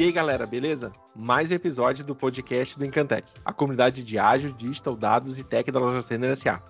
E 0.00 0.04
aí, 0.04 0.12
galera, 0.12 0.46
beleza? 0.46 0.92
Mais 1.14 1.50
um 1.50 1.54
episódio 1.54 2.02
do 2.02 2.14
podcast 2.14 2.78
do 2.78 2.86
Encantec, 2.86 3.28
a 3.44 3.52
comunidade 3.52 4.02
de 4.02 4.18
ágil, 4.18 4.50
digital, 4.52 4.96
dados 4.96 5.38
e 5.38 5.44
tech 5.44 5.70
da 5.70 5.78
loja 5.78 6.00
Sender 6.00 6.34
SA. 6.38 6.62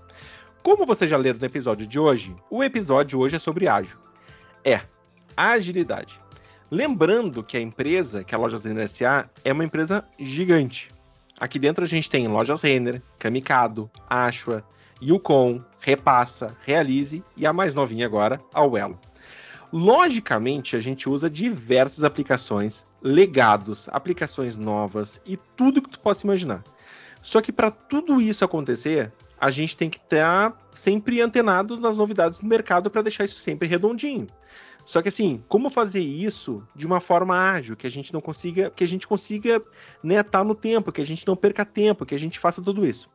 Como 0.65 0.85
vocês 0.85 1.09
já 1.09 1.17
leram 1.17 1.39
no 1.39 1.47
episódio 1.47 1.87
de 1.87 1.97
hoje, 1.97 2.35
o 2.51 2.65
episódio 2.65 3.21
hoje 3.21 3.37
é 3.37 3.39
sobre 3.39 3.69
ágil. 3.69 3.97
É, 4.65 4.81
agilidade. 5.37 6.19
Lembrando 6.69 7.43
que 7.45 7.57
a 7.57 7.61
empresa, 7.61 8.25
que 8.25 8.35
é 8.35 8.37
a 8.37 8.41
Lojas 8.41 8.65
Renner 8.65 8.89
SA, 8.89 9.31
é 9.45 9.53
uma 9.53 9.65
empresa 9.65 10.05
gigante. 10.19 10.91
Aqui 11.41 11.59
dentro 11.59 11.83
a 11.83 11.89
gente 11.89 12.11
tem 12.11 12.29
Lojas 12.29 12.61
Renner, 12.61 13.01
Kamikado, 13.19 13.91
Ashua, 14.09 14.63
Yukon, 15.03 15.65
Repassa, 15.81 16.55
Realize 16.67 17.25
e 17.35 17.47
a 17.47 17.53
mais 17.53 17.75
novinha 17.75 18.05
agora, 18.05 18.39
a 18.53 18.63
Uelo. 18.63 19.01
Logicamente, 19.73 20.77
a 20.77 20.81
gente 20.81 21.09
usa 21.09 21.31
diversas 21.31 22.05
aplicações, 22.05 22.85
legados, 23.01 23.89
aplicações 23.89 24.59
novas 24.59 25.19
e 25.25 25.39
tudo 25.57 25.81
que 25.81 25.89
tu 25.89 25.99
possa 26.01 26.27
imaginar. 26.27 26.63
Só 27.23 27.41
que 27.41 27.53
para 27.53 27.71
tudo 27.71 28.21
isso 28.21 28.45
acontecer, 28.45 29.11
a 29.41 29.51
gente 29.51 29.75
tem 29.75 29.89
que 29.89 29.97
estar 29.97 30.55
sempre 30.75 31.23
antenado 31.23 31.81
nas 31.81 31.97
novidades 31.97 32.39
do 32.39 32.47
mercado 32.47 32.91
para 32.91 33.01
deixar 33.01 33.25
isso 33.25 33.37
sempre 33.37 33.67
redondinho. 33.67 34.27
Só 34.91 35.01
que 35.01 35.09
assim, 35.09 35.41
como 35.47 35.71
fazer 35.71 36.01
isso 36.01 36.67
de 36.75 36.85
uma 36.85 36.99
forma 36.99 37.53
ágil, 37.53 37.77
que 37.77 37.87
a 37.87 37.91
gente 37.91 38.13
não 38.13 38.21
consiga, 38.21 38.71
que 38.71 38.83
a 38.83 38.89
gente 38.89 39.07
consiga 39.07 39.63
né, 40.03 40.21
tá 40.21 40.43
no 40.43 40.53
tempo, 40.53 40.91
que 40.91 41.01
a 41.01 41.07
gente 41.07 41.25
não 41.29 41.37
perca 41.37 41.65
tempo, 41.65 42.05
que 42.05 42.13
a 42.13 42.19
gente 42.19 42.41
faça 42.41 42.61
tudo 42.61 42.85
isso. 42.85 43.09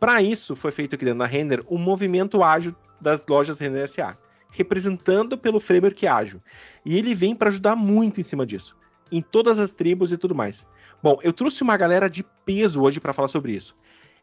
Para 0.00 0.22
isso, 0.22 0.56
foi 0.56 0.72
feito 0.72 0.94
aqui 0.94 1.04
dentro 1.04 1.18
da 1.18 1.26
Render 1.26 1.62
um 1.68 1.76
movimento 1.76 2.42
ágil 2.42 2.74
das 2.98 3.26
lojas 3.26 3.58
Render 3.58 3.86
SA 3.86 4.16
representando 4.48 5.36
pelo 5.36 5.60
framework 5.60 6.06
ágil. 6.06 6.40
E 6.82 6.96
ele 6.96 7.14
vem 7.14 7.36
para 7.36 7.50
ajudar 7.50 7.76
muito 7.76 8.18
em 8.18 8.22
cima 8.22 8.46
disso, 8.46 8.74
em 9.10 9.20
todas 9.20 9.58
as 9.58 9.74
tribos 9.74 10.12
e 10.12 10.16
tudo 10.16 10.34
mais. 10.34 10.66
Bom, 11.02 11.18
eu 11.22 11.32
trouxe 11.34 11.62
uma 11.62 11.76
galera 11.76 12.08
de 12.08 12.22
peso 12.46 12.80
hoje 12.80 13.00
para 13.00 13.12
falar 13.12 13.28
sobre 13.28 13.52
isso. 13.52 13.76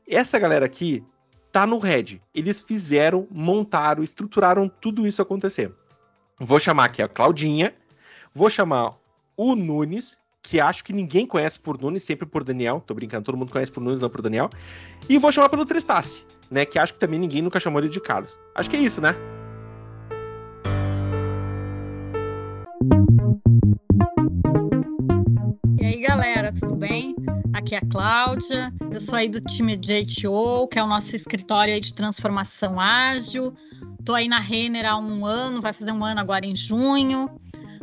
Essa 0.07 0.39
galera 0.39 0.65
aqui 0.65 1.03
tá 1.51 1.67
no 1.67 1.77
Red. 1.77 2.19
Eles 2.33 2.59
fizeram, 2.59 3.27
montaram, 3.29 4.01
estruturaram 4.01 4.67
tudo 4.67 5.05
isso 5.05 5.21
acontecer. 5.21 5.71
Vou 6.41 6.57
chamar 6.57 6.85
aqui 6.85 7.01
a 7.01 7.07
Claudinha, 7.09 7.73
vou 8.33 8.49
chamar 8.49 8.95
o 9.35 9.57
Nunes, 9.57 10.17
que 10.41 10.57
acho 10.61 10.85
que 10.85 10.93
ninguém 10.93 11.27
conhece 11.27 11.59
por 11.59 11.77
Nunes, 11.79 12.03
sempre 12.03 12.25
por 12.25 12.45
Daniel. 12.45 12.81
Tô 12.87 12.93
brincando, 12.93 13.25
todo 13.25 13.37
mundo 13.37 13.51
conhece 13.51 13.69
por 13.69 13.81
Nunes, 13.81 13.99
não 13.99 14.09
por 14.09 14.21
Daniel. 14.21 14.49
E 15.09 15.17
vou 15.17 15.33
chamar 15.33 15.49
pelo 15.49 15.65
Tristace, 15.65 16.25
né? 16.49 16.63
Que 16.65 16.79
acho 16.79 16.93
que 16.93 16.99
também 16.99 17.19
ninguém 17.19 17.41
nunca 17.41 17.59
chamou 17.59 17.81
ele 17.81 17.89
de 17.89 17.99
Carlos. 17.99 18.39
Acho 18.55 18.69
que 18.69 18.77
é 18.77 18.79
isso, 18.79 19.01
né? 19.01 19.13
E 25.77 25.85
aí, 25.85 25.99
galera, 25.99 26.53
tudo 26.53 26.77
bem? 26.77 27.17
Aqui 27.51 27.75
é 27.75 27.79
a 27.79 27.85
Cláudia, 27.85 28.73
eu 28.89 29.01
sou 29.01 29.15
aí 29.15 29.27
do 29.27 29.41
time 29.41 29.75
JTO, 29.75 30.69
que 30.69 30.79
é 30.79 30.83
o 30.83 30.87
nosso 30.87 31.13
escritório 31.17 31.79
de 31.81 31.93
transformação 31.93 32.79
ágil. 32.79 33.53
Estou 34.09 34.17
aí 34.17 34.27
na 34.27 34.39
Renner 34.39 34.87
há 34.87 34.97
um 34.97 35.23
ano, 35.23 35.61
vai 35.61 35.71
fazer 35.71 35.91
um 35.91 36.03
ano 36.03 36.19
agora 36.19 36.43
em 36.43 36.55
junho. 36.55 37.29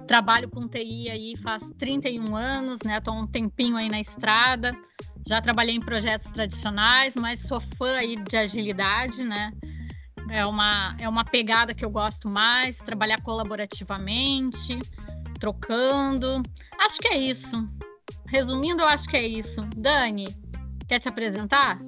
Trabalho 0.09 0.51
com 0.51 0.67
TI 0.67 1.09
aí 1.09 1.37
faz 1.37 1.71
31 1.79 2.35
anos, 2.35 2.81
né? 2.85 2.99
Estou 2.99 3.15
um 3.15 3.29
tempinho 3.29 3.77
aí 3.77 3.89
na 3.89 4.01
estrada. 4.01 4.77
Já 5.25 5.41
trabalhei 5.41 5.77
em 5.77 5.81
projetos 5.81 6.29
tradicionais, 6.33 7.15
mas 7.15 7.47
sou 7.47 7.61
fã 7.61 7.99
aí 7.99 8.17
de 8.17 8.37
agilidade, 8.37 9.23
né? 9.23 9.53
É 10.29 10.45
uma, 10.45 10.97
é 10.99 11.09
uma 11.09 11.25
pegada 11.25 11.73
que 11.73 11.85
eu 11.85 11.91
gosto 11.91 12.29
mais, 12.29 12.79
trabalhar 12.79 13.21
colaborativamente, 13.21 14.77
trocando. 15.39 16.43
Acho 16.77 16.99
que 16.99 17.07
é 17.07 17.17
isso. 17.17 17.65
Resumindo, 18.27 18.83
eu 18.83 18.89
acho 18.89 19.09
que 19.09 19.17
é 19.17 19.25
isso. 19.25 19.61
Dani, 19.77 20.27
quer 20.89 20.99
te 20.99 21.09
apresentar? 21.09 21.79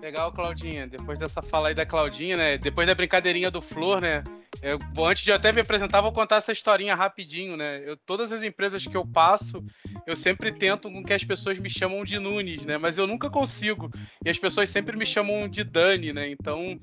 Legal, 0.00 0.32
Claudinha. 0.32 0.86
Depois 0.86 1.18
dessa 1.18 1.42
fala 1.42 1.68
aí 1.68 1.74
da 1.74 1.84
Claudinha, 1.84 2.36
né? 2.36 2.58
Depois 2.58 2.86
da 2.86 2.94
brincadeirinha 2.94 3.50
do 3.50 3.60
Flor, 3.60 4.00
né? 4.00 4.22
Eu, 4.62 4.78
antes 5.04 5.24
de 5.24 5.30
eu 5.30 5.36
até 5.36 5.52
me 5.52 5.60
apresentar, 5.60 6.00
vou 6.00 6.12
contar 6.12 6.36
essa 6.36 6.52
historinha 6.52 6.94
rapidinho, 6.94 7.56
né? 7.56 7.82
Eu, 7.84 7.96
todas 7.96 8.32
as 8.32 8.42
empresas 8.42 8.84
que 8.86 8.96
eu 8.96 9.06
passo, 9.06 9.62
eu 10.06 10.16
sempre 10.16 10.52
tento 10.52 10.90
com 10.90 11.04
que 11.04 11.12
as 11.12 11.22
pessoas 11.22 11.58
me 11.58 11.68
chamam 11.68 12.04
de 12.04 12.18
Nunes, 12.18 12.62
né? 12.64 12.78
Mas 12.78 12.98
eu 12.98 13.06
nunca 13.06 13.28
consigo. 13.30 13.90
E 14.24 14.30
as 14.30 14.38
pessoas 14.38 14.70
sempre 14.70 14.96
me 14.96 15.06
chamam 15.06 15.48
de 15.48 15.62
Dani, 15.62 16.12
né? 16.12 16.28
Então, 16.30 16.78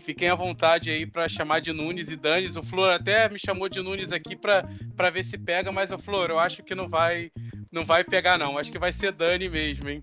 fiquem 0.00 0.28
à 0.28 0.34
vontade 0.34 0.90
aí 0.90 1.06
para 1.06 1.28
chamar 1.28 1.60
de 1.60 1.72
Nunes 1.72 2.10
e 2.10 2.16
Danis. 2.16 2.56
O 2.56 2.62
Flor 2.62 2.90
até 2.90 3.28
me 3.28 3.38
chamou 3.38 3.68
de 3.68 3.80
Nunes 3.80 4.12
aqui 4.12 4.36
para 4.36 5.10
ver 5.10 5.24
se 5.24 5.38
pega, 5.38 5.72
mas 5.72 5.90
o 5.90 5.98
Flor, 5.98 6.30
eu 6.30 6.38
acho 6.38 6.62
que 6.62 6.74
não 6.74 6.88
vai 6.88 7.30
não 7.72 7.84
vai 7.84 8.04
pegar 8.04 8.38
não. 8.38 8.56
Acho 8.56 8.72
que 8.72 8.78
vai 8.78 8.92
ser 8.92 9.12
Dani 9.12 9.48
mesmo, 9.48 9.88
hein? 9.88 10.02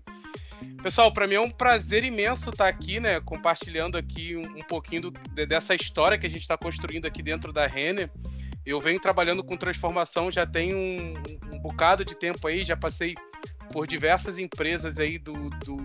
Pessoal, 0.82 1.12
para 1.12 1.26
mim 1.26 1.34
é 1.34 1.40
um 1.40 1.50
prazer 1.50 2.04
imenso 2.04 2.50
estar 2.50 2.68
aqui, 2.68 3.00
né, 3.00 3.20
compartilhando 3.20 3.96
aqui 3.96 4.36
um, 4.36 4.58
um 4.58 4.62
pouquinho 4.62 5.02
do, 5.02 5.10
de, 5.10 5.46
dessa 5.46 5.74
história 5.74 6.18
que 6.18 6.26
a 6.26 6.28
gente 6.28 6.42
está 6.42 6.58
construindo 6.58 7.06
aqui 7.06 7.22
dentro 7.22 7.52
da 7.52 7.66
Renner. 7.66 8.10
Eu 8.66 8.80
venho 8.80 9.00
trabalhando 9.00 9.42
com 9.42 9.56
transformação 9.56 10.30
já 10.30 10.46
tem 10.46 10.74
um, 10.74 11.14
um, 11.54 11.60
bocado 11.60 12.04
de 12.04 12.14
tempo 12.14 12.46
aí, 12.46 12.62
já 12.62 12.76
passei 12.76 13.14
por 13.72 13.86
diversas 13.86 14.38
empresas 14.38 14.98
aí 14.98 15.18
do, 15.18 15.50
do 15.64 15.76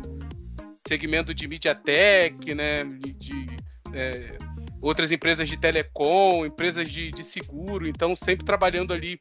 segmento 0.88 1.34
de 1.34 1.48
MediaTek, 1.48 2.54
né, 2.54 2.84
de 3.18 3.48
é, 3.94 4.38
outras 4.82 5.12
empresas 5.12 5.48
de 5.48 5.58
telecom, 5.58 6.46
empresas 6.46 6.90
de, 6.90 7.12
de 7.12 7.24
seguro, 7.24 7.88
então 7.88 8.16
sempre 8.16 8.46
trabalhando 8.46 8.94
ali 8.94 9.20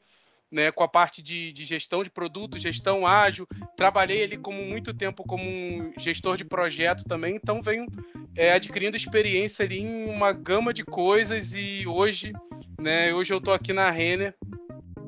né, 0.50 0.72
com 0.72 0.82
a 0.82 0.88
parte 0.88 1.22
de, 1.22 1.52
de, 1.52 1.64
gestão 1.64 2.02
de 2.02 2.10
produtos, 2.10 2.62
gestão 2.62 3.06
ágil. 3.06 3.46
Trabalhei 3.76 4.24
ali 4.24 4.36
como 4.36 4.62
muito 4.64 4.94
tempo 4.94 5.22
como 5.24 5.44
um 5.44 5.92
gestor 5.98 6.36
de 6.36 6.44
projeto 6.44 7.04
também, 7.04 7.36
então 7.36 7.62
venho 7.62 7.86
é, 8.34 8.52
adquirindo 8.52 8.96
experiência 8.96 9.64
ali 9.64 9.80
em 9.80 10.06
uma 10.06 10.32
gama 10.32 10.72
de 10.72 10.84
coisas 10.84 11.52
e 11.54 11.86
hoje, 11.86 12.32
né, 12.80 13.12
hoje 13.12 13.32
eu 13.32 13.38
estou 13.38 13.52
aqui 13.52 13.72
na 13.72 13.90
Renner 13.90 14.34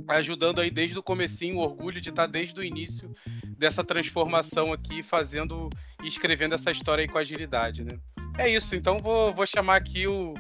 ajudando 0.09 0.61
aí 0.61 0.71
desde 0.71 0.99
o 0.99 1.03
comecinho, 1.03 1.57
o 1.57 1.61
orgulho 1.61 2.01
de 2.01 2.11
estar 2.11 2.27
desde 2.27 2.59
o 2.59 2.65
início 2.65 3.15
dessa 3.57 3.85
transformação 3.85 4.73
aqui, 4.73 5.03
fazendo 5.03 5.69
e 6.03 6.09
escrevendo 6.09 6.55
essa 6.55 6.71
história 6.71 7.03
aí 7.03 7.09
com 7.09 7.19
agilidade, 7.19 7.85
né? 7.85 7.99
É 8.39 8.49
isso, 8.49 8.75
então 8.75 8.97
vou, 8.99 9.35
vou 9.35 9.47
chamar 9.47 9.77
aqui 9.77 10.07
o, 10.07 10.35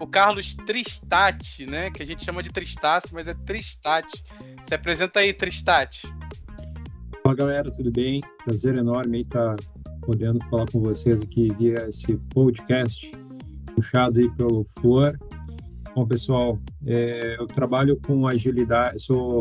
o 0.00 0.06
Carlos 0.06 0.56
Tristati, 0.56 1.66
né? 1.66 1.90
Que 1.90 2.02
a 2.02 2.06
gente 2.06 2.24
chama 2.24 2.42
de 2.42 2.50
Tristace, 2.50 3.14
mas 3.14 3.28
é 3.28 3.34
Tristati. 3.34 4.22
Se 4.66 4.74
apresenta 4.74 5.20
aí, 5.20 5.32
Tristati. 5.32 6.02
Fala 7.22 7.36
galera, 7.36 7.70
tudo 7.70 7.90
bem? 7.90 8.22
Prazer 8.44 8.78
enorme 8.78 9.22
estar 9.22 9.56
podendo 10.02 10.42
falar 10.46 10.66
com 10.70 10.80
vocês 10.80 11.20
aqui 11.20 11.48
via 11.58 11.88
esse 11.88 12.16
podcast 12.32 13.10
puxado 13.74 14.20
aí 14.20 14.30
pelo 14.30 14.64
Flor. 14.64 15.18
Bom, 15.94 16.06
pessoal, 16.06 16.58
é, 16.86 17.36
eu 17.38 17.46
trabalho 17.46 17.98
com 18.04 18.26
agilidade, 18.26 19.00
sou, 19.00 19.38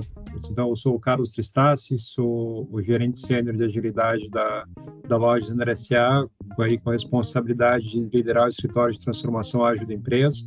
então, 0.51 0.75
sou 0.75 0.95
o 0.95 0.99
Carlos 0.99 1.31
Tristaci, 1.31 1.97
sou 1.97 2.67
o 2.71 2.79
gerente 2.79 3.19
sênior 3.19 3.55
de 3.55 3.63
agilidade 3.63 4.29
da, 4.29 4.65
da 5.07 5.17
loja 5.17 5.47
Zender 5.47 5.75
SA, 5.75 6.27
aí 6.59 6.77
com 6.77 6.89
a 6.89 6.93
responsabilidade 6.93 7.89
de 7.89 8.15
liderar 8.15 8.45
o 8.45 8.49
escritório 8.49 8.93
de 8.93 8.99
transformação 8.99 9.65
ágil 9.65 9.87
da 9.87 9.93
empresa. 9.93 10.45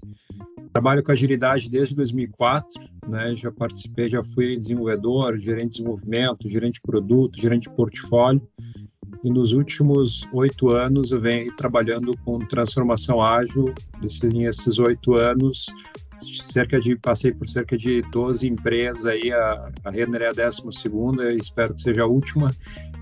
Trabalho 0.77 1.03
com 1.03 1.11
agilidade 1.11 1.71
desde 1.71 1.95
2004, 1.95 2.69
né? 3.09 3.35
Já 3.35 3.51
participei, 3.51 4.11
já 4.11 4.23
fui 4.23 4.59
desenvolvedor, 4.59 5.39
gerente 5.39 5.69
de 5.69 5.77
desenvolvimento, 5.79 6.47
gerente 6.51 6.75
de 6.75 6.83
produto, 6.83 7.41
gerente 7.41 7.63
de 7.63 7.75
portfólio. 7.75 8.47
E 9.25 9.31
nos 9.31 9.55
últimos 9.55 10.28
oito 10.34 10.69
anos 10.69 11.13
eu 11.13 11.19
venho 11.19 11.55
trabalhando 11.55 12.11
com 12.27 12.39
transformação 12.41 13.23
ágil. 13.23 13.73
Nesses 14.03 14.78
oito 14.78 15.15
anos, 15.15 15.65
cerca 16.23 16.79
de 16.79 16.95
passei 16.95 17.33
por 17.33 17.49
cerca 17.49 17.75
de 17.75 18.03
12 18.13 18.47
empresas 18.47 19.07
aí. 19.07 19.33
A, 19.33 19.72
a 19.83 19.91
Renner 19.91 20.21
é 20.21 20.29
a 20.29 20.33
décima 20.33 20.71
segunda, 20.72 21.33
espero 21.33 21.75
que 21.75 21.81
seja 21.81 22.03
a 22.03 22.07
última 22.07 22.55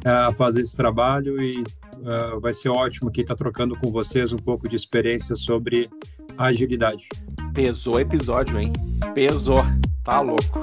a 0.05 0.33
fazer 0.33 0.61
esse 0.61 0.77
trabalho 0.77 1.43
e 1.43 1.61
uh, 1.61 2.39
vai 2.41 2.55
ser 2.55 2.69
ótimo 2.69 3.09
aqui 3.09 3.23
estar 3.23 3.35
tá 3.35 3.39
trocando 3.43 3.75
com 3.77 3.91
vocês 3.91 4.33
um 4.33 4.37
pouco 4.37 4.69
de 4.69 4.77
experiência 4.77 5.35
sobre 5.35 5.91
agilidade. 6.39 7.09
Pesou 7.53 8.01
episódio, 8.01 8.59
hein? 8.59 8.73
Pesou. 9.15 9.59
Tá 10.03 10.21
louco. 10.21 10.63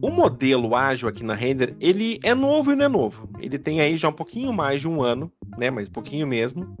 O 0.00 0.10
modelo 0.10 0.74
ágil 0.74 1.08
aqui 1.08 1.22
na 1.22 1.34
Render, 1.34 1.76
ele 1.80 2.18
é 2.22 2.34
novo 2.34 2.72
e 2.72 2.76
não 2.76 2.84
é 2.84 2.88
novo. 2.88 3.28
Ele 3.38 3.58
tem 3.58 3.80
aí 3.80 3.96
já 3.96 4.08
um 4.08 4.12
pouquinho 4.12 4.52
mais 4.52 4.80
de 4.80 4.88
um 4.88 5.02
ano, 5.02 5.30
né? 5.56 5.70
Mas 5.70 5.88
pouquinho 5.88 6.26
mesmo. 6.26 6.76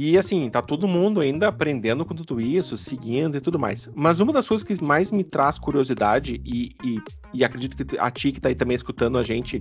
E 0.00 0.16
assim, 0.16 0.48
tá 0.48 0.62
todo 0.62 0.86
mundo 0.86 1.20
ainda 1.20 1.48
aprendendo 1.48 2.04
com 2.04 2.14
tudo 2.14 2.40
isso, 2.40 2.76
seguindo 2.76 3.36
e 3.36 3.40
tudo 3.40 3.58
mais. 3.58 3.90
Mas 3.96 4.20
uma 4.20 4.32
das 4.32 4.46
coisas 4.46 4.62
que 4.62 4.80
mais 4.80 5.10
me 5.10 5.24
traz 5.24 5.58
curiosidade, 5.58 6.40
e, 6.44 6.76
e, 6.84 7.02
e 7.34 7.44
acredito 7.44 7.76
que 7.76 7.98
a 7.98 8.08
ti 8.08 8.30
que 8.30 8.40
tá 8.40 8.48
aí 8.48 8.54
também 8.54 8.76
escutando 8.76 9.18
a 9.18 9.24
gente, 9.24 9.60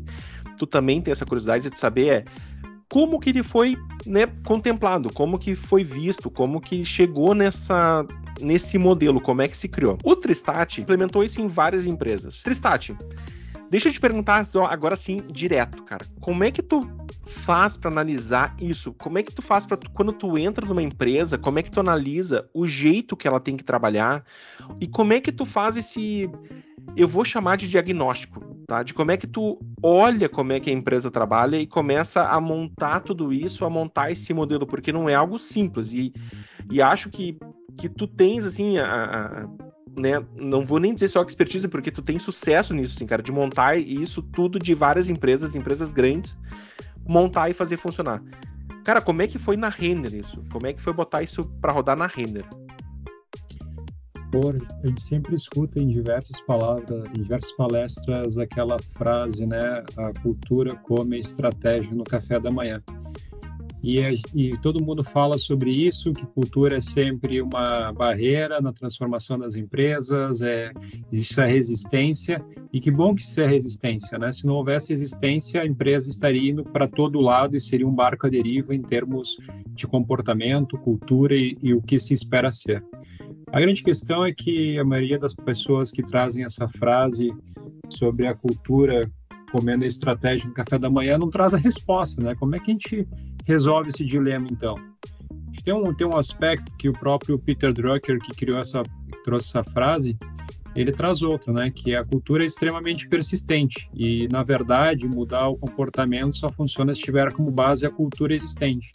tu 0.55 0.67
também 0.67 1.01
tem 1.01 1.11
essa 1.11 1.25
curiosidade 1.25 1.71
de 1.71 1.75
saber 1.75 2.07
é 2.09 2.25
como 2.87 3.19
que 3.19 3.31
ele 3.31 3.41
foi 3.41 3.75
né, 4.05 4.27
contemplado, 4.45 5.11
como 5.11 5.39
que 5.39 5.55
foi 5.55 5.83
visto, 5.83 6.29
como 6.29 6.61
que 6.61 6.85
chegou 6.85 7.33
nessa 7.33 8.05
nesse 8.39 8.77
modelo, 8.77 9.19
como 9.19 9.41
é 9.41 9.47
que 9.47 9.57
se 9.57 9.67
criou. 9.67 9.97
O 10.03 10.15
Tristat 10.15 10.79
implementou 10.79 11.23
isso 11.23 11.41
em 11.41 11.47
várias 11.47 11.87
empresas. 11.87 12.43
Tristat, 12.43 12.95
deixa 13.69 13.89
eu 13.89 13.93
te 13.93 13.99
perguntar 13.99 14.43
agora 14.69 14.95
sim, 14.95 15.17
direto, 15.29 15.83
cara. 15.83 16.05
Como 16.19 16.43
é 16.43 16.51
que 16.51 16.61
tu 16.61 16.81
faz 17.25 17.75
para 17.77 17.91
analisar 17.91 18.55
isso? 18.59 18.93
Como 18.93 19.17
é 19.17 19.23
que 19.23 19.33
tu 19.33 19.41
faz 19.41 19.65
para 19.65 19.77
quando 19.93 20.13
tu 20.13 20.37
entra 20.37 20.65
numa 20.65 20.81
empresa, 20.81 21.37
como 21.37 21.59
é 21.59 21.63
que 21.63 21.71
tu 21.71 21.79
analisa 21.79 22.49
o 22.53 22.65
jeito 22.65 23.17
que 23.17 23.27
ela 23.27 23.39
tem 23.39 23.57
que 23.57 23.63
trabalhar 23.63 24.23
e 24.79 24.87
como 24.87 25.13
é 25.13 25.19
que 25.19 25.31
tu 25.31 25.45
faz 25.45 25.77
esse 25.77 26.29
eu 26.95 27.07
vou 27.07 27.25
chamar 27.25 27.57
de 27.57 27.67
diagnóstico, 27.67 28.41
tá? 28.65 28.81
De 28.81 28.93
como 28.93 29.11
é 29.11 29.17
que 29.17 29.27
tu 29.27 29.59
olha 29.83 30.29
como 30.29 30.53
é 30.53 30.59
que 30.59 30.69
a 30.69 30.73
empresa 30.73 31.11
trabalha 31.11 31.57
e 31.57 31.67
começa 31.67 32.23
a 32.23 32.39
montar 32.39 33.01
tudo 33.01 33.33
isso, 33.33 33.65
a 33.65 33.69
montar 33.69 34.11
esse 34.11 34.33
modelo, 34.33 34.65
porque 34.65 34.91
não 34.91 35.09
é 35.09 35.13
algo 35.13 35.37
simples 35.37 35.91
e, 35.91 36.13
e 36.71 36.81
acho 36.81 37.09
que 37.09 37.37
que 37.77 37.87
tu 37.87 38.07
tens 38.07 38.43
assim 38.43 38.79
a, 38.79 38.85
a 38.85 39.47
né, 39.97 40.23
não 40.35 40.63
vou 40.63 40.79
nem 40.79 40.93
dizer 40.93 41.07
só 41.07 41.23
expertise, 41.23 41.67
porque 41.67 41.89
tu 41.89 42.01
tem 42.01 42.19
sucesso 42.19 42.73
nisso, 42.73 42.93
assim, 42.95 43.05
cara, 43.05 43.21
de 43.21 43.31
montar 43.31 43.77
isso 43.77 44.21
tudo 44.21 44.59
de 44.59 44.73
várias 44.73 45.09
empresas, 45.09 45.55
empresas 45.55 45.91
grandes, 45.91 46.37
montar 47.05 47.49
e 47.49 47.53
fazer 47.53 47.77
funcionar. 47.77 48.21
Cara, 48.83 49.01
como 49.01 49.21
é 49.21 49.27
que 49.27 49.39
foi 49.39 49.57
na 49.57 49.69
Renner 49.69 50.13
isso? 50.13 50.41
Como 50.51 50.67
é 50.67 50.73
que 50.73 50.81
foi 50.81 50.93
botar 50.93 51.23
isso 51.23 51.43
para 51.59 51.73
rodar 51.73 51.97
na 51.97 52.07
Renner? 52.07 52.45
Por, 54.31 54.55
a 54.83 54.87
gente 54.87 55.01
sempre 55.01 55.35
escuta 55.35 55.81
em 55.81 55.87
diversas 55.87 56.39
palavras, 56.41 56.89
em 56.91 57.21
diversas 57.21 57.51
palestras 57.53 58.37
aquela 58.37 58.77
frase, 58.79 59.45
né? 59.45 59.83
A 59.97 60.11
cultura 60.21 60.75
come 60.75 61.19
estratégia 61.19 61.95
no 61.95 62.03
café 62.03 62.39
da 62.39 62.51
manhã. 62.51 62.83
E, 63.87 64.01
e, 64.35 64.49
todo 64.57 64.83
mundo 64.83 65.01
fala 65.01 65.37
sobre 65.37 65.71
isso, 65.71 66.11
que 66.11 66.25
cultura 66.25 66.75
é 66.75 66.81
sempre 66.81 67.41
uma 67.41 67.93
barreira 67.93 68.59
na 68.59 68.73
transformação 68.73 69.39
das 69.39 69.55
empresas, 69.55 70.41
é, 70.41 70.73
isso 71.09 71.39
é 71.39 71.47
resistência, 71.47 72.45
e 72.73 72.81
que 72.81 72.91
bom 72.91 73.15
que 73.15 73.21
isso 73.21 73.39
é 73.39 73.47
resistência, 73.47 74.17
né? 74.17 74.29
Se 74.33 74.45
não 74.45 74.55
houvesse 74.55 74.91
resistência, 74.91 75.61
a 75.61 75.65
empresa 75.65 76.09
estaria 76.09 76.51
indo 76.51 76.65
para 76.65 76.85
todo 76.85 77.21
lado 77.21 77.55
e 77.55 77.61
seria 77.61 77.87
um 77.87 77.95
barco 77.95 78.27
à 78.27 78.29
deriva 78.29 78.75
em 78.75 78.81
termos 78.81 79.37
de 79.69 79.87
comportamento, 79.87 80.77
cultura 80.79 81.33
e, 81.33 81.57
e 81.63 81.73
o 81.73 81.81
que 81.81 81.97
se 81.97 82.13
espera 82.13 82.51
ser. 82.51 82.83
A 83.53 83.61
grande 83.61 83.81
questão 83.81 84.25
é 84.25 84.33
que 84.33 84.77
a 84.77 84.83
maioria 84.83 85.17
das 85.17 85.33
pessoas 85.33 85.91
que 85.93 86.03
trazem 86.03 86.43
essa 86.43 86.67
frase 86.67 87.33
sobre 87.87 88.27
a 88.27 88.35
cultura 88.35 88.99
comendo 89.49 89.85
a 89.85 89.87
estratégia 89.87 90.45
no 90.45 90.53
café 90.53 90.77
da 90.77 90.89
manhã 90.89 91.17
não 91.17 91.29
traz 91.29 91.53
a 91.53 91.57
resposta, 91.57 92.21
né? 92.21 92.31
Como 92.37 92.53
é 92.53 92.59
que 92.59 92.69
a 92.69 92.73
gente 92.73 93.07
resolve 93.47 93.89
esse 93.89 94.03
dilema, 94.03 94.45
então? 94.51 94.75
Tem 95.63 95.73
um, 95.73 95.93
tem 95.93 96.05
um 96.05 96.17
aspecto 96.17 96.71
que 96.77 96.89
o 96.89 96.93
próprio 96.93 97.39
Peter 97.39 97.73
Drucker, 97.73 98.19
que 98.19 98.35
criou 98.35 98.59
essa, 98.59 98.83
trouxe 99.23 99.49
essa 99.49 99.63
frase, 99.63 100.17
ele 100.75 100.91
traz 100.91 101.23
outro, 101.23 101.53
né? 101.53 101.71
Que 101.71 101.95
a 101.95 102.03
cultura 102.03 102.43
é 102.43 102.45
extremamente 102.45 103.07
persistente 103.07 103.89
e, 103.93 104.27
na 104.31 104.43
verdade, 104.43 105.07
mudar 105.07 105.47
o 105.47 105.57
comportamento 105.57 106.35
só 106.35 106.49
funciona 106.49 106.93
se 106.93 107.01
tiver 107.01 107.31
como 107.33 107.49
base 107.49 107.85
a 107.85 107.89
cultura 107.89 108.35
existente. 108.35 108.91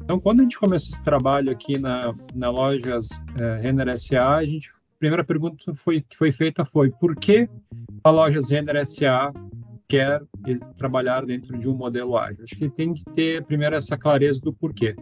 Então, 0.00 0.18
quando 0.18 0.40
a 0.40 0.42
gente 0.44 0.58
começou 0.58 0.94
esse 0.94 1.04
trabalho 1.04 1.50
aqui 1.50 1.78
na, 1.78 2.14
na 2.34 2.50
lojas 2.50 3.08
é, 3.40 3.60
Renner 3.60 3.98
SA, 3.98 4.36
a 4.36 4.44
gente 4.44 4.70
a 4.70 4.98
primeira 5.02 5.24
pergunta 5.24 5.74
foi, 5.74 6.00
que 6.00 6.16
foi 6.16 6.30
feita 6.30 6.64
foi 6.64 6.90
por 6.90 7.16
que 7.16 7.48
a 8.04 8.10
loja 8.10 8.40
Renner 8.48 8.86
SA 8.86 9.32
quer 9.92 10.22
trabalhar 10.74 11.26
dentro 11.26 11.58
de 11.58 11.68
um 11.68 11.74
modelo 11.74 12.16
ágil. 12.16 12.44
Acho 12.44 12.56
que 12.56 12.66
tem 12.70 12.94
que 12.94 13.04
ter 13.12 13.44
primeiro 13.44 13.76
essa 13.76 13.94
clareza 13.94 14.40
do 14.40 14.50
porquê. 14.50 14.96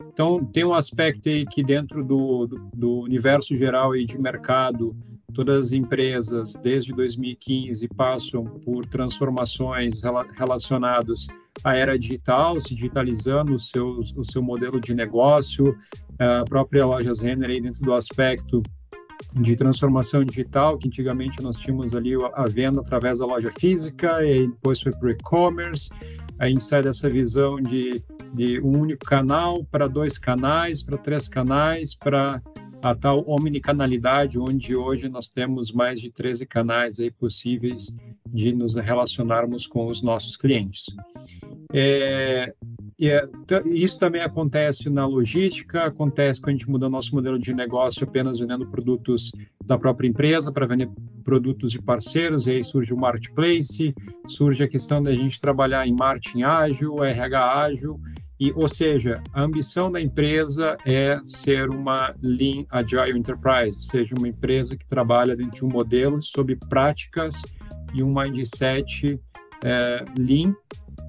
Então, 0.00 0.42
tem 0.42 0.64
um 0.64 0.72
aspecto 0.72 1.28
aí 1.28 1.44
que 1.44 1.62
dentro 1.62 2.02
do, 2.02 2.46
do, 2.46 2.70
do 2.74 3.00
universo 3.00 3.54
geral 3.54 3.92
aí 3.92 4.06
de 4.06 4.18
mercado, 4.18 4.96
todas 5.34 5.66
as 5.66 5.72
empresas 5.72 6.54
desde 6.54 6.94
2015 6.94 7.86
passam 7.88 8.44
por 8.44 8.86
transformações 8.86 10.00
relacionadas 10.34 11.26
à 11.62 11.76
era 11.76 11.98
digital, 11.98 12.58
se 12.62 12.74
digitalizando 12.74 13.52
o 13.52 13.58
seu, 13.58 14.00
o 14.16 14.24
seu 14.24 14.42
modelo 14.42 14.80
de 14.80 14.94
negócio, 14.94 15.76
a 16.18 16.44
própria 16.46 16.86
loja 16.86 17.12
Renner 17.20 17.50
aí 17.50 17.60
dentro 17.60 17.82
do 17.82 17.92
aspecto 17.92 18.62
de 19.34 19.56
transformação 19.56 20.24
digital, 20.24 20.78
que 20.78 20.88
antigamente 20.88 21.42
nós 21.42 21.56
tínhamos 21.56 21.94
ali 21.94 22.14
a 22.34 22.44
venda 22.44 22.80
através 22.80 23.18
da 23.18 23.26
loja 23.26 23.50
física, 23.50 24.24
e 24.24 24.48
depois 24.48 24.80
foi 24.80 24.92
para 24.92 25.06
o 25.06 25.10
e-commerce, 25.10 25.90
a 26.38 26.48
gente 26.48 26.64
sai 26.64 26.82
dessa 26.82 27.08
visão 27.08 27.56
de, 27.56 28.02
de 28.32 28.60
um 28.60 28.78
único 28.78 29.04
canal 29.04 29.64
para 29.70 29.86
dois 29.86 30.16
canais, 30.18 30.82
para 30.82 30.96
três 30.96 31.28
canais, 31.28 31.94
para 31.94 32.42
a 32.82 32.94
tal 32.94 33.24
omnicanalidade, 33.26 34.38
onde 34.38 34.74
hoje 34.74 35.08
nós 35.08 35.28
temos 35.28 35.72
mais 35.72 36.00
de 36.00 36.10
13 36.10 36.46
canais 36.46 37.00
aí 37.00 37.10
possíveis 37.10 37.96
de 38.26 38.52
nos 38.52 38.76
relacionarmos 38.76 39.66
com 39.66 39.86
os 39.88 40.02
nossos 40.02 40.36
clientes. 40.36 40.86
É, 41.72 42.54
é, 43.00 43.28
isso 43.66 43.98
também 43.98 44.22
acontece 44.22 44.90
na 44.90 45.06
logística, 45.06 45.84
acontece 45.84 46.40
quando 46.40 46.54
a 46.54 46.58
gente 46.58 46.70
muda 46.70 46.86
o 46.86 46.90
nosso 46.90 47.14
modelo 47.14 47.38
de 47.38 47.54
negócio 47.54 48.04
apenas 48.04 48.40
vendendo 48.40 48.66
produtos 48.66 49.32
da 49.64 49.78
própria 49.78 50.08
empresa 50.08 50.52
para 50.52 50.66
vender 50.66 50.88
produtos 51.22 51.72
de 51.72 51.80
parceiros, 51.80 52.46
e 52.46 52.52
aí 52.52 52.64
surge 52.64 52.92
o 52.92 52.96
marketplace, 52.96 53.94
surge 54.26 54.64
a 54.64 54.68
questão 54.68 55.02
da 55.02 55.12
gente 55.12 55.40
trabalhar 55.40 55.86
em 55.86 55.94
marketing 55.94 56.42
ágil, 56.42 57.02
RH 57.04 57.58
ágil, 57.60 58.00
e, 58.40 58.52
ou 58.52 58.66
seja, 58.66 59.22
a 59.34 59.42
ambição 59.42 59.92
da 59.92 60.00
empresa 60.00 60.78
é 60.86 61.20
ser 61.22 61.68
uma 61.68 62.14
Lean 62.22 62.64
Agile 62.70 63.18
Enterprise, 63.18 63.76
ou 63.76 63.82
seja, 63.82 64.14
uma 64.16 64.28
empresa 64.28 64.78
que 64.78 64.86
trabalha 64.86 65.36
dentro 65.36 65.58
de 65.58 65.64
um 65.66 65.68
modelo 65.68 66.22
sob 66.22 66.56
práticas 66.70 67.42
e 67.94 68.02
um 68.02 68.14
mindset 68.14 69.20
é, 69.62 70.04
Lean 70.18 70.54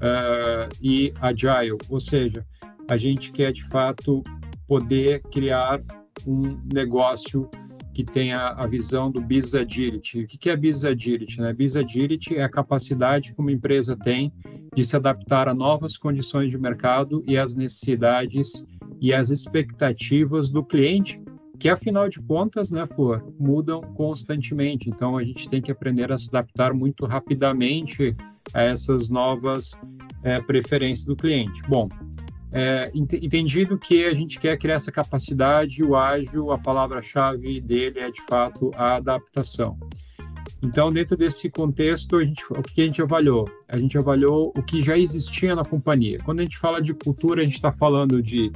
é, 0.02 0.70
e 0.82 1.14
Agile, 1.22 1.78
ou 1.88 2.02
seja, 2.02 2.46
a 2.90 2.98
gente 2.98 3.32
quer 3.32 3.54
de 3.54 3.64
fato 3.64 4.22
poder 4.68 5.22
criar 5.32 5.82
um 6.28 6.42
negócio 6.74 7.50
que 7.94 8.04
tem 8.04 8.34
a, 8.34 8.66
visão 8.68 9.12
do 9.12 9.22
Business 9.22 9.56
Agility. 9.56 10.24
O 10.24 10.28
que 10.28 10.50
é 10.50 10.56
Business 10.56 10.86
Agility? 10.86 11.42
Né? 11.42 11.54
Business 11.54 11.86
Agility 11.86 12.36
é 12.38 12.44
a 12.44 12.50
capacidade 12.50 13.34
que 13.34 13.40
uma 13.40 13.52
empresa 13.52 13.98
tem 13.98 14.34
de 14.74 14.86
se 14.86 14.96
adaptar 14.96 15.48
a 15.48 15.54
novas 15.54 15.98
condições 15.98 16.50
de 16.50 16.58
mercado 16.58 17.24
e 17.28 17.38
às 17.38 17.56
necessidades 17.56 18.66
e 19.02 19.14
às 19.14 19.30
expectativas 19.30 20.50
do 20.50 20.64
cliente, 20.64 21.22
que 21.60 21.68
afinal 21.68 22.08
de 22.08 22.22
contas, 22.22 22.72
né, 22.72 22.86
Flor, 22.86 23.24
mudam 23.40 23.82
constantemente. 23.82 24.90
Então 24.90 25.18
a 25.18 25.24
gente 25.24 25.50
tem 25.50 25.62
que 25.62 25.72
aprender 25.72 26.12
a 26.12 26.18
se 26.18 26.30
adaptar 26.30 26.74
muito 26.74 27.06
rapidamente 27.06 28.16
a 28.54 28.64
essas 28.64 29.10
novas 29.10 29.80
é, 30.24 30.40
preferências 30.42 31.06
do 31.06 31.16
cliente. 31.16 31.62
Bom, 31.68 31.90
é, 32.52 32.92
entendido 32.94 33.78
que 33.78 34.06
a 34.06 34.14
gente 34.14 34.40
quer 34.40 34.58
criar 34.58 34.76
essa 34.76 34.92
capacidade, 34.92 35.84
o 35.84 35.96
ágil, 35.96 36.52
a 36.52 36.58
palavra-chave 36.58 37.62
dele 37.62 38.00
é 38.00 38.12
de 38.12 38.22
fato 38.22 38.72
a 38.76 38.96
adaptação. 38.96 39.78
Então, 40.64 40.94
dentro 40.94 41.18
desse 41.18 41.50
contexto, 41.50 42.18
a 42.18 42.24
gente, 42.24 42.46
o 42.52 42.62
que 42.62 42.82
a 42.82 42.86
gente 42.86 43.02
avaliou? 43.02 43.50
A 43.68 43.78
gente 43.78 43.98
avaliou 43.98 44.54
o 44.56 44.62
que 44.62 44.82
já 44.82 44.98
existia 44.98 45.56
na 45.56 45.66
companhia. 45.66 46.18
Quando 46.24 46.40
a 46.40 46.44
gente 46.44 46.58
fala 46.58 46.80
de 46.80 46.94
cultura, 46.94 47.42
a 47.42 47.44
gente 47.44 47.56
está 47.56 47.72
falando 47.72 48.22
de, 48.22 48.52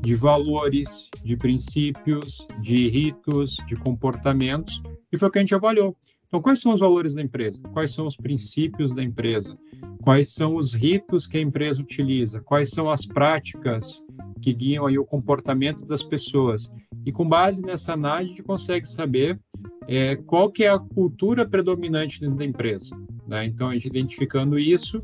de 0.00 0.14
valores, 0.16 1.08
de 1.22 1.36
princípios, 1.36 2.48
de 2.60 2.88
ritos, 2.88 3.56
de 3.66 3.76
comportamentos, 3.76 4.82
e 5.12 5.16
foi 5.16 5.28
o 5.28 5.30
que 5.30 5.38
a 5.38 5.42
gente 5.42 5.54
avaliou. 5.54 5.96
Então, 6.26 6.42
quais 6.42 6.60
são 6.60 6.72
os 6.72 6.80
valores 6.80 7.14
da 7.14 7.22
empresa? 7.22 7.60
Quais 7.72 7.92
são 7.92 8.06
os 8.06 8.16
princípios 8.16 8.92
da 8.92 9.02
empresa? 9.02 9.56
Quais 10.02 10.34
são 10.34 10.56
os 10.56 10.74
ritos 10.74 11.26
que 11.26 11.38
a 11.38 11.40
empresa 11.40 11.80
utiliza? 11.80 12.40
Quais 12.40 12.70
são 12.70 12.90
as 12.90 13.06
práticas 13.06 14.04
que 14.42 14.52
guiam 14.52 14.86
aí 14.86 14.98
o 14.98 15.06
comportamento 15.06 15.86
das 15.86 16.02
pessoas? 16.02 16.72
E 17.04 17.12
com 17.12 17.28
base 17.28 17.64
nessa 17.64 17.92
análise, 17.92 18.32
a 18.32 18.36
gente 18.36 18.42
consegue 18.42 18.88
saber 18.88 19.40
é, 19.88 20.16
qual 20.16 20.50
que 20.50 20.64
é 20.64 20.68
a 20.68 20.78
cultura 20.78 21.46
predominante 21.46 22.20
dentro 22.20 22.36
da 22.36 22.44
empresa. 22.44 22.96
Né? 23.26 23.46
Então, 23.46 23.68
a 23.68 23.72
gente 23.72 23.86
identificando 23.86 24.58
isso, 24.58 25.02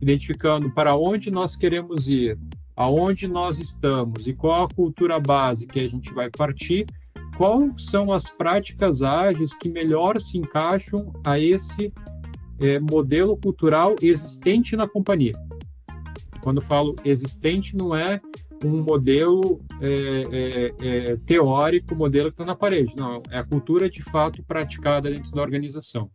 identificando 0.00 0.70
para 0.70 0.96
onde 0.96 1.30
nós 1.30 1.56
queremos 1.56 2.08
ir, 2.08 2.38
aonde 2.76 3.26
nós 3.26 3.58
estamos 3.58 4.26
e 4.26 4.32
qual 4.32 4.64
a 4.64 4.68
cultura 4.68 5.18
base 5.18 5.66
que 5.66 5.80
a 5.80 5.88
gente 5.88 6.12
vai 6.12 6.30
partir, 6.30 6.86
quais 7.36 7.84
são 7.84 8.12
as 8.12 8.28
práticas 8.28 9.02
ágeis 9.02 9.54
que 9.54 9.68
melhor 9.68 10.20
se 10.20 10.38
encaixam 10.38 11.12
a 11.24 11.38
esse 11.38 11.92
é, 12.60 12.78
modelo 12.78 13.36
cultural 13.36 13.94
existente 14.02 14.76
na 14.76 14.88
companhia. 14.88 15.32
Quando 16.40 16.60
falo 16.60 16.94
existente, 17.04 17.76
não 17.76 17.94
é 17.94 18.20
um 18.64 18.82
modelo 18.82 19.60
é, 19.80 20.22
é, 20.32 21.10
é 21.12 21.16
teórico, 21.26 21.94
modelo 21.94 22.28
que 22.30 22.34
está 22.34 22.44
na 22.44 22.56
parede. 22.56 22.94
Não, 22.96 23.22
é 23.30 23.38
a 23.38 23.44
cultura 23.44 23.88
de 23.88 24.02
fato 24.02 24.42
praticada 24.42 25.10
dentro 25.10 25.32
da 25.32 25.42
organização. 25.42 26.10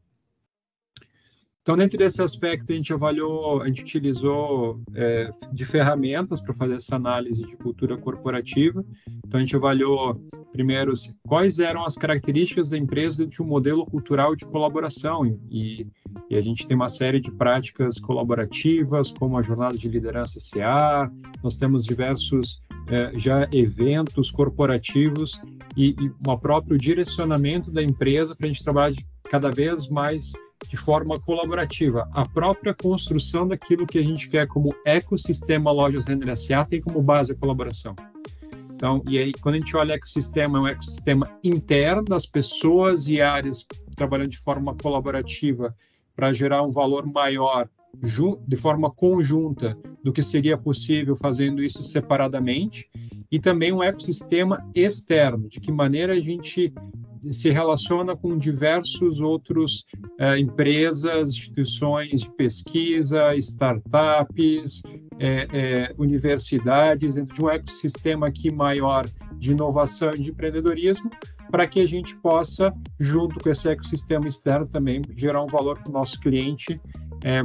Então, 1.63 1.77
dentro 1.77 1.97
desse 1.97 2.21
aspecto, 2.21 2.73
a 2.73 2.75
gente 2.75 2.91
avaliou, 2.91 3.61
a 3.61 3.67
gente 3.67 3.83
utilizou 3.83 4.81
é, 4.93 5.31
de 5.53 5.63
ferramentas 5.63 6.41
para 6.41 6.53
fazer 6.53 6.75
essa 6.75 6.97
análise 6.97 7.41
de 7.41 7.55
cultura 7.55 7.97
corporativa. 7.97 8.83
Então, 9.25 9.37
a 9.37 9.39
gente 9.39 9.55
avaliou, 9.55 10.21
primeiro, 10.51 10.91
quais 11.25 11.59
eram 11.59 11.85
as 11.85 11.95
características 11.95 12.71
da 12.71 12.77
empresa 12.77 13.25
de 13.25 13.41
um 13.41 13.45
modelo 13.45 13.85
cultural 13.85 14.35
de 14.35 14.45
colaboração. 14.45 15.25
E, 15.49 15.87
e 16.29 16.35
a 16.35 16.41
gente 16.41 16.67
tem 16.67 16.75
uma 16.75 16.89
série 16.89 17.21
de 17.21 17.31
práticas 17.31 17.97
colaborativas, 17.97 19.09
como 19.11 19.37
a 19.37 19.41
jornada 19.41 19.77
de 19.77 19.87
liderança 19.87 20.39
CA, 20.51 21.09
nós 21.41 21.55
temos 21.55 21.85
diversos 21.85 22.61
é, 22.87 23.17
já 23.17 23.47
eventos 23.53 24.29
corporativos 24.29 25.41
e, 25.77 25.95
e 25.97 26.11
o 26.27 26.37
próprio 26.37 26.77
direcionamento 26.77 27.71
da 27.71 27.81
empresa 27.81 28.35
para 28.35 28.47
a 28.47 28.51
gente 28.51 28.61
trabalhar 28.65 28.91
de, 28.91 29.05
cada 29.29 29.49
vez 29.49 29.87
mais 29.87 30.33
de 30.67 30.77
forma 30.77 31.19
colaborativa. 31.19 32.09
A 32.13 32.27
própria 32.27 32.73
construção 32.73 33.47
daquilo 33.47 33.85
que 33.85 33.99
a 33.99 34.03
gente 34.03 34.29
quer 34.29 34.47
como 34.47 34.75
ecossistema 34.85 35.71
Lojas 35.71 36.07
Renner 36.07 36.35
SA 36.37 36.65
tem 36.65 36.81
como 36.81 37.01
base 37.01 37.33
a 37.33 37.35
colaboração. 37.35 37.95
Então, 38.75 39.01
e 39.09 39.17
aí, 39.17 39.31
quando 39.33 39.55
a 39.55 39.59
gente 39.59 39.77
olha 39.77 39.93
ecossistema, 39.93 40.57
é 40.57 40.61
um 40.61 40.67
ecossistema 40.67 41.25
interno 41.43 42.03
das 42.03 42.25
pessoas 42.25 43.07
e 43.07 43.21
áreas 43.21 43.65
trabalhando 43.95 44.29
de 44.29 44.39
forma 44.39 44.75
colaborativa 44.75 45.75
para 46.15 46.33
gerar 46.33 46.63
um 46.63 46.71
valor 46.71 47.05
maior 47.05 47.69
de 48.47 48.55
forma 48.55 48.89
conjunta 48.89 49.77
do 50.03 50.11
que 50.11 50.21
seria 50.21 50.57
possível 50.57 51.15
fazendo 51.15 51.63
isso 51.63 51.83
separadamente, 51.83 52.89
e 53.31 53.39
também 53.39 53.71
um 53.71 53.83
ecossistema 53.83 54.67
externo, 54.75 55.47
de 55.47 55.59
que 55.59 55.71
maneira 55.71 56.13
a 56.13 56.19
gente 56.19 56.73
se 57.31 57.49
relaciona 57.49 58.15
com 58.15 58.37
diversos 58.37 59.21
outros 59.21 59.85
é, 60.19 60.37
empresas, 60.37 61.29
instituições 61.29 62.21
de 62.21 62.31
pesquisa, 62.31 63.35
startups, 63.35 64.83
é, 65.19 65.47
é, 65.53 65.95
universidades, 65.97 67.15
dentro 67.15 67.33
de 67.33 67.43
um 67.43 67.49
ecossistema 67.49 68.27
aqui 68.27 68.53
maior 68.53 69.05
de 69.37 69.51
inovação 69.51 70.11
e 70.13 70.19
de 70.19 70.31
empreendedorismo, 70.31 71.09
para 71.51 71.67
que 71.67 71.81
a 71.81 71.85
gente 71.85 72.15
possa, 72.17 72.73
junto 72.99 73.39
com 73.39 73.49
esse 73.49 73.69
ecossistema 73.69 74.27
externo, 74.27 74.65
também 74.65 75.01
gerar 75.15 75.43
um 75.43 75.47
valor 75.47 75.79
para 75.79 75.89
o 75.89 75.93
nosso 75.93 76.19
cliente 76.19 76.79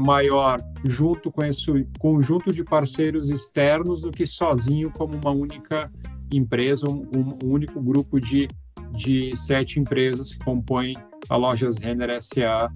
maior, 0.00 0.58
junto 0.84 1.30
com 1.30 1.44
esse 1.44 1.86
conjunto 2.00 2.52
de 2.52 2.64
parceiros 2.64 3.30
externos, 3.30 4.00
do 4.00 4.10
que 4.10 4.26
sozinho 4.26 4.90
como 4.90 5.14
uma 5.14 5.30
única 5.30 5.88
empresa, 6.32 6.88
um, 6.88 7.06
um 7.44 7.52
único 7.52 7.80
grupo 7.80 8.20
de 8.20 8.48
de 8.92 9.34
sete 9.36 9.80
empresas 9.80 10.34
que 10.34 10.44
compõem 10.44 10.94
a 11.28 11.36
Lojas 11.36 11.78
Renner 11.78 12.20
SA 12.20 12.70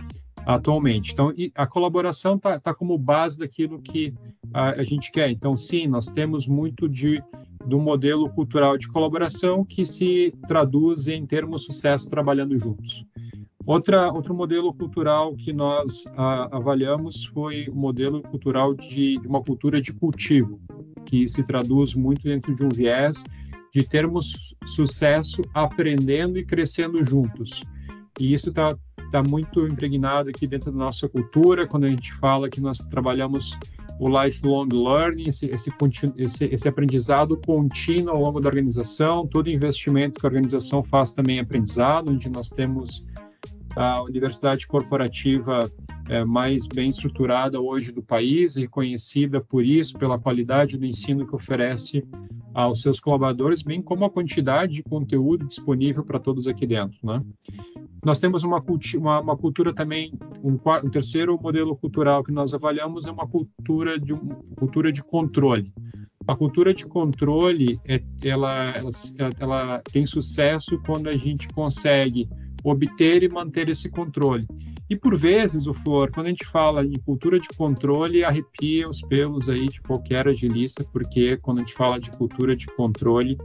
atualmente. 0.46 1.12
Então, 1.12 1.32
a 1.54 1.66
colaboração 1.66 2.36
está 2.36 2.58
tá 2.58 2.74
como 2.74 2.98
base 2.98 3.38
daquilo 3.38 3.80
que 3.80 4.14
a, 4.52 4.70
a, 4.70 4.82
gente 4.82 5.10
quer. 5.12 5.30
Então, 5.30 5.56
sim, 5.56 5.86
nós 5.86 6.06
temos 6.06 6.46
muito 6.46 6.88
de 6.88 7.22
do 7.64 7.78
modelo 7.78 8.28
cultural 8.28 8.76
de 8.76 8.88
colaboração 8.88 9.64
que 9.64 9.84
se 9.84 10.34
traduz 10.48 11.06
em 11.06 11.24
termos 11.24 11.64
sucesso 11.64 12.10
trabalhando 12.10 12.58
juntos. 12.58 13.06
Outra, 13.64 14.12
outro 14.12 14.34
modelo 14.34 14.74
cultural 14.74 15.36
que 15.36 15.52
nós 15.52 16.04
a, 16.16 16.56
avaliamos 16.56 17.24
foi 17.26 17.68
o 17.68 17.74
modelo 17.74 18.20
cultural 18.20 18.74
de, 18.74 19.18
de 19.18 19.28
uma 19.28 19.40
cultura 19.40 19.80
de 19.80 19.92
cultivo, 19.92 20.60
que 21.04 21.28
se 21.28 21.44
traduz 21.44 21.94
muito 21.94 22.22
dentro 22.24 22.52
de 22.52 22.64
um 22.64 22.68
viés 22.68 23.24
de 23.72 23.82
termos 23.84 24.54
sucesso 24.66 25.42
aprendendo 25.54 26.38
e 26.38 26.44
crescendo 26.44 27.02
juntos. 27.02 27.62
E 28.20 28.34
isso 28.34 28.50
está 28.50 28.76
tá 29.10 29.22
muito 29.22 29.66
impregnado 29.66 30.28
aqui 30.28 30.46
dentro 30.46 30.70
da 30.70 30.78
nossa 30.78 31.08
cultura, 31.08 31.66
quando 31.66 31.84
a 31.84 31.88
gente 31.88 32.12
fala 32.14 32.50
que 32.50 32.60
nós 32.60 32.78
trabalhamos 32.78 33.58
o 33.98 34.08
lifelong 34.08 34.68
learning, 34.72 35.28
esse, 35.28 35.46
esse, 35.46 35.72
esse, 36.16 36.44
esse 36.46 36.68
aprendizado 36.68 37.36
contínuo 37.36 38.14
ao 38.14 38.20
longo 38.20 38.40
da 38.40 38.48
organização, 38.48 39.26
todo 39.26 39.48
investimento 39.48 40.20
que 40.20 40.26
a 40.26 40.28
organização 40.28 40.82
faz 40.82 41.12
também 41.12 41.38
é 41.38 41.40
aprendizado, 41.40 42.10
onde 42.10 42.28
nós 42.28 42.50
temos 42.50 43.06
a 43.76 44.02
universidade 44.02 44.66
corporativa 44.66 45.70
é, 46.08 46.24
mais 46.24 46.66
bem 46.66 46.90
estruturada 46.90 47.60
hoje 47.60 47.92
do 47.92 48.02
país, 48.02 48.56
reconhecida 48.56 49.40
por 49.40 49.64
isso, 49.64 49.96
pela 49.96 50.18
qualidade 50.18 50.76
do 50.76 50.84
ensino 50.84 51.26
que 51.26 51.34
oferece 51.34 52.04
aos 52.52 52.82
seus 52.82 53.00
colaboradores, 53.00 53.62
bem 53.62 53.80
como 53.80 54.04
a 54.04 54.10
quantidade 54.10 54.74
de 54.74 54.82
conteúdo 54.82 55.46
disponível 55.46 56.04
para 56.04 56.18
todos 56.18 56.46
aqui 56.46 56.66
dentro. 56.66 56.98
Né? 57.02 57.22
Nós 58.04 58.20
temos 58.20 58.44
uma, 58.44 58.62
uma, 58.96 59.20
uma 59.20 59.36
cultura 59.36 59.72
também, 59.72 60.12
um, 60.42 60.58
um, 60.84 60.90
terceiro 60.90 61.38
modelo 61.40 61.74
cultural 61.76 62.22
que 62.22 62.32
nós 62.32 62.52
avaliamos 62.52 63.06
é 63.06 63.10
uma 63.10 63.26
cultura 63.26 63.98
de, 63.98 64.14
cultura 64.56 64.92
de 64.92 65.02
controle. 65.02 65.72
A 66.26 66.36
cultura 66.36 66.74
de 66.74 66.84
controle, 66.86 67.80
é, 67.88 68.02
ela, 68.22 68.74
ela, 68.76 68.90
ela 69.40 69.82
tem 69.90 70.06
sucesso 70.06 70.80
quando 70.84 71.08
a 71.08 71.16
gente 71.16 71.48
consegue 71.48 72.28
obter 72.62 73.22
e 73.22 73.28
manter 73.28 73.68
esse 73.70 73.90
controle. 73.90 74.46
E 74.88 74.96
por 74.96 75.16
vezes, 75.16 75.66
o 75.66 75.72
Flor, 75.72 76.10
quando 76.10 76.26
a 76.26 76.30
gente 76.30 76.44
fala 76.44 76.84
em 76.84 76.98
cultura 77.04 77.40
de 77.40 77.48
controle, 77.48 78.24
arrepia 78.24 78.88
os 78.88 79.00
pelos 79.00 79.48
aí 79.48 79.68
de 79.68 79.80
qualquer 79.80 80.28
agilista, 80.28 80.84
porque 80.84 81.36
quando 81.38 81.58
a 81.58 81.60
gente 81.60 81.74
fala 81.74 81.98
de 81.98 82.10
cultura 82.12 82.54
de 82.54 82.66
controle, 82.66 83.38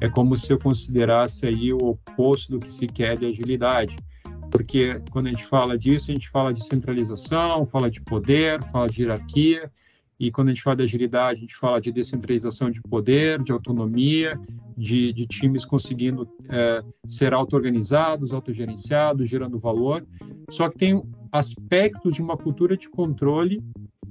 é 0.00 0.08
como 0.08 0.36
se 0.36 0.52
eu 0.52 0.58
considerasse 0.58 1.46
aí 1.46 1.72
o 1.72 1.78
oposto 1.78 2.52
do 2.52 2.58
que 2.58 2.72
se 2.72 2.86
quer 2.86 3.18
de 3.18 3.26
agilidade. 3.26 3.96
Porque 4.50 5.00
quando 5.10 5.26
a 5.26 5.30
gente 5.30 5.44
fala 5.44 5.76
disso, 5.76 6.10
a 6.10 6.14
gente 6.14 6.28
fala 6.28 6.52
de 6.52 6.64
centralização, 6.64 7.66
fala 7.66 7.90
de 7.90 8.00
poder, 8.00 8.62
fala 8.62 8.88
de 8.88 9.02
hierarquia, 9.02 9.70
e 10.18 10.30
quando 10.30 10.48
a 10.48 10.52
gente 10.52 10.62
fala 10.62 10.76
de 10.76 10.82
agilidade, 10.84 11.38
a 11.38 11.40
gente 11.40 11.56
fala 11.56 11.80
de 11.80 11.90
descentralização 11.90 12.70
de 12.70 12.80
poder, 12.82 13.42
de 13.42 13.52
autonomia, 13.52 14.38
de, 14.76 15.12
de 15.12 15.26
times 15.26 15.64
conseguindo 15.64 16.28
é, 16.48 16.82
ser 17.08 17.34
auto-organizados, 17.34 18.32
autogerenciados, 18.32 19.28
gerando 19.28 19.58
valor. 19.58 20.06
Só 20.50 20.68
que 20.68 20.78
tem 20.78 21.02
aspectos 21.32 22.14
de 22.14 22.22
uma 22.22 22.36
cultura 22.36 22.76
de 22.76 22.88
controle, 22.88 23.62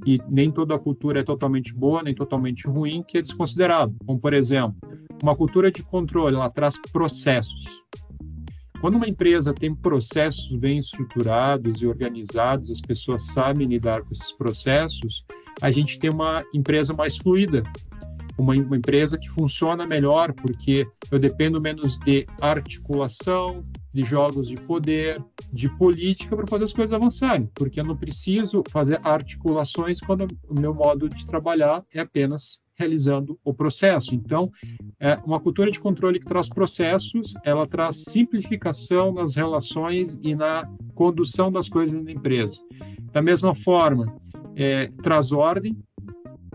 e 0.05 0.19
nem 0.29 0.51
toda 0.51 0.77
cultura 0.77 1.21
é 1.21 1.23
totalmente 1.23 1.73
boa, 1.73 2.03
nem 2.03 2.13
totalmente 2.13 2.67
ruim, 2.67 3.03
que 3.07 3.17
é 3.17 3.21
desconsiderado. 3.21 3.95
Como, 4.05 4.19
por 4.19 4.33
exemplo, 4.33 4.75
uma 5.21 5.35
cultura 5.35 5.71
de 5.71 5.81
controle, 5.83 6.35
ela 6.35 6.49
traz 6.49 6.77
processos. 6.91 7.83
Quando 8.81 8.95
uma 8.95 9.07
empresa 9.07 9.53
tem 9.53 9.73
processos 9.73 10.53
bem 10.57 10.79
estruturados 10.79 11.81
e 11.81 11.87
organizados, 11.87 12.69
as 12.69 12.81
pessoas 12.81 13.27
sabem 13.27 13.65
lidar 13.65 14.01
com 14.01 14.11
esses 14.11 14.33
processos, 14.33 15.25
a 15.61 15.71
gente 15.71 15.99
tem 15.99 16.09
uma 16.09 16.43
empresa 16.53 16.93
mais 16.93 17.17
fluida, 17.17 17.63
uma, 18.37 18.53
uma, 18.55 18.77
empresa 18.77 19.17
que 19.17 19.29
funciona 19.29 19.85
melhor, 19.85 20.33
porque 20.33 20.87
eu 21.11 21.19
dependo 21.19 21.61
menos 21.61 21.97
de 21.99 22.25
articulação, 22.41 23.63
de 23.93 24.03
jogos 24.03 24.47
de 24.47 24.55
poder, 24.55 25.23
de 25.51 25.69
política 25.77 26.35
para 26.35 26.47
fazer 26.47 26.63
as 26.63 26.73
coisas 26.73 26.93
avançarem, 26.93 27.47
porque 27.53 27.79
eu 27.79 27.85
não 27.85 27.95
preciso 27.95 28.63
fazer 28.71 28.99
articulações 29.03 29.99
quando 29.99 30.25
o 30.49 30.59
meu 30.59 30.73
modo 30.73 31.07
de 31.07 31.25
trabalhar 31.27 31.85
é 31.93 31.99
apenas 31.99 32.63
realizando 32.75 33.39
o 33.43 33.53
processo. 33.53 34.15
Então, 34.15 34.51
é 34.99 35.15
uma 35.23 35.39
cultura 35.39 35.69
de 35.69 35.79
controle 35.79 36.19
que 36.19 36.25
traz 36.25 36.49
processos, 36.49 37.35
ela 37.43 37.67
traz 37.67 38.03
simplificação 38.03 39.13
nas 39.13 39.35
relações 39.35 40.19
e 40.23 40.33
na 40.33 40.67
condução 40.95 41.51
das 41.51 41.69
coisas 41.69 42.03
na 42.03 42.11
empresa. 42.11 42.61
Da 43.11 43.21
mesma 43.21 43.53
forma, 43.53 44.19
é, 44.55 44.87
traz 45.01 45.31
ordem. 45.31 45.77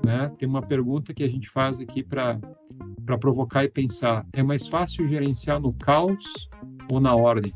Né? 0.05 0.33
Tem 0.38 0.49
uma 0.49 0.62
pergunta 0.62 1.12
que 1.12 1.25
a 1.25 1.28
gente 1.28 1.49
faz 1.49 1.81
aqui 1.81 2.02
para 2.02 2.38
provocar 3.21 3.64
e 3.64 3.69
pensar: 3.69 4.25
é 4.33 4.43
mais 4.43 4.67
fácil 4.67 5.07
gerenciar 5.07 5.61
no 5.61 5.73
caos 5.73 6.49
ou 6.90 7.00
na 7.00 7.14
ordem? 7.14 7.52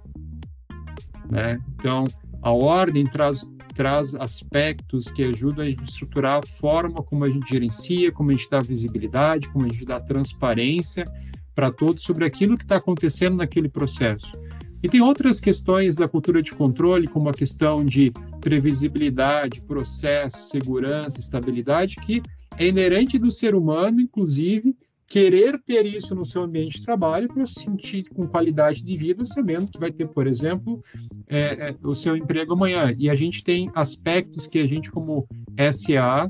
Né? 1.30 1.60
Então, 1.74 2.04
a 2.42 2.52
ordem 2.52 3.06
traz, 3.06 3.48
traz 3.74 4.14
aspectos 4.14 5.10
que 5.10 5.22
ajudam 5.24 5.64
a 5.64 5.68
estruturar 5.68 6.38
a 6.38 6.46
forma 6.46 7.02
como 7.02 7.24
a 7.24 7.30
gente 7.30 7.48
gerencia, 7.48 8.12
como 8.12 8.30
a 8.30 8.34
gente 8.34 8.50
dá 8.50 8.58
visibilidade, 8.58 9.48
como 9.50 9.64
a 9.64 9.68
gente 9.68 9.84
dá 9.84 10.00
transparência 10.00 11.04
para 11.54 11.70
todos 11.70 12.02
sobre 12.02 12.24
aquilo 12.24 12.56
que 12.56 12.64
está 12.64 12.76
acontecendo 12.76 13.36
naquele 13.36 13.68
processo. 13.68 14.32
E 14.82 14.88
tem 14.88 15.00
outras 15.00 15.38
questões 15.40 15.94
da 15.94 16.08
cultura 16.08 16.42
de 16.42 16.52
controle, 16.52 17.06
como 17.06 17.28
a 17.28 17.34
questão 17.34 17.84
de 17.84 18.12
previsibilidade, 18.40 19.62
processo, 19.62 20.48
segurança, 20.48 21.20
estabilidade, 21.20 21.96
que 21.96 22.20
é 22.58 22.66
inerente 22.66 23.18
do 23.18 23.30
ser 23.30 23.54
humano, 23.54 24.00
inclusive, 24.00 24.76
querer 25.06 25.60
ter 25.60 25.84
isso 25.84 26.14
no 26.14 26.24
seu 26.24 26.42
ambiente 26.42 26.78
de 26.78 26.84
trabalho 26.84 27.28
para 27.28 27.44
se 27.44 27.60
sentir 27.60 28.08
com 28.08 28.26
qualidade 28.26 28.82
de 28.82 28.96
vida, 28.96 29.24
sabendo 29.24 29.70
que 29.70 29.78
vai 29.78 29.92
ter, 29.92 30.08
por 30.08 30.26
exemplo, 30.26 30.82
é, 31.28 31.68
é, 31.68 31.76
o 31.84 31.94
seu 31.94 32.16
emprego 32.16 32.54
amanhã. 32.54 32.94
E 32.98 33.10
a 33.10 33.14
gente 33.14 33.44
tem 33.44 33.70
aspectos 33.74 34.46
que 34.46 34.58
a 34.58 34.66
gente, 34.66 34.90
como 34.90 35.28
SA, 35.70 36.28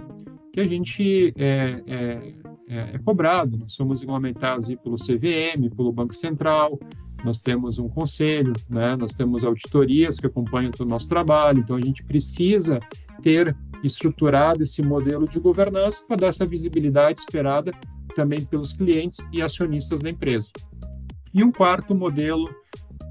que 0.53 0.61
a 0.61 0.67
gente 0.67 1.33
é, 1.37 1.83
é, 1.87 2.35
é, 2.69 2.95
é 2.95 2.99
cobrado. 2.99 3.65
Somos 3.69 4.01
regulamentados 4.01 4.67
pelo 4.83 4.97
CVM, 4.97 5.71
pelo 5.77 5.93
Banco 5.93 6.15
Central, 6.15 6.79
nós 7.25 7.43
temos 7.43 7.79
um 7.79 7.89
conselho, 7.89 8.53
né? 8.69 8.97
nós 8.97 9.15
temos 9.15 9.45
auditorias 9.45 10.19
que 10.19 10.27
acompanham 10.27 10.71
todo 10.71 10.87
o 10.87 10.91
nosso 10.91 11.09
trabalho, 11.09 11.61
então 11.61 11.77
a 11.77 11.81
gente 11.81 12.05
precisa 12.05 12.81
ter 13.23 13.57
estruturado 13.83 14.63
esse 14.63 14.83
modelo 14.83 15.29
de 15.29 15.39
governança 15.39 16.05
para 16.07 16.17
dar 16.17 16.27
essa 16.29 16.47
visibilidade 16.47 17.21
esperada 17.21 17.73
também 18.15 18.45
pelos 18.45 18.73
clientes 18.73 19.19
e 19.33 19.41
acionistas 19.41 20.01
da 20.01 20.11
empresa. 20.11 20.51
E 21.35 21.43
um 21.43 21.51
quarto 21.51 21.95
modelo 21.95 22.49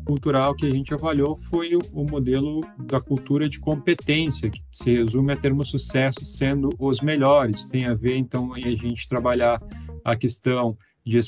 cultural 0.06 0.56
que 0.56 0.66
a 0.66 0.72
gente 0.72 0.94
avaliou 0.94 1.36
foi 1.36 1.76
o, 1.76 1.80
o, 1.94 2.06
modelo 2.10 2.62
da 2.78 3.00
cultura 3.00 3.48
de 3.48 3.60
competência, 3.60 4.50
que 4.50 4.62
se 4.72 4.92
resume 4.92 5.34
a 5.34 5.38
termos 5.38 5.70
sucesso 5.70 6.26
sendo 6.26 6.70
os 6.80 7.02
melhores. 7.02 7.66
Tem 7.66 7.86
a 7.86 7.94
ver, 7.94 8.16
então, 8.18 8.56
em 8.58 8.66
a 8.66 8.76
gente 8.76 9.08
trabalhar 9.08 9.62
a 10.04 10.16
questão 10.16 10.78
de, 11.04 11.20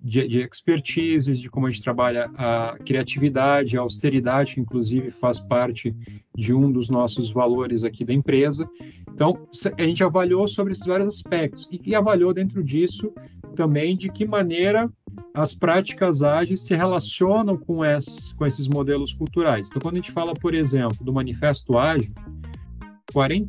de, 0.00 0.28
de 0.28 0.40
expertise, 0.40 1.32
de 1.32 1.50
como 1.50 1.66
a 1.66 1.70
gente 1.70 1.82
trabalha 1.82 2.26
a 2.36 2.76
criatividade, 2.84 3.78
a 3.78 3.80
austeridade, 3.80 4.60
inclusive 4.60 5.10
faz 5.10 5.38
parte 5.38 5.94
de 6.36 6.54
um 6.54 6.70
dos 6.70 6.88
nossos 6.88 7.30
valores 7.30 7.84
aqui 7.84 8.04
da 8.04 8.12
empresa. 8.12 8.68
Então, 9.08 9.46
a 9.78 9.82
gente 9.82 10.04
avaliou 10.04 10.46
sobre 10.46 10.72
esses 10.72 10.86
vários 10.86 11.16
aspectos 11.16 11.68
e, 11.70 11.80
e 11.84 11.94
avaliou 11.94 12.32
dentro 12.32 12.62
disso 12.62 13.12
também 13.54 13.96
de 13.96 14.10
que 14.10 14.26
maneira 14.26 14.90
as 15.34 15.54
práticas 15.54 16.22
ágeis 16.22 16.60
se 16.60 16.74
relacionam 16.74 17.56
com 17.56 17.84
esses, 17.84 18.32
com 18.32 18.46
esses 18.46 18.66
modelos 18.66 19.14
culturais. 19.14 19.68
Então, 19.68 19.80
quando 19.80 19.94
a 19.94 19.98
gente 19.98 20.12
fala, 20.12 20.34
por 20.34 20.54
exemplo, 20.54 21.04
do 21.04 21.12
manifesto 21.12 21.78
ágil, 21.78 22.12
40, 23.12 23.48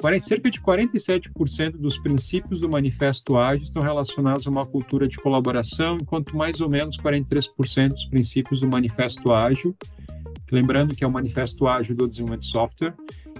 40, 0.00 0.24
cerca 0.24 0.50
de 0.50 0.60
47% 0.60 1.72
dos 1.72 1.98
princípios 1.98 2.60
do 2.60 2.68
manifesto 2.68 3.36
ágil 3.36 3.64
estão 3.64 3.82
relacionados 3.82 4.46
a 4.46 4.50
uma 4.50 4.64
cultura 4.64 5.08
de 5.08 5.18
colaboração, 5.18 5.98
enquanto 6.00 6.36
mais 6.36 6.60
ou 6.60 6.68
menos 6.68 6.96
43% 6.98 7.88
dos 7.88 8.04
princípios 8.06 8.60
do 8.60 8.68
manifesto 8.68 9.32
ágil, 9.32 9.76
lembrando 10.50 10.94
que 10.94 11.04
é 11.04 11.06
o 11.06 11.10
manifesto 11.10 11.66
ágil 11.66 11.96
do 11.96 12.06
desenvolvimento 12.06 12.42
de 12.42 12.50
software, 12.50 12.94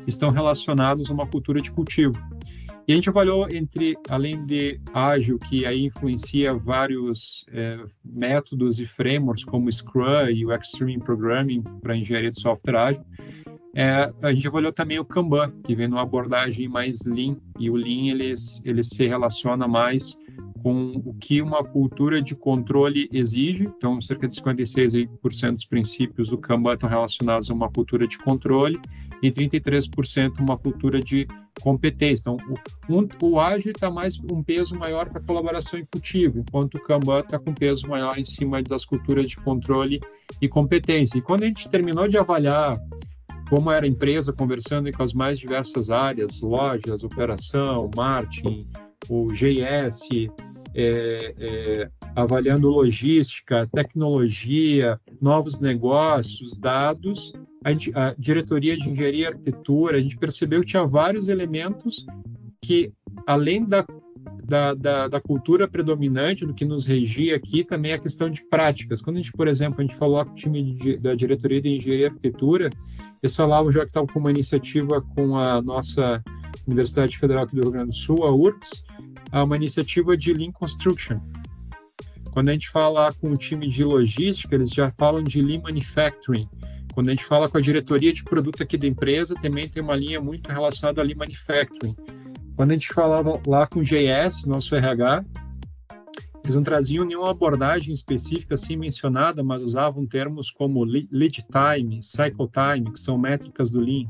estão 0.07 0.31
relacionados 0.31 1.11
a 1.11 1.15
uma 1.15 1.27
cultura 1.27 1.61
de 1.61 1.71
cultivo. 1.71 2.15
E 2.87 2.93
a 2.93 2.97
gente 2.97 3.09
avaliou 3.09 3.49
entre, 3.51 3.97
além 4.11 4.45
de 4.45 4.79
ágil, 4.93 5.39
que 5.39 5.65
aí 5.65 5.85
influencia 5.85 6.55
vários 6.55 7.47
é, 7.51 7.79
métodos 8.05 8.79
e 8.79 8.85
frameworks 8.85 9.43
como 9.43 9.73
Scrum 9.73 10.29
e 10.29 10.45
o 10.45 10.53
Extreme 10.53 10.99
Programming 10.99 11.63
para 11.81 11.97
engenharia 11.97 12.31
de 12.31 12.39
software 12.39 12.77
ágil, 12.77 13.05
é, 13.75 14.13
a 14.23 14.33
gente 14.33 14.47
avaliou 14.47 14.73
também 14.73 14.99
o 14.99 15.05
Kanban, 15.05 15.53
que 15.65 15.75
vem 15.75 15.89
numa 15.89 16.03
abordagem 16.03 16.69
mais 16.69 17.05
Lean, 17.05 17.37
e 17.59 17.69
o 17.69 17.75
Lean 17.75 18.13
ele, 18.13 18.33
ele 18.65 18.83
se 18.83 19.07
relaciona 19.07 19.67
mais 19.67 20.17
com 20.63 21.03
o 21.05 21.13
que 21.13 21.43
uma 21.43 21.63
cultura 21.63 22.23
de 22.23 22.35
controle 22.35 23.07
exige. 23.13 23.67
Então, 23.67 24.01
cerca 24.01 24.27
de 24.27 24.35
56% 24.35 25.53
dos 25.53 25.65
princípios 25.67 26.31
do 26.31 26.39
Kanban 26.39 26.73
estão 26.73 26.89
relacionados 26.89 27.51
a 27.51 27.55
uma 27.55 27.71
cultura 27.71 28.07
de 28.07 28.17
controle 28.19 28.81
e 29.23 29.31
33% 29.31 30.39
uma 30.41 30.57
cultura 30.57 31.01
de 31.01 31.27
competência. 31.61 32.31
Então, 32.31 32.39
o, 32.89 33.01
um, 33.01 33.09
o 33.23 33.41
ágil 33.41 33.73
está 33.73 33.91
mais 33.91 34.19
um 34.33 34.43
peso 34.43 34.75
maior 34.79 35.11
para 35.11 35.21
colaboração 35.21 35.85
cultivo, 35.93 36.39
enquanto 36.39 36.77
o 36.77 36.81
Kanban 36.81 37.21
está 37.21 37.39
com 37.39 37.53
peso 37.53 37.87
maior 37.87 38.17
em 38.17 38.25
cima 38.25 38.63
das 38.63 38.85
culturas 38.85 39.29
de 39.29 39.37
controle 39.37 40.01
e 40.41 40.49
competência. 40.49 41.19
E 41.19 41.23
quando 41.23 41.43
a 41.43 41.47
gente 41.47 41.69
terminou 41.69 42.09
de 42.09 42.17
avaliar 42.17 42.75
como 43.55 43.71
era 43.71 43.87
a 43.87 43.89
empresa 43.89 44.33
conversando 44.33 44.91
com 44.91 45.03
as 45.05 45.13
mais 45.13 45.39
diversas 45.39 45.89
áreas, 45.89 46.41
lojas, 46.41 47.05
operação, 47.05 47.89
marketing, 47.95 48.67
o 49.09 49.29
GS, 49.29 50.09
é, 50.75 51.35
é, 51.39 51.89
avaliando 52.17 52.69
logística, 52.69 53.69
tecnologia, 53.73 55.01
novos 55.23 55.61
negócios, 55.61 56.59
dados, 56.59 57.33
a, 57.65 58.09
a, 58.09 58.15
diretoria 58.19 58.77
de 58.77 58.91
engenharia 58.91 59.23
e 59.23 59.27
arquitetura, 59.27 59.99
a 59.99 60.01
gente 60.01 60.17
percebeu 60.17 60.63
que 60.63 60.67
tinha 60.67 60.85
vários 60.85 61.29
elementos 61.29 62.05
que, 62.61 62.93
além 63.25 63.65
da, 63.65 63.87
da, 64.47 64.75
da, 64.75 65.09
da, 65.09 65.21
cultura 65.21 65.67
predominante, 65.67 66.47
do 66.47 66.55
que 66.55 66.65
nos 66.65 66.87
regia 66.87 67.37
aqui, 67.37 67.65
também 67.65 67.93
é 67.93 67.95
a 67.95 67.99
questão 67.99 68.29
de 68.29 68.45
práticas. 68.49 69.01
Quando 69.01 69.17
a 69.17 69.21
gente, 69.21 69.33
por 69.33 69.49
exemplo, 69.49 69.81
a 69.81 69.83
gente 69.83 69.97
falou 69.97 70.25
com 70.25 70.33
o 70.33 70.35
time 70.35 70.75
de, 70.75 70.97
da 70.97 71.15
diretoria 71.15 71.61
de 71.61 71.71
engenharia 71.71 72.07
e 72.07 72.09
arquitetura, 72.09 72.71
eles 73.23 73.35
falavam 73.35 73.73
já 73.73 73.81
que 73.81 73.87
estavam 73.87 74.07
com 74.07 74.19
uma 74.19 74.31
iniciativa 74.31 75.01
com 75.15 75.37
a 75.37 75.63
nossa 75.63 76.23
Universidade 76.67 77.17
Federal 77.19 77.45
aqui 77.45 77.57
do 77.57 77.63
Rio 77.63 77.73
Grande 77.73 77.91
do 77.91 77.97
Sul, 77.97 78.25
a 78.25 78.35
URCS, 78.35 78.85
uma 79.33 79.57
iniciativa 79.57 80.17
de 80.17 80.33
Lean 80.33 80.53
Construction. 80.53 81.19
Quando 82.33 82.49
a 82.49 82.53
gente 82.53 82.69
fala 82.69 83.13
com 83.15 83.31
o 83.31 83.37
time 83.37 83.67
de 83.67 83.85
logística, 83.85 84.55
eles 84.55 84.71
já 84.71 84.91
falam 84.91 85.23
de 85.23 85.41
Lean 85.41 85.61
Manufacturing. 85.63 86.49
Quando 86.93 87.09
a 87.09 87.11
gente 87.11 87.25
fala 87.25 87.49
com 87.49 87.59
a 87.59 87.61
diretoria 87.61 88.13
de 88.13 88.23
produto 88.25 88.63
aqui 88.63 88.77
da 88.77 88.87
empresa, 88.87 89.35
também 89.41 89.69
tem 89.69 89.83
uma 89.83 89.97
linha 89.97 90.21
muito 90.21 90.51
relacionada 90.51 91.01
a 91.01 91.05
Lean 91.05 91.17
Manufacturing. 91.17 91.95
Quando 92.57 92.71
a 92.71 92.75
gente 92.75 92.93
falava 92.93 93.41
lá 93.47 93.67
com 93.67 93.81
o 93.81 93.83
JS, 93.83 94.47
nosso 94.47 94.75
RH, 94.77 95.25
eles 96.45 96.55
não 96.55 96.63
traziam 96.63 97.05
nenhuma 97.05 97.31
abordagem 97.31 97.93
específica 97.93 98.55
assim 98.55 98.77
mencionada, 98.77 99.43
mas 99.43 99.63
usavam 99.63 100.07
termos 100.07 100.51
como 100.51 100.85
lead 100.85 101.45
time, 101.51 102.03
cycle 102.03 102.49
time, 102.49 102.93
que 102.93 103.01
são 103.01 103.17
métricas 103.19 103.71
do 103.71 103.81
Lean. 103.81 104.09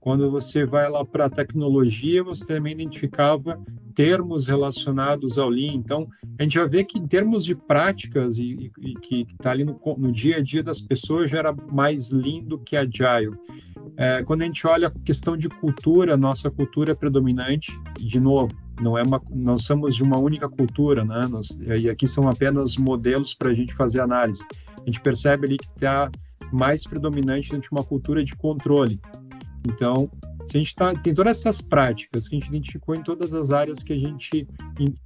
Quando 0.00 0.30
você 0.30 0.64
vai 0.64 0.88
lá 0.88 1.04
para 1.04 1.26
a 1.26 1.30
tecnologia, 1.30 2.24
você 2.24 2.46
também 2.46 2.72
identificava 2.72 3.60
termos 3.94 4.46
relacionados 4.46 5.38
ao 5.38 5.48
Lean. 5.48 5.74
Então, 5.74 6.08
a 6.38 6.42
gente 6.42 6.58
vai 6.58 6.68
ver 6.68 6.84
que 6.84 6.98
em 6.98 7.06
termos 7.06 7.44
de 7.44 7.54
práticas 7.54 8.38
e, 8.38 8.72
e, 8.80 8.94
que 8.94 9.26
está 9.30 9.50
ali 9.50 9.64
no, 9.64 9.78
no, 9.98 10.10
dia 10.10 10.38
a 10.38 10.42
dia 10.42 10.62
das 10.62 10.80
pessoas, 10.80 11.30
já 11.30 11.38
era 11.38 11.52
mais 11.70 12.10
Lean 12.10 12.44
do 12.44 12.58
que 12.58 12.76
Agile. 12.76 13.36
É, 13.96 14.22
quando 14.22 14.42
a 14.42 14.44
gente 14.46 14.66
olha 14.66 14.88
a 14.88 15.04
questão 15.04 15.36
de 15.36 15.48
cultura, 15.48 16.16
nossa 16.16 16.50
cultura 16.50 16.92
é 16.92 16.94
predominante, 16.94 17.70
de 17.98 18.18
novo, 18.18 18.54
não 18.80 18.96
é 18.96 19.02
uma, 19.02 19.20
nós 19.30 19.64
somos 19.64 19.94
de 19.94 20.02
uma 20.02 20.18
única 20.18 20.48
cultura, 20.48 21.04
né? 21.04 21.26
Nós, 21.28 21.60
e 21.60 21.90
aqui 21.90 22.06
são 22.06 22.26
apenas 22.26 22.76
modelos 22.78 23.34
para 23.34 23.50
a 23.50 23.54
gente 23.54 23.74
fazer 23.74 24.00
análise. 24.00 24.42
A 24.80 24.86
gente 24.86 25.00
percebe 25.00 25.46
ali 25.46 25.58
que 25.58 25.68
está 25.76 26.10
mais 26.50 26.84
predominante 26.84 27.50
dentro 27.50 27.68
de 27.68 27.72
uma 27.72 27.84
cultura 27.84 28.24
de 28.24 28.34
controle. 28.34 28.98
Então, 29.66 30.10
se 30.46 30.56
a 30.56 30.60
gente 30.60 30.74
tá, 30.74 30.94
tem 30.94 31.14
todas 31.14 31.38
essas 31.38 31.60
práticas 31.60 32.26
que 32.26 32.36
a 32.36 32.38
gente 32.38 32.48
identificou 32.48 32.94
em 32.94 33.02
todas 33.02 33.32
as 33.32 33.50
áreas 33.50 33.82
que 33.82 33.92
a 33.92 33.98
gente 33.98 34.48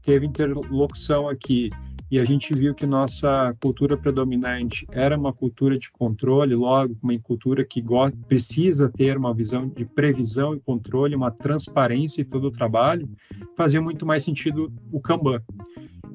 teve 0.03 0.27
interlocução 0.27 1.29
aqui, 1.29 1.71
e 2.11 2.19
a 2.19 2.25
gente 2.25 2.55
viu 2.55 2.75
que 2.75 2.87
nossa 2.87 3.57
cultura 3.61 3.97
predominante 3.97 4.87
era 4.93 5.19
uma 5.19 5.33
cultura 5.33 5.77
de 5.77 5.91
controle, 5.91 6.55
logo, 6.55 6.97
uma 7.03 7.19
cultura 7.19 7.65
que 7.65 7.83
precisa 8.29 8.89
ter 8.89 9.17
uma 9.17 9.35
visão 9.35 9.69
de 9.69 9.85
previsão 9.85 10.55
e 10.55 10.61
controle, 10.61 11.17
uma 11.17 11.33
transparência 11.33 12.23
em 12.23 12.25
todo 12.25 12.45
o 12.45 12.53
trabalho, 12.53 13.09
fazia 13.57 13.83
muito 13.83 14.07
mais 14.07 14.23
sentido 14.23 14.73
o 14.93 15.01
Kanban. 15.01 15.43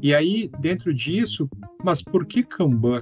E 0.01 0.15
aí, 0.15 0.49
dentro 0.59 0.93
disso, 0.93 1.49
mas 1.83 2.01
por 2.01 2.25
que 2.25 2.43
Kanban? 2.43 3.01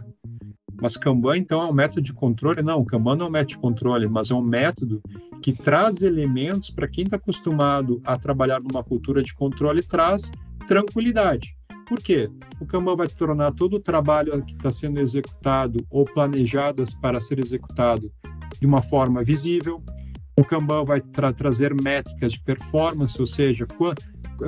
Mas 0.82 0.96
Kanban, 0.96 1.38
então, 1.38 1.62
é 1.62 1.66
um 1.66 1.74
método 1.74 2.02
de 2.02 2.13
controle? 2.13 2.62
Não, 2.62 2.86
Kanban 2.86 3.16
não 3.16 3.26
é 3.26 3.30
um 3.30 3.32
método 3.32 3.56
de 3.56 3.58
controle, 3.58 4.08
mas 4.08 4.30
é 4.30 4.36
um 4.36 4.42
método 4.42 5.02
que 5.42 5.54
traz 5.54 6.02
elementos 6.02 6.70
para 6.70 6.88
quem 6.88 7.04
está 7.04 7.18
acostumado 7.18 8.02
a 8.06 8.16
trabalhar 8.16 8.62
numa 8.62 8.84
cultura 8.84 9.22
de 9.22 9.34
controle, 9.34 9.82
traz 9.82 10.32
tranquilidade. 10.68 11.56
Por 11.88 12.02
quê? 12.02 12.30
O 12.60 12.66
Kanban 12.66 12.96
vai 12.96 13.08
tornar 13.08 13.54
todo 13.54 13.78
o 13.78 13.80
trabalho 13.80 14.44
que 14.44 14.54
está 14.54 14.70
sendo 14.70 15.00
executado 15.00 15.80
ou 15.90 16.04
planejado 16.04 16.84
para 17.02 17.20
ser 17.20 17.40
executado 17.40 18.12
de 18.60 18.68
uma 18.68 18.82
forma 18.82 19.24
visível. 19.24 19.82
O 20.38 20.44
Kanban 20.44 20.84
vai 20.84 21.00
tra 21.00 21.32
trazer 21.32 21.74
métricas 21.74 22.34
de 22.34 22.44
performance, 22.44 23.20
ou 23.20 23.26
seja, 23.26 23.66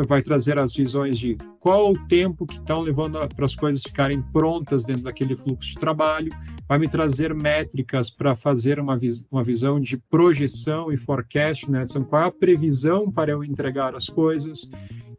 vai 0.08 0.22
trazer 0.22 0.60
as 0.60 0.74
visões 0.74 1.18
de 1.18 1.38
qual 1.60 1.92
o 1.92 2.08
tempo 2.08 2.46
que 2.46 2.56
estão 2.56 2.82
levando 2.82 3.20
para 3.36 3.46
as 3.46 3.56
coisas 3.56 3.82
ficarem 3.82 4.22
prontas 4.22 4.84
dentro 4.84 5.04
daquele 5.04 5.36
fluxo 5.36 5.72
de 5.72 5.80
trabalho, 5.80 6.32
vai 6.68 6.78
me 6.78 6.88
trazer 6.88 7.34
métricas 7.34 8.10
para 8.10 8.36
fazer 8.36 8.80
uma, 8.80 8.98
vis 8.98 9.26
uma 9.32 9.44
visão 9.44 9.80
de 9.80 9.98
projeção 9.98 10.92
e 10.92 10.98
forecast, 10.98 11.70
né? 11.70 11.84
Então, 11.88 12.04
qual 12.04 12.22
é 12.22 12.26
a 12.26 12.32
previsão 12.32 13.12
para 13.12 13.32
eu 13.32 13.44
entregar 13.44 13.96
as 13.96 14.06
coisas. 14.06 14.70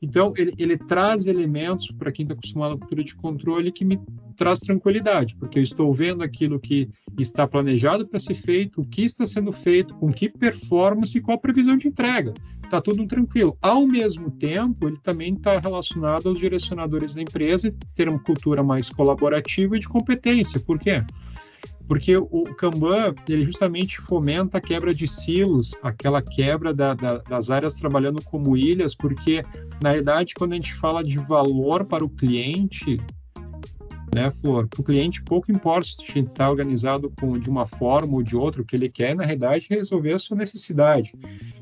Então, 0.03 0.33
ele, 0.37 0.55
ele 0.59 0.79
traz 0.79 1.27
elementos 1.27 1.91
para 1.93 2.11
quem 2.11 2.25
está 2.25 2.35
acostumado 2.35 2.75
à 2.75 2.79
cultura 2.79 3.05
de 3.05 3.15
controle 3.15 3.71
que 3.71 3.85
me 3.85 4.01
traz 4.35 4.61
tranquilidade, 4.61 5.37
porque 5.37 5.59
eu 5.59 5.63
estou 5.63 5.93
vendo 5.93 6.23
aquilo 6.23 6.59
que 6.59 6.89
está 7.19 7.47
planejado 7.47 8.07
para 8.07 8.19
ser 8.19 8.35
feito, 8.35 8.81
o 8.81 8.87
que 8.87 9.03
está 9.03 9.27
sendo 9.27 9.53
feito, 9.53 9.95
com 9.95 10.11
que 10.11 10.29
performance 10.29 11.17
e 11.17 11.21
qual 11.21 11.37
a 11.37 11.41
previsão 11.41 11.77
de 11.77 11.89
entrega. 11.89 12.33
Está 12.65 12.81
tudo 12.81 13.07
tranquilo. 13.07 13.59
Ao 13.61 13.85
mesmo 13.87 14.31
tempo, 14.31 14.87
ele 14.87 14.97
também 15.03 15.35
está 15.35 15.59
relacionado 15.59 16.29
aos 16.29 16.39
direcionadores 16.39 17.15
da 17.15 17.23
empresa 17.23 17.75
ter 17.95 18.09
uma 18.09 18.21
cultura 18.21 18.63
mais 18.63 18.89
colaborativa 18.89 19.77
e 19.77 19.81
de 19.81 19.89
competência. 19.89 20.61
Por 20.61 20.79
quê? 20.79 21.05
Porque 21.91 22.17
o 22.17 22.45
Kanban 22.57 23.17
ele 23.29 23.43
justamente 23.43 23.99
fomenta 23.99 24.59
a 24.59 24.61
quebra 24.61 24.95
de 24.95 25.09
silos, 25.09 25.77
aquela 25.83 26.23
quebra 26.23 26.73
da, 26.73 26.95
da, 26.95 27.19
das 27.19 27.51
áreas 27.51 27.81
trabalhando 27.81 28.23
como 28.23 28.57
ilhas, 28.57 28.95
porque 28.95 29.45
na 29.83 29.93
verdade 29.93 30.35
quando 30.37 30.53
a 30.53 30.55
gente 30.55 30.73
fala 30.73 31.03
de 31.03 31.19
valor 31.19 31.85
para 31.85 32.05
o 32.05 32.09
cliente, 32.09 33.01
né, 34.15 34.31
Flor? 34.31 34.69
Para 34.69 34.81
o 34.81 34.85
cliente 34.85 35.21
pouco 35.25 35.51
importa 35.51 35.89
se 35.89 36.21
está 36.21 36.49
organizado 36.49 37.13
com, 37.19 37.37
de 37.37 37.51
uma 37.51 37.67
forma 37.67 38.15
ou 38.15 38.23
de 38.23 38.37
outra, 38.37 38.63
o 38.63 38.65
que 38.65 38.77
ele 38.77 38.89
quer 38.89 39.17
na 39.17 39.25
realidade 39.25 39.67
é 39.71 39.75
resolver 39.75 40.13
a 40.13 40.19
sua 40.21 40.37
necessidade. 40.37 41.11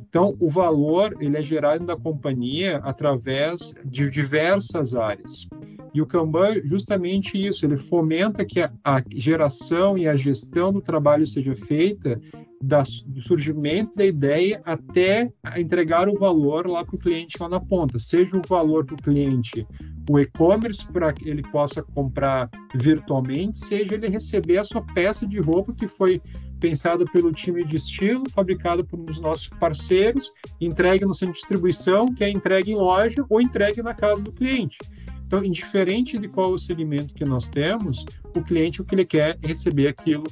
Então, 0.07 0.37
o 0.39 0.51
valor 0.51 1.17
ele 1.21 1.39
é 1.39 1.43
gerado 1.43 1.87
da 1.87 1.97
companhia 1.97 2.83
através 2.85 3.75
de 3.83 4.11
diversas 4.11 4.95
áreas. 4.95 5.49
E 5.95 6.03
o 6.03 6.07
Kanban, 6.07 6.61
justamente 6.65 7.45
isso, 7.45 7.65
ele 7.65 7.77
fomenta 7.77 8.45
que 8.45 8.61
a, 8.61 8.73
a 8.85 9.03
geração 9.15 9.97
e 9.97 10.07
a 10.07 10.15
gestão 10.15 10.73
do 10.73 10.81
trabalho 10.81 11.27
seja 11.27 11.55
feita 11.55 12.21
da, 12.61 12.83
do 13.07 13.21
surgimento 13.23 13.95
da 13.95 14.05
ideia 14.05 14.61
até 14.65 15.33
entregar 15.57 16.09
o 16.09 16.19
valor 16.19 16.67
lá 16.67 16.85
para 16.85 16.97
o 16.97 16.99
cliente 16.99 17.37
lá 17.41 17.49
na 17.49 17.61
ponta, 17.61 17.99
seja 17.99 18.37
o 18.37 18.43
valor 18.47 18.85
para 18.85 18.95
o 18.95 19.03
cliente, 19.03 19.67
o 20.11 20.19
e-commerce 20.19 20.87
para 20.93 21.13
que 21.13 21.29
ele 21.29 21.43
possa 21.43 21.83
comprar 21.83 22.51
virtualmente, 22.75 23.59
seja 23.59 23.95
ele 23.95 24.09
receber 24.09 24.59
a 24.59 24.65
sua 24.65 24.83
peça 24.83 25.27
de 25.27 25.39
roupa 25.39 25.73
que 25.73 25.87
foi 25.87 26.21
pensada 26.59 27.05
pelo 27.05 27.33
time 27.33 27.65
de 27.65 27.77
estilo, 27.77 28.29
fabricada 28.31 28.85
por 28.85 28.99
um 28.99 29.05
dos 29.05 29.21
nossos 29.21 29.49
parceiros, 29.49 30.33
entregue 30.61 31.05
no 31.05 31.15
centro 31.15 31.35
de 31.35 31.41
distribuição, 31.41 32.07
que 32.07 32.25
é 32.25 32.31
entregue 32.31 32.73
em 32.73 32.77
loja 32.77 33.25
ou 33.29 33.41
entregue 33.41 33.83
na 33.83 33.95
casa 33.95 34.25
do 34.25 34.33
cliente. 34.33 34.79
Então, 35.29 35.45
indiferente 35.45 36.17
de 36.17 36.27
qual 36.27 36.53
o 36.53 36.59
segmento 36.59 37.13
que 37.13 37.23
nós 37.23 37.49
temos, 37.49 38.03
o 38.35 38.43
cliente 38.43 38.81
o 38.81 38.85
que 38.85 38.95
ele 38.95 39.05
quer 39.05 39.39
é 39.43 39.47
receber 39.47 39.89
aquilo 39.89 40.25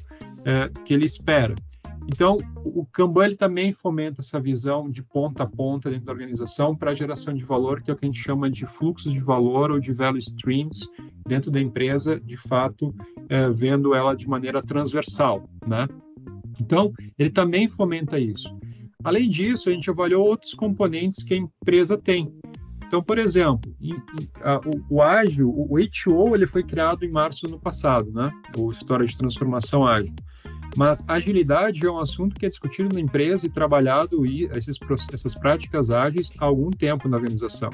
é, 0.42 0.70
que 0.86 0.94
ele 0.94 1.04
espera. 1.04 1.54
Então, 2.08 2.38
o 2.64 2.86
Kanban 2.86 3.26
ele 3.26 3.36
também 3.36 3.74
fomenta 3.74 4.22
essa 4.22 4.40
visão 4.40 4.88
de 4.88 5.02
ponta 5.02 5.42
a 5.42 5.46
ponta 5.46 5.90
dentro 5.90 6.06
da 6.06 6.12
organização 6.12 6.74
para 6.74 6.94
geração 6.94 7.34
de 7.34 7.44
valor, 7.44 7.82
que 7.82 7.90
é 7.90 7.94
o 7.94 7.96
que 7.96 8.06
a 8.06 8.08
gente 8.08 8.22
chama 8.22 8.48
de 8.48 8.64
fluxos 8.64 9.12
de 9.12 9.20
valor 9.20 9.70
ou 9.70 9.78
de 9.78 9.92
value 9.92 10.16
streams 10.16 10.88
dentro 11.28 11.50
da 11.50 11.60
empresa, 11.60 12.18
de 12.18 12.38
fato, 12.38 12.94
é, 13.28 13.50
vendo 13.50 13.94
ela 13.94 14.14
de 14.14 14.26
maneira 14.26 14.62
transversal, 14.62 15.46
né? 15.66 15.86
Então, 16.58 16.90
ele 17.18 17.28
também 17.28 17.68
fomenta 17.68 18.18
isso. 18.18 18.56
Além 19.04 19.28
disso, 19.28 19.68
a 19.68 19.72
gente 19.72 19.90
avaliou 19.90 20.26
outros 20.26 20.54
componentes 20.54 21.22
que 21.22 21.34
a 21.34 21.36
empresa 21.36 21.98
tem. 21.98 22.32
Então, 22.86 23.02
por 23.02 23.18
exemplo, 23.18 23.74
em, 23.80 23.94
em, 23.94 24.28
a, 24.42 24.58
o, 24.58 24.96
o, 24.96 25.02
ágil, 25.02 25.48
o, 25.48 25.74
o 25.74 25.78
HO, 25.78 26.34
ele 26.34 26.46
foi 26.46 26.62
criado 26.62 27.04
em 27.04 27.10
março 27.10 27.42
do 27.42 27.54
ano 27.54 27.60
passado, 27.60 28.10
né? 28.12 28.32
O 28.56 28.70
História 28.70 29.04
de 29.04 29.16
Transformação 29.16 29.86
Ágil. 29.86 30.14
Mas 30.76 31.04
agilidade 31.08 31.84
é 31.84 31.90
um 31.90 31.98
assunto 31.98 32.36
que 32.36 32.46
é 32.46 32.48
discutido 32.48 32.94
na 32.94 33.00
empresa 33.00 33.46
e 33.46 33.50
trabalhado 33.50 34.26
e 34.26 34.44
esses, 34.54 34.78
essas 35.12 35.34
práticas 35.34 35.90
ágeis 35.90 36.30
há 36.38 36.44
algum 36.44 36.70
tempo 36.70 37.08
na 37.08 37.16
organização. 37.16 37.70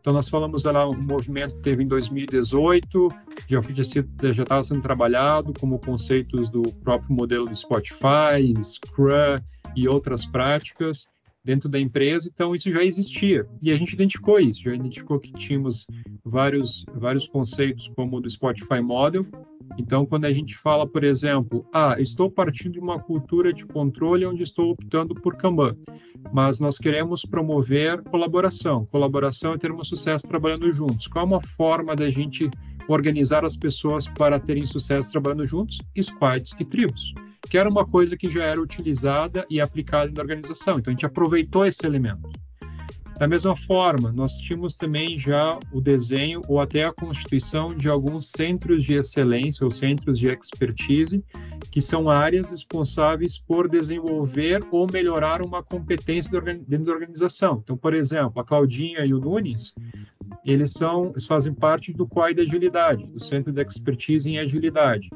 Então, 0.00 0.12
nós 0.12 0.28
falamos 0.28 0.64
lá 0.64 0.88
um 0.88 0.96
movimento 1.02 1.54
que 1.56 1.62
teve 1.62 1.84
em 1.84 1.86
2018, 1.86 3.08
já 3.48 4.42
estava 4.42 4.62
sendo 4.62 4.80
trabalhado 4.80 5.52
como 5.58 5.78
conceitos 5.78 6.48
do 6.48 6.62
próprio 6.82 7.14
modelo 7.14 7.44
do 7.44 7.54
Spotify, 7.54 8.52
Scrum 8.62 9.36
e 9.76 9.86
outras 9.86 10.24
práticas 10.24 11.08
dentro 11.44 11.68
da 11.68 11.78
empresa, 11.80 12.30
então 12.32 12.54
isso 12.54 12.70
já 12.70 12.84
existia. 12.84 13.46
E 13.62 13.72
a 13.72 13.76
gente 13.76 13.94
identificou 13.94 14.38
isso, 14.38 14.62
já 14.62 14.74
identificou 14.74 15.18
que 15.18 15.32
tínhamos 15.32 15.86
vários, 16.24 16.84
vários 16.94 17.26
conceitos 17.26 17.90
como 17.96 18.16
o 18.16 18.20
do 18.20 18.28
Spotify 18.28 18.80
Model. 18.82 19.24
Então, 19.78 20.04
quando 20.04 20.24
a 20.26 20.32
gente 20.32 20.56
fala, 20.56 20.86
por 20.86 21.04
exemplo, 21.04 21.64
ah, 21.72 21.96
estou 21.98 22.30
partindo 22.30 22.72
de 22.72 22.80
uma 22.80 22.98
cultura 22.98 23.52
de 23.52 23.64
controle 23.64 24.26
onde 24.26 24.42
estou 24.42 24.70
optando 24.70 25.14
por 25.14 25.36
Kanban, 25.36 25.76
mas 26.32 26.60
nós 26.60 26.76
queremos 26.76 27.22
promover 27.22 28.02
colaboração. 28.02 28.84
Colaboração 28.86 29.54
é 29.54 29.58
termos 29.58 29.88
sucesso 29.88 30.28
trabalhando 30.28 30.70
juntos. 30.72 31.06
Qual 31.06 31.24
é 31.24 31.26
uma 31.26 31.40
forma 31.40 31.94
da 31.94 32.10
gente 32.10 32.50
organizar 32.88 33.44
as 33.44 33.56
pessoas 33.56 34.06
para 34.06 34.40
terem 34.40 34.66
sucesso 34.66 35.12
trabalhando 35.12 35.46
juntos? 35.46 35.78
Squads 35.98 36.54
e 36.58 36.64
tribos 36.64 37.14
que 37.48 37.58
era 37.58 37.68
uma 37.68 37.86
coisa 37.86 38.16
que 38.16 38.28
já 38.28 38.44
era 38.44 38.60
utilizada 38.60 39.46
e 39.48 39.60
aplicada 39.60 40.10
na 40.14 40.20
organização. 40.20 40.78
Então 40.78 40.90
a 40.90 40.94
gente 40.94 41.06
aproveitou 41.06 41.64
esse 41.64 41.84
elemento. 41.86 42.28
Da 43.20 43.28
mesma 43.28 43.54
forma, 43.54 44.10
nós 44.10 44.38
tínhamos 44.38 44.74
também 44.74 45.18
já 45.18 45.58
o 45.74 45.78
desenho 45.78 46.40
ou 46.48 46.58
até 46.58 46.84
a 46.84 46.92
constituição 46.92 47.74
de 47.76 47.86
alguns 47.86 48.30
centros 48.30 48.82
de 48.82 48.94
excelência 48.94 49.62
ou 49.62 49.70
centros 49.70 50.18
de 50.18 50.30
expertise, 50.30 51.22
que 51.70 51.82
são 51.82 52.08
áreas 52.08 52.50
responsáveis 52.50 53.36
por 53.36 53.68
desenvolver 53.68 54.62
ou 54.70 54.86
melhorar 54.90 55.42
uma 55.42 55.62
competência 55.62 56.40
dentro 56.40 56.86
da 56.86 56.92
organização. 56.92 57.60
Então, 57.62 57.76
por 57.76 57.92
exemplo, 57.92 58.40
a 58.40 58.44
Claudinha 58.44 59.04
e 59.04 59.12
o 59.12 59.20
Nunes, 59.20 59.74
eles 60.44 60.72
são, 60.72 61.10
eles 61.10 61.26
fazem 61.26 61.54
parte 61.54 61.92
do 61.92 62.06
COI 62.06 62.34
da 62.34 62.42
agilidade, 62.42 63.08
do 63.08 63.20
Centro 63.20 63.52
de 63.52 63.62
Expertise 63.62 64.30
em 64.30 64.38
Agilidade. 64.38 65.08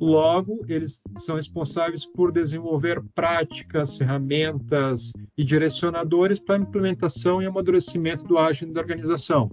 Logo, 0.00 0.64
eles 0.66 1.02
são 1.18 1.36
responsáveis 1.36 2.06
por 2.06 2.32
desenvolver 2.32 3.02
práticas, 3.14 3.98
ferramentas 3.98 5.12
e 5.36 5.44
direcionadores 5.44 6.40
para 6.40 6.56
a 6.56 6.58
implementação 6.58 7.42
e 7.42 7.46
amadurecimento 7.46 8.24
do 8.24 8.38
ágil 8.38 8.72
da 8.72 8.80
organização. 8.80 9.50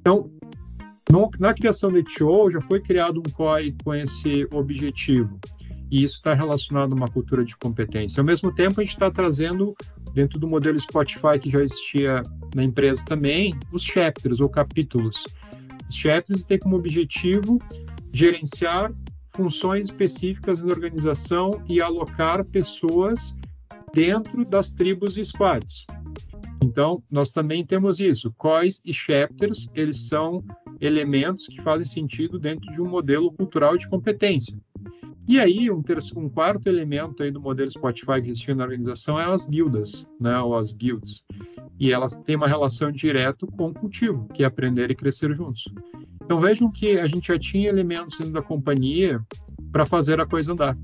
Então, 0.00 0.30
no, 1.10 1.28
na 1.38 1.52
criação 1.52 1.90
do 1.90 1.98
ETO, 1.98 2.50
já 2.50 2.60
foi 2.60 2.80
criado 2.80 3.18
um 3.18 3.30
COI 3.32 3.74
com 3.84 3.92
esse 3.92 4.46
objetivo. 4.52 5.38
E 5.90 6.02
isso 6.02 6.16
está 6.16 6.32
relacionado 6.32 6.92
a 6.92 6.94
uma 6.94 7.08
cultura 7.08 7.44
de 7.44 7.54
competência. 7.54 8.20
Ao 8.20 8.24
mesmo 8.24 8.54
tempo, 8.54 8.80
a 8.80 8.84
gente 8.84 8.94
está 8.94 9.10
trazendo, 9.10 9.74
dentro 10.14 10.38
do 10.38 10.46
modelo 10.46 10.78
Spotify 10.78 11.38
que 11.40 11.50
já 11.50 11.62
existia 11.62 12.22
na 12.54 12.62
empresa 12.62 13.04
também, 13.04 13.54
os 13.72 13.82
chapters 13.82 14.40
ou 14.40 14.48
capítulos. 14.48 15.24
Os 15.88 15.96
chapters 15.96 16.44
têm 16.44 16.58
como 16.58 16.76
objetivo 16.76 17.60
gerenciar 18.12 18.92
funções 19.34 19.86
específicas 19.86 20.62
na 20.62 20.70
organização 20.70 21.50
e 21.68 21.80
alocar 21.80 22.44
pessoas 22.44 23.38
dentro 23.94 24.44
das 24.44 24.70
tribos 24.70 25.16
e 25.16 25.24
squads. 25.24 25.86
Então, 26.62 27.02
nós 27.10 27.32
também 27.32 27.64
temos 27.64 27.98
isso. 27.98 28.32
COIs 28.38 28.80
e 28.84 28.92
chapters, 28.92 29.70
eles 29.74 30.08
são 30.08 30.44
elementos 30.80 31.46
que 31.46 31.60
fazem 31.60 31.84
sentido 31.84 32.38
dentro 32.38 32.70
de 32.70 32.80
um 32.80 32.88
modelo 32.88 33.32
cultural 33.32 33.76
de 33.76 33.88
competência. 33.88 34.58
E 35.26 35.38
aí, 35.38 35.70
um, 35.70 35.82
terceiro, 35.82 36.26
um 36.26 36.28
quarto 36.28 36.66
elemento 36.66 37.22
aí 37.22 37.30
do 37.30 37.40
modelo 37.40 37.70
Spotify 37.70 38.20
que 38.20 38.30
existe 38.30 38.52
na 38.54 38.64
organização 38.64 39.18
é 39.18 39.24
as 39.24 39.46
guildas, 39.46 40.10
né, 40.20 40.38
ou 40.40 40.56
as 40.56 40.72
guilds. 40.72 41.24
E 41.78 41.92
elas 41.92 42.16
têm 42.16 42.36
uma 42.36 42.48
relação 42.48 42.90
direta 42.90 43.46
com 43.46 43.68
o 43.68 43.74
cultivo, 43.74 44.28
que 44.34 44.42
é 44.42 44.46
aprender 44.46 44.90
e 44.90 44.94
crescer 44.94 45.34
juntos. 45.34 45.64
Então 46.24 46.40
vejam 46.40 46.70
que 46.70 46.98
a 46.98 47.06
gente 47.06 47.28
já 47.28 47.38
tinha 47.38 47.68
elementos 47.68 48.18
dentro 48.18 48.32
da 48.32 48.42
companhia 48.42 49.20
para 49.70 49.84
fazer 49.84 50.20
a 50.20 50.26
coisa 50.26 50.52
andar. 50.52 50.76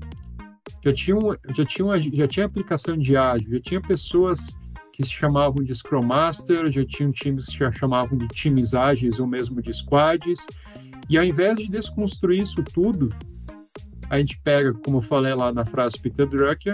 Já 0.83 0.93
tinha, 0.93 1.17
já, 1.55 1.65
tinha 1.65 1.85
uma, 1.85 1.99
já 1.99 2.27
tinha 2.27 2.45
aplicação 2.45 2.97
de 2.97 3.17
ágil, 3.17 3.51
já 3.51 3.59
tinha 3.59 3.81
pessoas 3.81 4.57
que 4.93 5.03
se 5.03 5.11
chamavam 5.11 5.63
de 5.63 5.73
Scrum 5.75 6.03
Master, 6.03 6.71
já 6.71 6.85
tinham 6.85 7.11
times 7.11 7.45
que 7.47 7.51
se 7.51 7.77
chamavam 7.77 8.17
de 8.17 8.27
times 8.27 8.73
ágeis 8.73 9.19
ou 9.19 9.27
mesmo 9.27 9.61
de 9.61 9.73
squads. 9.73 10.47
E 11.09 11.17
ao 11.17 11.23
invés 11.23 11.57
de 11.57 11.69
desconstruir 11.69 12.41
isso 12.41 12.63
tudo, 12.63 13.09
a 14.09 14.17
gente 14.17 14.41
pega, 14.41 14.73
como 14.73 14.97
eu 14.97 15.01
falei 15.01 15.33
lá 15.33 15.53
na 15.53 15.65
frase 15.65 15.99
Peter 15.99 16.27
Drucker, 16.27 16.73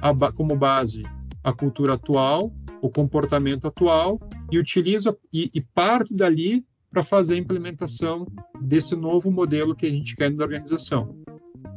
a, 0.00 0.32
como 0.32 0.56
base 0.56 1.02
a 1.42 1.52
cultura 1.52 1.94
atual, 1.94 2.52
o 2.80 2.90
comportamento 2.90 3.66
atual 3.66 4.20
e 4.50 4.58
utiliza 4.58 5.16
e, 5.32 5.50
e 5.54 5.60
parte 5.60 6.14
dali 6.14 6.64
para 6.90 7.02
fazer 7.02 7.34
a 7.34 7.38
implementação 7.38 8.26
desse 8.60 8.96
novo 8.96 9.30
modelo 9.30 9.74
que 9.74 9.86
a 9.86 9.90
gente 9.90 10.16
quer 10.16 10.30
na 10.30 10.42
organização. 10.42 11.16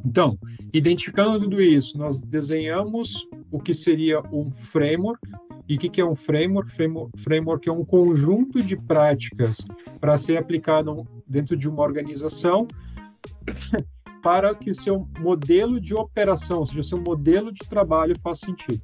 Então, 0.05 0.37
identificando 0.73 1.39
tudo 1.39 1.61
isso, 1.61 1.97
nós 1.97 2.21
desenhamos 2.21 3.27
o 3.51 3.59
que 3.59 3.73
seria 3.73 4.21
um 4.31 4.51
framework. 4.51 5.19
E 5.67 5.75
o 5.75 5.79
que, 5.79 5.89
que 5.89 5.99
é 5.99 6.05
um 6.05 6.15
framework? 6.15 6.71
Framework 7.17 7.67
é 7.67 7.71
um 7.71 7.83
conjunto 7.83 8.61
de 8.63 8.77
práticas 8.77 9.67
para 9.99 10.15
ser 10.15 10.37
aplicado 10.37 11.05
dentro 11.27 11.57
de 11.57 11.67
uma 11.67 11.83
organização 11.83 12.67
para 14.27 14.53
que 14.53 14.69
o 14.69 14.75
seu 14.75 15.07
modelo 15.19 15.79
de 15.79 15.95
operação, 15.95 16.59
ou 16.59 16.65
seja, 16.65 16.81
o 16.81 16.83
seu 16.83 16.99
modelo 16.99 17.49
de 17.49 17.61
trabalho 17.61 18.13
faça 18.19 18.47
sentido. 18.47 18.81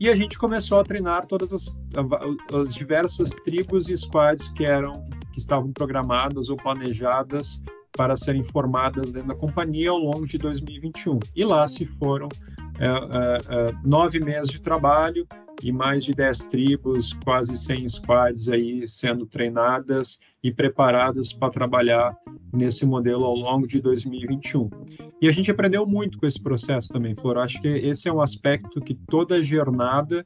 E 0.00 0.08
a 0.08 0.16
gente 0.16 0.36
começou 0.36 0.80
a 0.80 0.82
treinar 0.82 1.24
todas 1.26 1.52
as, 1.52 1.80
as 2.52 2.74
diversas 2.74 3.30
tribos 3.30 3.88
e 3.88 3.96
squads 3.96 4.50
que 4.50 4.64
eram 4.64 4.90
que 5.32 5.38
estavam 5.38 5.72
programadas 5.72 6.48
ou 6.48 6.56
planejadas 6.56 7.62
para 7.92 8.16
serem 8.16 8.42
formadas 8.42 9.12
dentro 9.12 9.28
da 9.28 9.36
companhia 9.36 9.90
ao 9.90 9.98
longo 9.98 10.26
de 10.26 10.36
2021. 10.36 11.20
E 11.36 11.44
lá 11.44 11.68
se 11.68 11.86
foram 11.86 12.28
é, 12.80 12.86
é, 12.88 13.68
é, 13.68 13.74
nove 13.84 14.18
meses 14.18 14.50
de 14.50 14.60
trabalho 14.60 15.28
e 15.62 15.72
mais 15.72 16.04
de 16.04 16.12
dez 16.12 16.44
tribos, 16.46 17.12
quase 17.24 17.56
100 17.56 17.88
squads 17.88 18.48
aí 18.48 18.86
sendo 18.88 19.26
treinadas 19.26 20.20
e 20.42 20.50
preparadas 20.50 21.32
para 21.32 21.50
trabalhar 21.50 22.16
nesse 22.52 22.86
modelo 22.86 23.24
ao 23.24 23.34
longo 23.34 23.66
de 23.66 23.80
2021. 23.80 24.70
E 25.20 25.28
a 25.28 25.30
gente 25.30 25.50
aprendeu 25.50 25.86
muito 25.86 26.18
com 26.18 26.26
esse 26.26 26.42
processo 26.42 26.92
também, 26.92 27.14
Flor. 27.14 27.38
Acho 27.38 27.60
que 27.60 27.68
esse 27.68 28.08
é 28.08 28.12
um 28.12 28.22
aspecto 28.22 28.80
que 28.80 28.94
toda 28.94 29.42
jornada 29.42 30.24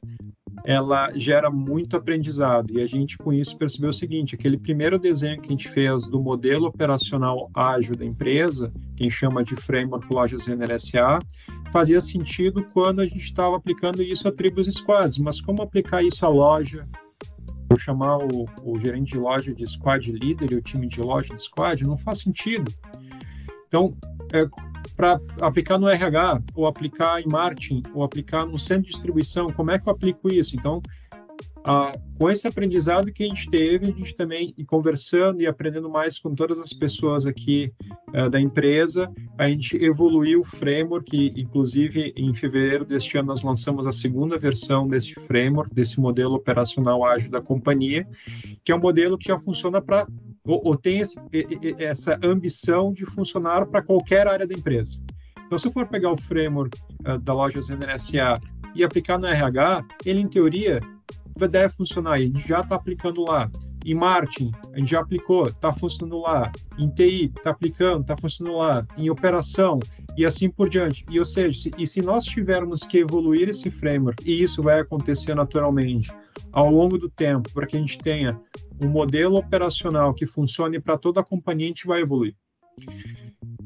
ela 0.65 1.11
gera 1.15 1.49
muito 1.49 1.95
aprendizado. 1.95 2.73
E 2.73 2.81
a 2.81 2.85
gente, 2.85 3.17
com 3.17 3.31
isso, 3.31 3.57
percebeu 3.57 3.91
o 3.91 3.93
seguinte: 3.93 4.35
aquele 4.35 4.57
primeiro 4.57 4.97
desenho 4.97 5.39
que 5.39 5.47
a 5.47 5.51
gente 5.51 5.69
fez 5.69 6.07
do 6.07 6.19
modelo 6.19 6.65
operacional 6.65 7.49
ágil 7.53 7.95
da 7.95 8.03
empresa, 8.03 8.73
que 8.95 9.03
a 9.03 9.07
gente 9.07 9.15
chama 9.15 9.43
de 9.43 9.55
Framework 9.55 10.07
Lojas 10.11 10.47
NRSA, 10.47 11.19
fazia 11.71 12.01
sentido 12.01 12.63
quando 12.73 13.01
a 13.01 13.05
gente 13.05 13.23
estava 13.23 13.55
aplicando 13.55 14.01
isso 14.01 14.27
a 14.27 14.31
tribos 14.31 14.67
squads. 14.67 15.19
Mas 15.19 15.39
como 15.39 15.61
aplicar 15.61 16.03
isso 16.03 16.25
à 16.25 16.29
loja? 16.29 16.87
Vou 17.69 17.79
chamar 17.79 18.17
o, 18.17 18.45
o 18.63 18.79
gerente 18.79 19.13
de 19.13 19.17
loja 19.17 19.53
de 19.53 19.65
squad 19.67 20.11
líder 20.11 20.51
e 20.51 20.55
o 20.55 20.61
time 20.61 20.87
de 20.87 21.01
loja 21.01 21.33
de 21.33 21.41
squad? 21.41 21.83
Não 21.83 21.97
faz 21.97 22.19
sentido. 22.19 22.71
Então, 23.67 23.95
é, 24.31 24.47
para 24.95 25.19
aplicar 25.41 25.77
no 25.77 25.87
RH, 25.87 26.41
ou 26.55 26.67
aplicar 26.67 27.21
em 27.21 27.27
marketing, 27.27 27.83
ou 27.93 28.03
aplicar 28.03 28.45
no 28.45 28.57
centro 28.57 28.83
de 28.83 28.91
distribuição, 28.91 29.47
como 29.47 29.71
é 29.71 29.79
que 29.79 29.87
eu 29.87 29.93
aplico 29.93 30.31
isso? 30.31 30.55
Então, 30.55 30.81
ah, 31.67 31.91
com 32.19 32.29
esse 32.29 32.47
aprendizado 32.47 33.11
que 33.11 33.23
a 33.23 33.27
gente 33.27 33.49
teve, 33.49 33.87
a 33.87 33.91
gente 33.91 34.15
também, 34.15 34.53
e 34.55 34.63
conversando 34.63 35.41
e 35.41 35.47
aprendendo 35.47 35.89
mais 35.89 36.19
com 36.19 36.35
todas 36.35 36.59
as 36.59 36.71
pessoas 36.71 37.25
aqui 37.25 37.73
uh, 38.13 38.29
da 38.29 38.39
empresa, 38.39 39.11
a 39.35 39.49
gente 39.49 39.75
evoluiu 39.83 40.41
o 40.41 40.45
framework, 40.45 41.17
e, 41.17 41.41
inclusive 41.41 42.13
em 42.15 42.31
fevereiro 42.35 42.85
deste 42.85 43.17
ano 43.17 43.29
nós 43.29 43.41
lançamos 43.41 43.87
a 43.87 43.91
segunda 43.91 44.37
versão 44.37 44.87
desse 44.87 45.15
framework, 45.15 45.73
desse 45.73 45.99
modelo 45.99 46.35
operacional 46.35 47.03
ágil 47.03 47.31
da 47.31 47.41
companhia, 47.41 48.07
que 48.63 48.71
é 48.71 48.75
um 48.75 48.79
modelo 48.79 49.17
que 49.17 49.27
já 49.27 49.37
funciona 49.39 49.81
para, 49.81 50.07
ou, 50.45 50.61
ou, 50.63 50.77
tem 50.77 50.99
esse, 50.99 51.19
essa 51.79 52.19
ambição 52.23 52.93
de 52.93 53.05
funcionar 53.05 53.65
para 53.65 53.81
qualquer 53.81 54.27
área 54.27 54.45
da 54.45 54.53
empresa. 54.53 54.99
Então, 55.45 55.57
se 55.57 55.67
eu 55.67 55.71
for 55.71 55.87
pegar 55.87 56.11
o 56.11 56.17
framework 56.17 56.77
uh, 57.07 57.19
da 57.19 57.33
loja 57.33 57.61
ZNSA 57.61 58.39
e 58.73 58.83
aplicar 58.83 59.17
no 59.17 59.27
RH, 59.27 59.85
ele, 60.05 60.21
em 60.21 60.27
teoria, 60.27 60.79
deve 61.37 61.69
funcionar, 61.73 62.19
gente 62.19 62.47
já 62.47 62.61
está 62.61 62.75
aplicando 62.75 63.23
lá. 63.23 63.49
Em 63.85 63.93
marketing, 63.93 64.51
a 64.73 64.79
gente 64.79 64.89
já 64.89 65.01
aplicou, 65.01 65.47
está 65.47 65.71
funcionando 65.71 66.21
lá. 66.21 66.51
Em 66.79 66.89
TI, 66.89 67.31
está 67.37 67.51
aplicando, 67.51 68.01
está 68.01 68.17
funcionando 68.17 68.57
lá. 68.57 68.87
Em 68.97 69.11
operação, 69.11 69.79
e 70.17 70.25
assim 70.25 70.49
por 70.49 70.69
diante. 70.69 71.05
E, 71.09 71.19
ou 71.19 71.25
seja, 71.25 71.55
se, 71.55 71.71
e 71.77 71.85
se 71.85 72.01
nós 72.01 72.25
tivermos 72.25 72.81
que 72.81 72.99
evoluir 72.99 73.47
esse 73.49 73.69
framework, 73.69 74.23
e 74.25 74.41
isso 74.41 74.63
vai 74.63 74.79
acontecer 74.79 75.35
naturalmente 75.35 76.11
ao 76.51 76.71
longo 76.71 76.97
do 76.97 77.09
tempo, 77.09 77.51
para 77.53 77.67
que 77.67 77.77
a 77.77 77.79
gente 77.79 77.99
tenha 77.99 78.39
um 78.81 78.89
modelo 78.89 79.37
operacional 79.37 80.13
que 80.13 80.25
funcione 80.25 80.79
para 80.79 80.97
toda 80.97 81.21
a 81.21 81.23
companhia, 81.23 81.65
a 81.65 81.69
gente 81.69 81.87
vai 81.87 82.01
evoluir. 82.01 82.35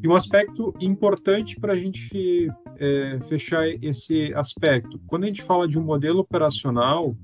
E 0.02 0.08
um 0.08 0.16
aspecto 0.16 0.74
importante 0.80 1.60
para 1.60 1.74
a 1.74 1.78
gente 1.78 2.50
é, 2.78 3.20
fechar 3.28 3.68
esse 3.68 4.34
aspecto, 4.34 5.00
quando 5.08 5.26
a 5.26 5.28
gente 5.28 5.42
fala 5.42 5.68
de 5.68 5.78
um 5.78 5.84
modelo 5.84 6.20
operacional, 6.20 7.16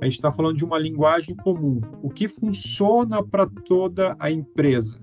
a 0.00 0.04
gente 0.04 0.14
está 0.14 0.30
falando 0.30 0.56
de 0.56 0.64
uma 0.64 0.78
linguagem 0.78 1.36
comum, 1.36 1.80
o 2.02 2.10
que 2.10 2.26
funciona 2.26 3.22
para 3.22 3.46
toda 3.46 4.16
a 4.18 4.30
empresa, 4.30 5.00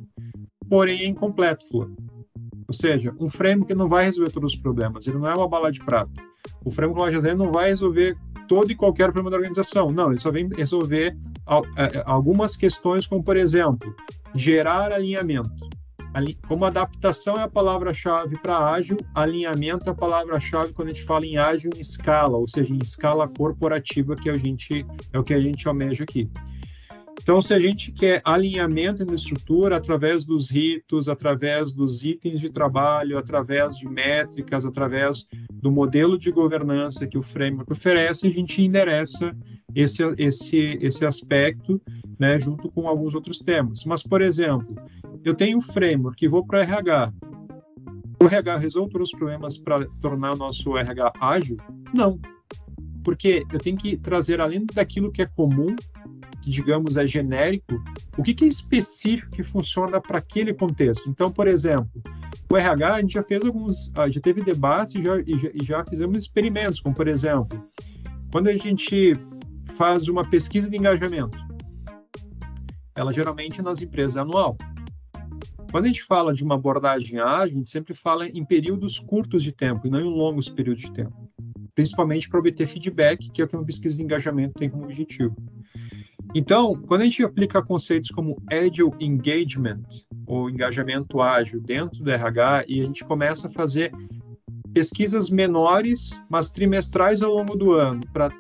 porém 0.70 1.04
é 1.04 1.08
incompleto, 1.08 1.66
Flor. 1.68 1.90
Ou 2.68 2.74
seja, 2.74 3.16
um 3.20 3.30
framework 3.30 3.74
não 3.74 3.88
vai 3.88 4.06
resolver 4.06 4.32
todos 4.32 4.54
os 4.54 4.60
problemas, 4.60 5.08
ele 5.08 5.18
não 5.18 5.28
é 5.28 5.34
uma 5.34 5.48
bala 5.48 5.72
de 5.72 5.80
prata. 5.80 6.12
O 6.66 6.72
framework 6.72 7.02
Loja 7.02 7.22
Zen 7.22 7.36
não 7.36 7.52
vai 7.52 7.70
resolver 7.70 8.18
todo 8.48 8.72
e 8.72 8.76
qualquer 8.76 9.06
problema 9.06 9.32
da 9.32 9.38
organização, 9.38 9.92
não, 9.92 10.12
ele 10.12 10.20
só 10.20 10.32
vem 10.32 10.50
resolver 10.50 11.18
algumas 12.06 12.56
questões, 12.56 13.06
como 13.08 13.24
por 13.24 13.38
exemplo, 13.38 13.96
gerar 14.36 14.92
alinhamento 14.92 15.70
como 16.48 16.66
adaptação 16.66 17.38
é 17.38 17.44
a 17.44 17.48
palavra-chave 17.48 18.38
para 18.38 18.70
ágil, 18.70 18.98
alinhamento 19.16 19.88
é 19.88 19.92
a 19.92 19.96
palavra-chave 19.96 20.74
quando 20.74 20.90
a 20.90 20.94
gente 20.94 21.06
fala 21.06 21.26
em 21.26 21.38
ágil 21.38 21.72
em 21.76 21.80
escala, 21.80 22.38
ou 22.38 22.48
seja, 22.48 22.74
em 22.74 22.80
escala 22.84 23.28
corporativa, 23.28 24.16
que 24.16 24.30
a 24.30 24.38
gente, 24.38 24.86
é 25.14 25.20
o 25.20 25.24
que 25.24 25.34
a 25.34 25.40
gente 25.40 25.68
almeja 25.68 26.04
aqui. 26.04 26.30
Então, 27.22 27.40
se 27.40 27.54
a 27.54 27.60
gente 27.60 27.92
quer 27.92 28.20
alinhamento 28.26 29.06
na 29.06 29.14
estrutura 29.14 29.78
através 29.78 30.26
dos 30.26 30.50
ritos, 30.50 31.08
através 31.08 31.72
dos 31.72 32.04
itens 32.04 32.42
de 32.42 32.50
trabalho, 32.50 33.18
através 33.18 33.78
de 33.78 33.88
métricas, 33.88 34.66
através 34.66 35.30
do 35.52 35.72
modelo 35.72 36.18
de 36.18 36.32
governança 36.32 37.08
que 37.08 37.18
o 37.18 37.22
framework 37.22 37.72
oferece, 37.72 38.26
a 38.26 38.32
gente 38.32 38.64
endereça 38.64 39.36
esse, 39.76 40.04
esse, 40.18 40.80
esse 40.82 41.06
aspecto 41.06 41.80
né, 42.20 42.40
junto 42.40 42.72
com 42.72 42.88
alguns 42.88 43.14
outros 43.14 43.40
temas. 43.40 43.84
Mas, 43.86 44.02
por 44.02 44.22
exemplo, 44.22 44.76
eu 45.24 45.36
tenho 45.36 45.60
um 45.60 45.62
framework 45.62 46.18
que 46.18 46.28
vou 46.28 46.44
para 46.44 46.62
RH. 46.62 47.14
O 48.22 48.26
RH 48.26 48.58
resolve 48.58 48.92
todos 48.92 49.12
os 49.12 49.18
problemas 49.18 49.58
para 49.58 49.86
tornar 50.00 50.34
o 50.34 50.38
nosso 50.38 50.76
RH 50.76 51.14
ágil? 51.20 51.58
Não. 51.94 52.20
Porque 53.04 53.44
eu 53.52 53.60
tenho 53.60 53.78
que 53.78 53.96
trazer, 53.98 54.42
além 54.42 54.66
daquilo 54.74 55.12
que 55.12 55.22
é 55.22 55.26
comum, 55.26 55.76
que 56.42 56.50
digamos 56.50 56.98
é 56.98 57.06
genérico, 57.06 57.82
o 58.18 58.24
que, 58.24 58.34
que 58.34 58.46
é 58.46 58.48
específico 58.48 59.32
que 59.32 59.44
funciona 59.44 60.02
para 60.02 60.18
aquele 60.18 60.54
contexto. 60.54 61.10
Então, 61.10 61.32
por 61.32 61.48
exemplo, 61.48 61.90
o 62.52 62.58
RH, 62.58 62.94
a 62.94 63.00
gente 63.00 63.14
já 63.14 63.24
fez 63.24 63.46
alguns, 63.46 63.92
ah, 63.96 64.10
já 64.10 64.20
teve 64.20 64.42
debates 64.44 64.96
e 64.96 65.02
já, 65.02 65.20
e 65.20 65.38
já, 65.38 65.50
e 65.54 65.64
já 65.64 65.86
fizemos 65.86 66.18
experimentos, 66.18 66.80
como 66.80 66.94
por 66.94 67.08
exemplo, 67.08 67.70
quando 68.32 68.48
a 68.50 68.58
gente 68.58 69.14
faz 69.76 70.08
uma 70.08 70.24
pesquisa 70.24 70.70
de 70.70 70.78
engajamento, 70.78 71.38
ela 72.96 73.14
geralmente 73.14 73.62
nas 73.62 73.82
empresas 73.82 74.18
é 74.18 74.20
anual. 74.20 74.58
Quando 75.72 75.86
a 75.86 75.88
gente 75.88 76.04
fala 76.04 76.34
de 76.34 76.44
uma 76.44 76.56
abordagem 76.56 77.20
ágil, 77.20 77.56
a 77.56 77.60
gente 77.60 77.70
sempre 77.70 77.94
fala 77.94 78.28
em 78.28 78.44
períodos 78.44 79.00
curtos 79.00 79.42
de 79.42 79.54
tempo 79.54 79.88
e 79.88 79.90
não 79.90 80.02
em 80.02 80.04
longos 80.04 80.50
períodos 80.50 80.84
de 80.84 80.92
tempo, 80.92 81.16
principalmente 81.74 82.28
para 82.28 82.40
obter 82.40 82.68
feedback, 82.68 83.32
que 83.32 83.42
é 83.42 83.46
o 83.46 83.48
que 83.48 83.56
uma 83.56 83.66
pesquisa 83.66 83.96
de 83.96 84.04
engajamento 84.04 84.56
tem 84.56 84.70
como 84.70 84.84
objetivo. 84.84 85.34
Então, 86.34 86.82
quando 86.88 87.02
a 87.02 87.04
gente 87.04 87.24
aplica 87.24 87.62
conceitos 87.62 88.10
como 88.10 88.42
Agile 88.50 88.92
Engagement, 89.00 89.84
ou 90.26 90.50
engajamento 90.50 91.22
ágil 91.22 91.60
dentro 91.60 92.02
do 92.02 92.10
RH, 92.10 92.66
e 92.68 92.80
a 92.80 92.86
gente 92.86 93.04
começa 93.04 93.48
a 93.48 93.52
fazer 93.52 93.92
pesquisas 94.74 95.30
menores, 95.30 96.22
mas 96.30 96.52
trimestrais 96.52 97.22
ao 97.22 97.34
longo 97.34 97.58
do 97.58 97.74
ano, 97.74 98.00
para 98.14 98.32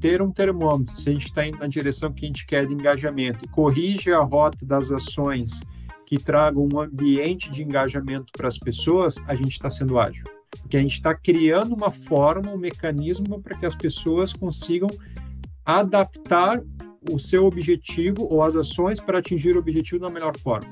ter 0.00 0.22
um 0.22 0.30
termômetro, 0.30 0.94
se 0.98 1.10
a 1.10 1.12
gente 1.12 1.26
está 1.26 1.46
indo 1.46 1.58
na 1.58 1.66
direção 1.66 2.12
que 2.12 2.24
a 2.24 2.28
gente 2.28 2.46
quer 2.46 2.66
de 2.66 2.72
engajamento, 2.72 3.44
e 3.44 3.48
corrige 3.48 4.12
a 4.12 4.20
rota 4.20 4.64
das 4.64 4.90
ações 4.90 5.60
que 6.06 6.16
tragam 6.16 6.66
um 6.72 6.80
ambiente 6.80 7.50
de 7.50 7.62
engajamento 7.62 8.32
para 8.32 8.48
as 8.48 8.58
pessoas, 8.58 9.16
a 9.26 9.34
gente 9.34 9.52
está 9.52 9.68
sendo 9.68 9.98
ágil. 9.98 10.24
Porque 10.62 10.76
a 10.76 10.80
gente 10.80 10.94
está 10.94 11.14
criando 11.14 11.74
uma 11.74 11.90
forma, 11.90 12.52
um 12.52 12.58
mecanismo 12.58 13.42
para 13.42 13.58
que 13.58 13.66
as 13.66 13.74
pessoas 13.74 14.32
consigam 14.32 14.88
adaptar 15.64 16.62
o 17.10 17.18
seu 17.18 17.46
objetivo 17.46 18.26
ou 18.30 18.42
as 18.42 18.56
ações 18.56 19.00
para 19.00 19.18
atingir 19.18 19.56
o 19.56 19.58
objetivo 19.58 20.00
da 20.00 20.10
melhor 20.10 20.36
forma. 20.38 20.68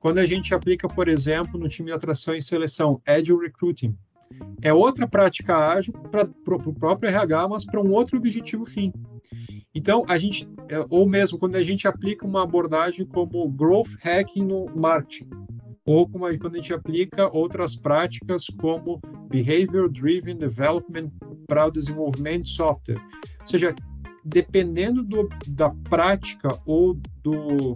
Quando 0.00 0.18
a 0.18 0.26
gente 0.26 0.54
aplica, 0.54 0.88
por 0.88 1.08
exemplo, 1.08 1.58
no 1.60 1.68
time 1.68 1.90
de 1.90 1.96
atração 1.96 2.34
e 2.34 2.40
seleção, 2.40 3.00
Agile 3.06 3.38
Recruiting, 3.38 3.94
é 4.62 4.72
outra 4.72 5.06
prática 5.06 5.56
ágil 5.56 5.92
para 5.92 6.24
o 6.24 6.72
próprio 6.72 7.08
RH, 7.08 7.48
mas 7.48 7.64
para 7.64 7.80
um 7.80 7.92
outro 7.92 8.16
objetivo 8.16 8.64
fim. 8.64 8.92
Então, 9.74 10.04
a 10.08 10.16
gente, 10.16 10.48
é, 10.68 10.84
ou 10.88 11.06
mesmo 11.08 11.38
quando 11.38 11.56
a 11.56 11.62
gente 11.62 11.86
aplica 11.86 12.26
uma 12.26 12.42
abordagem 12.42 13.04
como 13.06 13.48
growth 13.50 13.96
hacking 14.02 14.44
no 14.44 14.66
marketing, 14.74 15.28
ou 15.84 16.08
como 16.08 16.26
a, 16.26 16.38
quando 16.38 16.54
a 16.54 16.58
gente 16.58 16.72
aplica 16.74 17.34
outras 17.36 17.74
práticas 17.74 18.46
como 18.46 19.00
behavior 19.28 19.88
driven 19.88 20.36
development 20.36 21.10
para 21.46 21.66
o 21.66 21.70
desenvolvimento 21.70 22.44
de 22.44 22.50
software. 22.50 23.00
Ou 23.40 23.46
seja, 23.46 23.74
dependendo 24.24 25.02
do, 25.02 25.28
da 25.46 25.70
prática 25.88 26.48
ou 26.66 26.94
do, 27.22 27.74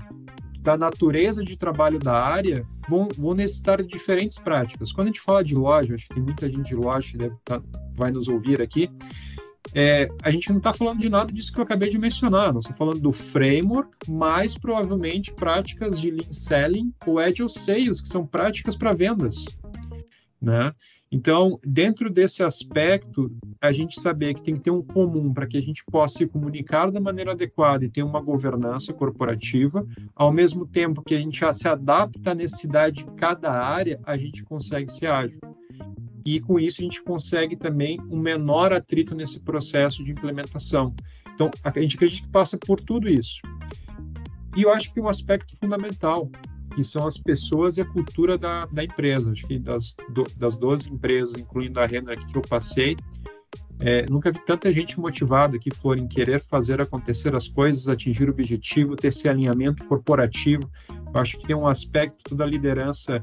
da 0.61 0.76
natureza 0.76 1.44
de 1.44 1.57
trabalho 1.57 1.98
da 1.98 2.14
área, 2.14 2.66
vão, 2.88 3.09
vão 3.16 3.35
necessitar 3.35 3.83
de 3.83 3.88
diferentes 3.88 4.38
práticas. 4.38 4.92
Quando 4.92 5.09
a 5.09 5.11
gente 5.11 5.20
fala 5.20 5.44
de 5.44 5.54
loja, 5.54 5.94
acho 5.94 6.09
que 6.09 6.14
tem 6.14 6.22
muita 6.22 6.48
gente 6.48 6.68
de 6.68 6.74
loja 6.74 7.11
que 7.11 7.18
deve 7.18 7.37
tá, 7.44 7.62
vai 7.92 8.11
nos 8.11 8.28
ouvir 8.28 8.62
aqui, 8.62 8.90
é, 9.74 10.09
a 10.22 10.30
gente 10.30 10.50
não 10.50 10.59
está 10.59 10.72
falando 10.72 11.00
de 11.00 11.09
nada 11.09 11.33
disso 11.33 11.52
que 11.52 11.59
eu 11.59 11.64
acabei 11.64 11.90
de 11.90 11.98
mencionar, 11.98 12.52
nós 12.52 12.64
estamos 12.64 12.78
falando 12.78 13.00
do 13.00 13.12
framework, 13.12 13.90
mais 14.09 14.57
provavelmente 14.57 15.33
práticas 15.33 16.00
de 16.00 16.12
lean 16.12 16.30
selling 16.30 16.94
ou 17.07 17.18
agile 17.18 17.50
sales, 17.50 18.00
que 18.00 18.09
são 18.09 18.26
práticas 18.26 18.76
para 18.76 18.92
vendas. 18.92 19.44
Né? 20.40 20.72
Então, 21.14 21.61
dentro 21.64 22.11
desse 22.11 22.42
aspecto, 22.42 23.31
a 23.61 23.70
gente 23.70 24.00
saber 24.00 24.35
que 24.35 24.42
tem 24.42 24.57
que 24.57 24.62
ter 24.62 24.72
um 24.72 24.83
comum 24.83 25.33
para 25.33 25.46
que 25.46 25.57
a 25.57 25.62
gente 25.62 25.85
possa 25.85 26.18
se 26.18 26.27
comunicar 26.27 26.90
da 26.90 26.98
maneira 26.98 27.31
adequada 27.31 27.85
e 27.85 27.88
ter 27.88 28.03
uma 28.03 28.20
governança 28.20 28.92
corporativa, 28.92 29.87
ao 30.12 30.33
mesmo 30.33 30.66
tempo 30.66 31.05
que 31.05 31.14
a 31.14 31.18
gente 31.20 31.38
já 31.38 31.53
se 31.53 31.68
adapta 31.68 32.33
à 32.33 32.35
necessidade 32.35 33.05
de 33.05 33.12
cada 33.12 33.53
área, 33.53 34.00
a 34.05 34.16
gente 34.16 34.42
consegue 34.42 34.90
ser 34.90 35.07
ágil. 35.07 35.38
E 36.27 36.40
com 36.40 36.59
isso 36.59 36.81
a 36.81 36.83
gente 36.83 37.00
consegue 37.00 37.55
também 37.55 37.96
um 38.11 38.18
menor 38.18 38.72
atrito 38.72 39.14
nesse 39.14 39.38
processo 39.38 40.03
de 40.03 40.11
implementação. 40.11 40.92
Então, 41.33 41.48
a 41.62 41.70
gente 41.79 41.94
acredita 41.94 42.27
que 42.27 42.33
passa 42.33 42.59
por 42.59 42.81
tudo 42.81 43.09
isso. 43.09 43.40
E 44.57 44.62
eu 44.62 44.72
acho 44.72 44.88
que 44.88 44.94
tem 44.96 45.05
um 45.05 45.09
aspecto 45.09 45.57
fundamental. 45.59 46.29
Que 46.75 46.85
são 46.85 47.07
as 47.07 47.19
pessoas 47.19 47.77
e 47.77 47.81
a 47.81 47.85
cultura 47.85 48.37
da, 48.37 48.67
da 48.67 48.83
empresa. 48.83 49.31
Acho 49.31 49.47
que 49.47 49.59
das, 49.59 49.97
do, 50.11 50.25
das 50.37 50.57
12 50.57 50.91
empresas, 50.91 51.37
incluindo 51.37 51.81
a 51.81 51.87
Renner 51.87 52.19
que 52.19 52.37
eu 52.37 52.43
passei, 52.43 52.97
é, 53.81 54.07
nunca 54.09 54.31
vi 54.31 54.39
tanta 54.45 54.73
gente 54.73 54.99
motivada 54.99 55.59
que 55.59 55.75
for 55.75 55.99
em 55.99 56.07
querer 56.07 56.41
fazer 56.41 56.81
acontecer 56.81 57.37
as 57.37 57.49
coisas, 57.49 57.89
atingir 57.89 58.29
o 58.29 58.33
objetivo, 58.33 58.97
ter 58.97 59.09
esse 59.09 59.29
alinhamento 59.29 59.85
corporativo. 59.87 60.71
Eu 60.89 61.21
acho 61.21 61.39
que 61.39 61.47
tem 61.47 61.57
um 61.57 61.67
aspecto 61.67 62.35
da 62.35 62.47
liderança 62.47 63.23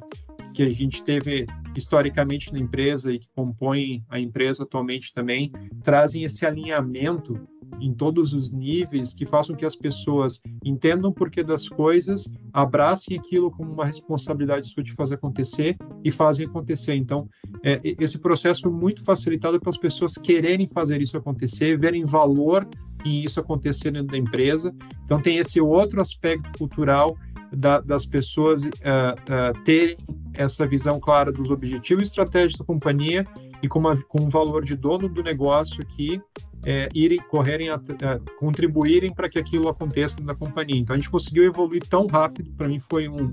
que 0.53 0.63
a 0.63 0.69
gente 0.69 1.03
teve 1.03 1.45
historicamente 1.77 2.51
na 2.51 2.59
empresa 2.59 3.11
e 3.11 3.19
que 3.19 3.29
compõem 3.33 4.03
a 4.09 4.19
empresa 4.19 4.63
atualmente 4.63 5.13
também, 5.13 5.51
trazem 5.81 6.23
esse 6.23 6.45
alinhamento 6.45 7.39
em 7.79 7.93
todos 7.93 8.33
os 8.33 8.51
níveis 8.51 9.13
que 9.13 9.25
façam 9.25 9.55
que 9.55 9.65
as 9.65 9.75
pessoas 9.75 10.41
entendam 10.63 11.09
o 11.09 11.13
porquê 11.13 11.43
das 11.43 11.67
coisas, 11.67 12.33
abracem 12.53 13.17
aquilo 13.17 13.51
como 13.51 13.71
uma 13.71 13.85
responsabilidade 13.85 14.67
sua 14.67 14.83
de 14.83 14.93
fazer 14.93 15.15
acontecer 15.15 15.77
e 16.03 16.11
fazem 16.11 16.45
acontecer. 16.45 16.95
Então, 16.95 17.27
é, 17.63 17.79
esse 17.99 18.19
processo 18.19 18.61
foi 18.61 18.71
muito 18.71 19.03
facilitado 19.03 19.59
pelas 19.59 19.77
pessoas 19.77 20.13
quererem 20.15 20.67
fazer 20.67 21.01
isso 21.01 21.17
acontecer, 21.17 21.77
verem 21.77 22.05
valor 22.05 22.67
em 23.05 23.23
isso 23.23 23.39
acontecer 23.39 23.91
dentro 23.91 24.09
da 24.09 24.17
empresa. 24.17 24.73
Então, 25.03 25.21
tem 25.21 25.37
esse 25.37 25.59
outro 25.59 26.01
aspecto 26.01 26.57
cultural 26.57 27.15
da, 27.51 27.81
das 27.81 28.05
pessoas 28.05 28.65
uh, 28.65 28.69
uh, 28.69 29.63
terem 29.63 29.97
essa 30.37 30.65
visão 30.65 30.99
clara 30.99 31.31
dos 31.31 31.49
objetivos 31.49 32.03
e 32.03 32.07
estratégias 32.07 32.57
da 32.57 32.65
companhia 32.65 33.27
e 33.61 33.67
com, 33.67 33.79
uma, 33.79 33.95
com 34.03 34.23
um 34.23 34.29
valor 34.29 34.63
de 34.63 34.75
dono 34.75 35.09
do 35.09 35.21
negócio 35.21 35.85
que 35.85 36.21
é, 36.65 36.89
irem, 36.93 37.19
correrem, 37.19 37.69
a, 37.69 37.75
a, 37.75 38.19
contribuírem 38.37 39.13
para 39.13 39.29
que 39.29 39.39
aquilo 39.39 39.67
aconteça 39.67 40.21
na 40.23 40.35
companhia. 40.35 40.79
Então 40.79 40.95
a 40.95 40.99
gente 40.99 41.09
conseguiu 41.09 41.43
evoluir 41.43 41.83
tão 41.87 42.05
rápido, 42.07 42.51
para 42.51 42.67
mim 42.67 42.79
foi 42.79 43.07
um, 43.07 43.31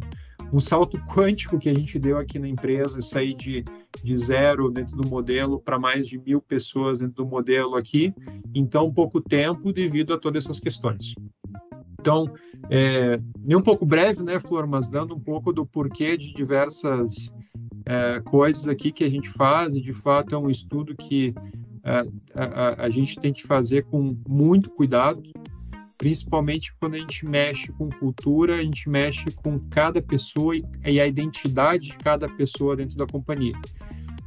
um 0.52 0.60
salto 0.60 0.98
quântico 1.06 1.58
que 1.58 1.68
a 1.68 1.74
gente 1.74 1.98
deu 1.98 2.18
aqui 2.18 2.38
na 2.38 2.48
empresa, 2.48 3.00
sair 3.00 3.34
de, 3.34 3.64
de 4.02 4.16
zero 4.16 4.70
dentro 4.70 4.96
do 4.96 5.08
modelo 5.08 5.60
para 5.60 5.78
mais 5.78 6.06
de 6.06 6.18
mil 6.18 6.40
pessoas 6.40 7.00
dentro 7.00 7.24
do 7.24 7.26
modelo 7.26 7.76
aqui 7.76 8.14
em 8.54 8.66
tão 8.66 8.92
pouco 8.92 9.20
tempo 9.20 9.72
devido 9.72 10.14
a 10.14 10.18
todas 10.18 10.44
essas 10.44 10.58
questões. 10.58 11.14
Então, 12.00 12.32
é, 12.70 13.20
nem 13.38 13.56
um 13.56 13.62
pouco 13.62 13.84
breve, 13.84 14.22
né, 14.22 14.38
Flor, 14.38 14.66
mas 14.66 14.88
dando 14.88 15.14
um 15.14 15.20
pouco 15.20 15.52
do 15.52 15.66
porquê 15.66 16.16
de 16.16 16.32
diversas 16.32 17.34
é, 17.84 18.20
coisas 18.20 18.68
aqui 18.68 18.92
que 18.92 19.02
a 19.02 19.10
gente 19.10 19.28
faz, 19.28 19.74
e 19.74 19.80
de 19.80 19.92
fato 19.92 20.34
é 20.34 20.38
um 20.38 20.48
estudo 20.48 20.94
que 20.94 21.34
é, 21.34 21.57
a, 21.88 22.04
a, 22.34 22.84
a 22.84 22.90
gente 22.90 23.18
tem 23.18 23.32
que 23.32 23.46
fazer 23.46 23.84
com 23.84 24.14
muito 24.28 24.70
cuidado, 24.70 25.22
principalmente 25.96 26.74
quando 26.78 26.94
a 26.94 26.98
gente 26.98 27.26
mexe 27.26 27.72
com 27.72 27.88
cultura, 27.88 28.56
a 28.56 28.62
gente 28.62 28.88
mexe 28.88 29.30
com 29.32 29.58
cada 29.58 30.00
pessoa 30.00 30.56
e, 30.56 30.62
e 30.84 31.00
a 31.00 31.06
identidade 31.06 31.88
de 31.88 31.96
cada 31.98 32.28
pessoa 32.28 32.76
dentro 32.76 32.96
da 32.96 33.06
companhia. 33.06 33.54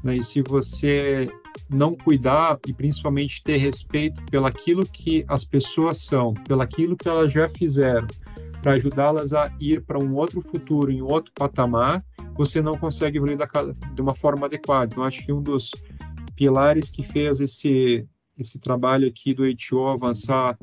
Né? 0.04 0.18
E 0.18 0.24
se 0.24 0.42
você 0.42 1.28
não 1.70 1.96
cuidar 1.96 2.60
e 2.68 2.74
principalmente 2.74 3.42
ter 3.44 3.58
respeito 3.58 4.22
pelaquilo 4.30 4.86
que 4.86 5.24
as 5.28 5.46
pessoas 5.46 6.00
são, 6.00 6.34
pelaquilo 6.34 6.98
que 6.98 7.08
elas 7.08 7.32
já 7.32 7.48
fizeram, 7.48 8.08
para 8.62 8.74
ajudá-las 8.74 9.34
a 9.34 9.52
ir 9.60 9.82
para 9.82 9.98
um 9.98 10.16
outro 10.16 10.42
futuro, 10.42 10.92
em 10.92 11.02
outro 11.02 11.32
patamar, 11.34 12.04
você 12.36 12.62
não 12.62 12.74
consegue 12.74 13.18
evoluir 13.18 13.38
de 13.94 14.02
uma 14.02 14.14
forma 14.14 14.46
adequada. 14.46 14.92
Então, 14.92 15.04
acho 15.04 15.26
que 15.26 15.34
um 15.34 15.42
dos 15.42 15.72
pilares 16.42 16.90
que 16.90 17.04
fez 17.04 17.40
esse 17.40 18.04
esse 18.36 18.60
trabalho 18.60 19.08
aqui 19.08 19.32
do 19.36 19.44
HO 19.44 19.90
avançar 19.90 20.58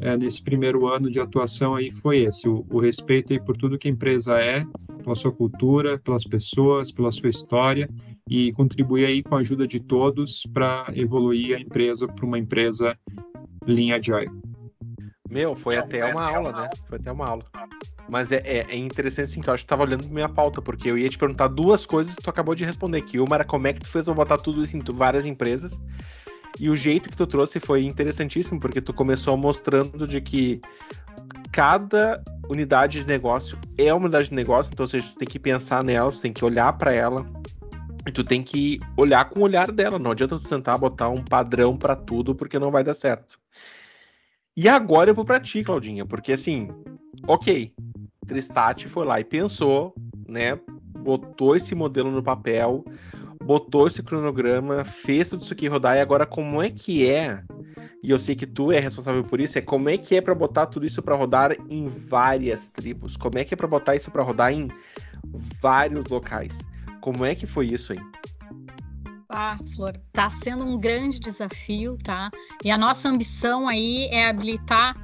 é, 0.00 0.16
nesse 0.16 0.40
primeiro 0.40 0.86
ano 0.86 1.10
de 1.10 1.18
atuação 1.18 1.74
aí 1.74 1.90
foi 1.90 2.18
esse, 2.18 2.48
o, 2.48 2.64
o, 2.70 2.78
respeito 2.78 3.32
aí 3.32 3.40
por 3.40 3.56
tudo 3.56 3.76
que 3.76 3.88
a 3.88 3.90
empresa 3.90 4.38
é, 4.38 4.64
pela 5.02 5.16
sua 5.16 5.32
cultura, 5.32 5.98
pelas 5.98 6.22
pessoas, 6.22 6.92
pela 6.92 7.10
sua 7.10 7.30
história 7.30 7.90
e 8.30 8.52
contribuir 8.52 9.06
aí 9.06 9.22
com 9.24 9.34
a 9.34 9.40
ajuda 9.40 9.66
de 9.66 9.80
todos 9.80 10.44
para 10.52 10.86
evoluir 10.94 11.56
a 11.56 11.60
empresa 11.60 12.06
para 12.06 12.24
uma 12.24 12.38
empresa 12.38 12.96
linha 13.66 13.96
agile. 13.96 14.30
Meu, 15.28 15.56
foi 15.56 15.76
até 15.76 16.04
uma 16.04 16.30
aula, 16.30 16.52
né? 16.52 16.70
Foi 16.86 16.98
até 16.98 17.10
uma 17.10 17.26
aula. 17.26 17.44
Mas 18.08 18.32
é, 18.32 18.36
é, 18.44 18.66
é, 18.68 18.76
interessante 18.76 19.26
assim 19.26 19.40
que 19.40 19.48
eu 19.48 19.54
acho 19.54 19.64
que 19.64 19.68
tava 19.68 19.82
olhando 19.82 20.06
minha 20.08 20.28
pauta, 20.28 20.60
porque 20.60 20.90
eu 20.90 20.98
ia 20.98 21.08
te 21.08 21.16
perguntar 21.16 21.48
duas 21.48 21.86
coisas 21.86 22.14
que 22.14 22.22
tu 22.22 22.30
acabou 22.30 22.54
de 22.54 22.64
responder, 22.64 23.00
que 23.02 23.18
uma 23.18 23.36
era 23.36 23.44
como 23.44 23.66
é 23.66 23.72
que 23.72 23.80
tu 23.80 23.88
fez 23.88 24.04
pra 24.04 24.14
botar 24.14 24.38
tudo 24.38 24.62
isso 24.62 24.76
em 24.76 24.82
várias 24.92 25.24
empresas, 25.24 25.80
e 26.60 26.68
o 26.68 26.76
jeito 26.76 27.08
que 27.08 27.16
tu 27.16 27.26
trouxe 27.26 27.58
foi 27.58 27.84
interessantíssimo, 27.84 28.60
porque 28.60 28.80
tu 28.80 28.92
começou 28.92 29.36
mostrando 29.36 30.06
de 30.06 30.20
que 30.20 30.60
cada 31.50 32.22
unidade 32.48 33.00
de 33.00 33.06
negócio 33.06 33.58
é 33.78 33.92
uma 33.92 34.02
unidade 34.04 34.28
de 34.28 34.34
negócio, 34.34 34.70
então 34.72 34.84
ou 34.84 34.88
seja, 34.88 35.08
tu 35.08 35.16
tem 35.16 35.28
que 35.28 35.38
pensar 35.38 35.82
nela, 35.82 36.12
tu 36.12 36.20
tem 36.20 36.32
que 36.32 36.44
olhar 36.44 36.72
para 36.74 36.92
ela, 36.92 37.26
e 38.06 38.12
tu 38.12 38.22
tem 38.22 38.42
que 38.42 38.78
olhar 38.96 39.24
com 39.30 39.40
o 39.40 39.42
olhar 39.44 39.72
dela. 39.72 39.98
Não 39.98 40.10
adianta 40.10 40.38
tu 40.38 40.48
tentar 40.48 40.76
botar 40.76 41.08
um 41.08 41.24
padrão 41.24 41.76
para 41.76 41.96
tudo, 41.96 42.34
porque 42.34 42.58
não 42.58 42.70
vai 42.70 42.84
dar 42.84 42.94
certo. 42.94 43.38
E 44.56 44.68
agora 44.68 45.10
eu 45.10 45.14
vou 45.14 45.24
para 45.24 45.40
ti, 45.40 45.64
Claudinha, 45.64 46.04
porque 46.06 46.32
assim, 46.32 46.68
ok, 47.26 47.72
Tristat 48.24 48.88
foi 48.88 49.06
lá 49.06 49.20
e 49.20 49.24
pensou, 49.24 49.94
né? 50.28 50.58
Botou 50.98 51.54
esse 51.54 51.74
modelo 51.74 52.10
no 52.10 52.22
papel, 52.22 52.84
botou 53.42 53.86
esse 53.86 54.02
cronograma, 54.02 54.84
fez 54.84 55.30
tudo 55.30 55.42
isso 55.42 55.52
aqui 55.52 55.68
rodar, 55.68 55.96
e 55.96 56.00
agora 56.00 56.26
como 56.26 56.62
é 56.62 56.70
que 56.70 57.08
é? 57.08 57.42
E 58.02 58.10
eu 58.10 58.18
sei 58.18 58.34
que 58.34 58.46
tu 58.46 58.70
é 58.70 58.78
responsável 58.78 59.24
por 59.24 59.40
isso, 59.40 59.58
é 59.58 59.62
como 59.62 59.88
é 59.88 59.96
que 59.96 60.14
é 60.14 60.20
para 60.20 60.34
botar 60.34 60.66
tudo 60.66 60.84
isso 60.84 61.02
para 61.02 61.14
rodar 61.14 61.56
em 61.70 61.86
várias 61.86 62.68
tribos? 62.68 63.16
Como 63.16 63.38
é 63.38 63.44
que 63.44 63.54
é 63.54 63.56
para 63.56 63.66
botar 63.66 63.96
isso 63.96 64.10
para 64.10 64.22
rodar 64.22 64.52
em 64.52 64.68
vários 65.60 66.06
locais? 66.06 66.58
Como 67.00 67.24
é 67.24 67.34
que 67.34 67.46
foi 67.46 67.66
isso 67.66 67.92
aí? 67.92 68.00
Ah, 69.30 69.58
Flor, 69.74 69.98
tá 70.12 70.30
sendo 70.30 70.64
um 70.64 70.78
grande 70.78 71.18
desafio, 71.18 71.96
tá? 72.04 72.30
E 72.62 72.70
a 72.70 72.78
nossa 72.78 73.08
ambição 73.08 73.66
aí 73.66 74.06
é 74.12 74.28
habilitar 74.28 74.94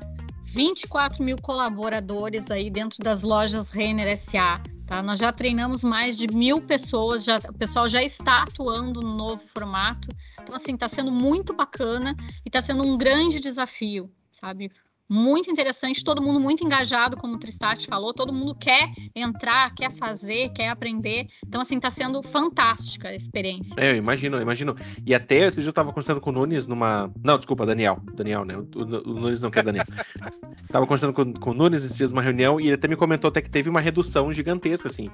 24 0.52 1.22
mil 1.22 1.36
colaboradores 1.40 2.50
aí 2.50 2.68
dentro 2.68 2.98
das 3.02 3.22
lojas 3.22 3.70
Renner 3.70 4.18
SA. 4.18 4.60
Tá? 4.84 5.00
Nós 5.00 5.20
já 5.20 5.32
treinamos 5.32 5.84
mais 5.84 6.16
de 6.16 6.26
mil 6.26 6.60
pessoas, 6.60 7.22
já, 7.22 7.36
o 7.36 7.52
pessoal 7.52 7.86
já 7.86 8.02
está 8.02 8.42
atuando 8.42 9.00
no 9.00 9.16
novo 9.16 9.42
formato. 9.46 10.08
Então, 10.42 10.52
assim, 10.52 10.74
está 10.74 10.88
sendo 10.88 11.12
muito 11.12 11.54
bacana 11.54 12.16
e 12.44 12.48
está 12.48 12.60
sendo 12.60 12.82
um 12.82 12.98
grande 12.98 13.38
desafio, 13.38 14.10
sabe? 14.32 14.72
Muito 15.10 15.50
interessante, 15.50 16.04
todo 16.04 16.22
mundo 16.22 16.38
muito 16.38 16.64
engajado, 16.64 17.16
como 17.16 17.34
o 17.34 17.38
Tristat 17.38 17.84
falou, 17.88 18.14
todo 18.14 18.32
mundo 18.32 18.54
quer 18.54 18.92
entrar, 19.12 19.74
quer 19.74 19.90
fazer, 19.90 20.50
quer 20.50 20.68
aprender. 20.68 21.26
Então, 21.44 21.60
assim, 21.60 21.76
está 21.76 21.90
sendo 21.90 22.22
fantástica 22.22 23.08
a 23.08 23.14
experiência. 23.14 23.74
É, 23.76 23.90
eu 23.90 23.96
imagino, 23.96 24.36
eu 24.36 24.42
imagino. 24.42 24.76
E 25.04 25.12
até 25.12 25.38
esse 25.38 25.56
dia 25.56 25.66
eu 25.66 25.70
estava 25.70 25.88
conversando 25.88 26.20
com 26.20 26.30
o 26.30 26.32
Nunes 26.32 26.68
numa. 26.68 27.12
Não, 27.24 27.36
desculpa, 27.36 27.66
Daniel. 27.66 28.00
Daniel, 28.14 28.44
né? 28.44 28.56
O, 28.56 28.60
o, 28.60 29.10
o 29.10 29.20
Nunes 29.20 29.42
não 29.42 29.50
quer 29.50 29.64
Daniel. 29.64 29.84
tava 30.70 30.86
conversando 30.86 31.12
com, 31.12 31.32
com 31.32 31.50
o 31.50 31.54
Nunes 31.54 31.82
esses 31.82 31.96
dias 31.96 32.12
numa 32.12 32.22
reunião 32.22 32.60
e 32.60 32.66
ele 32.66 32.74
até 32.74 32.86
me 32.86 32.94
comentou 32.94 33.28
até 33.28 33.42
que 33.42 33.50
teve 33.50 33.68
uma 33.68 33.80
redução 33.80 34.32
gigantesca, 34.32 34.86
assim. 34.86 35.10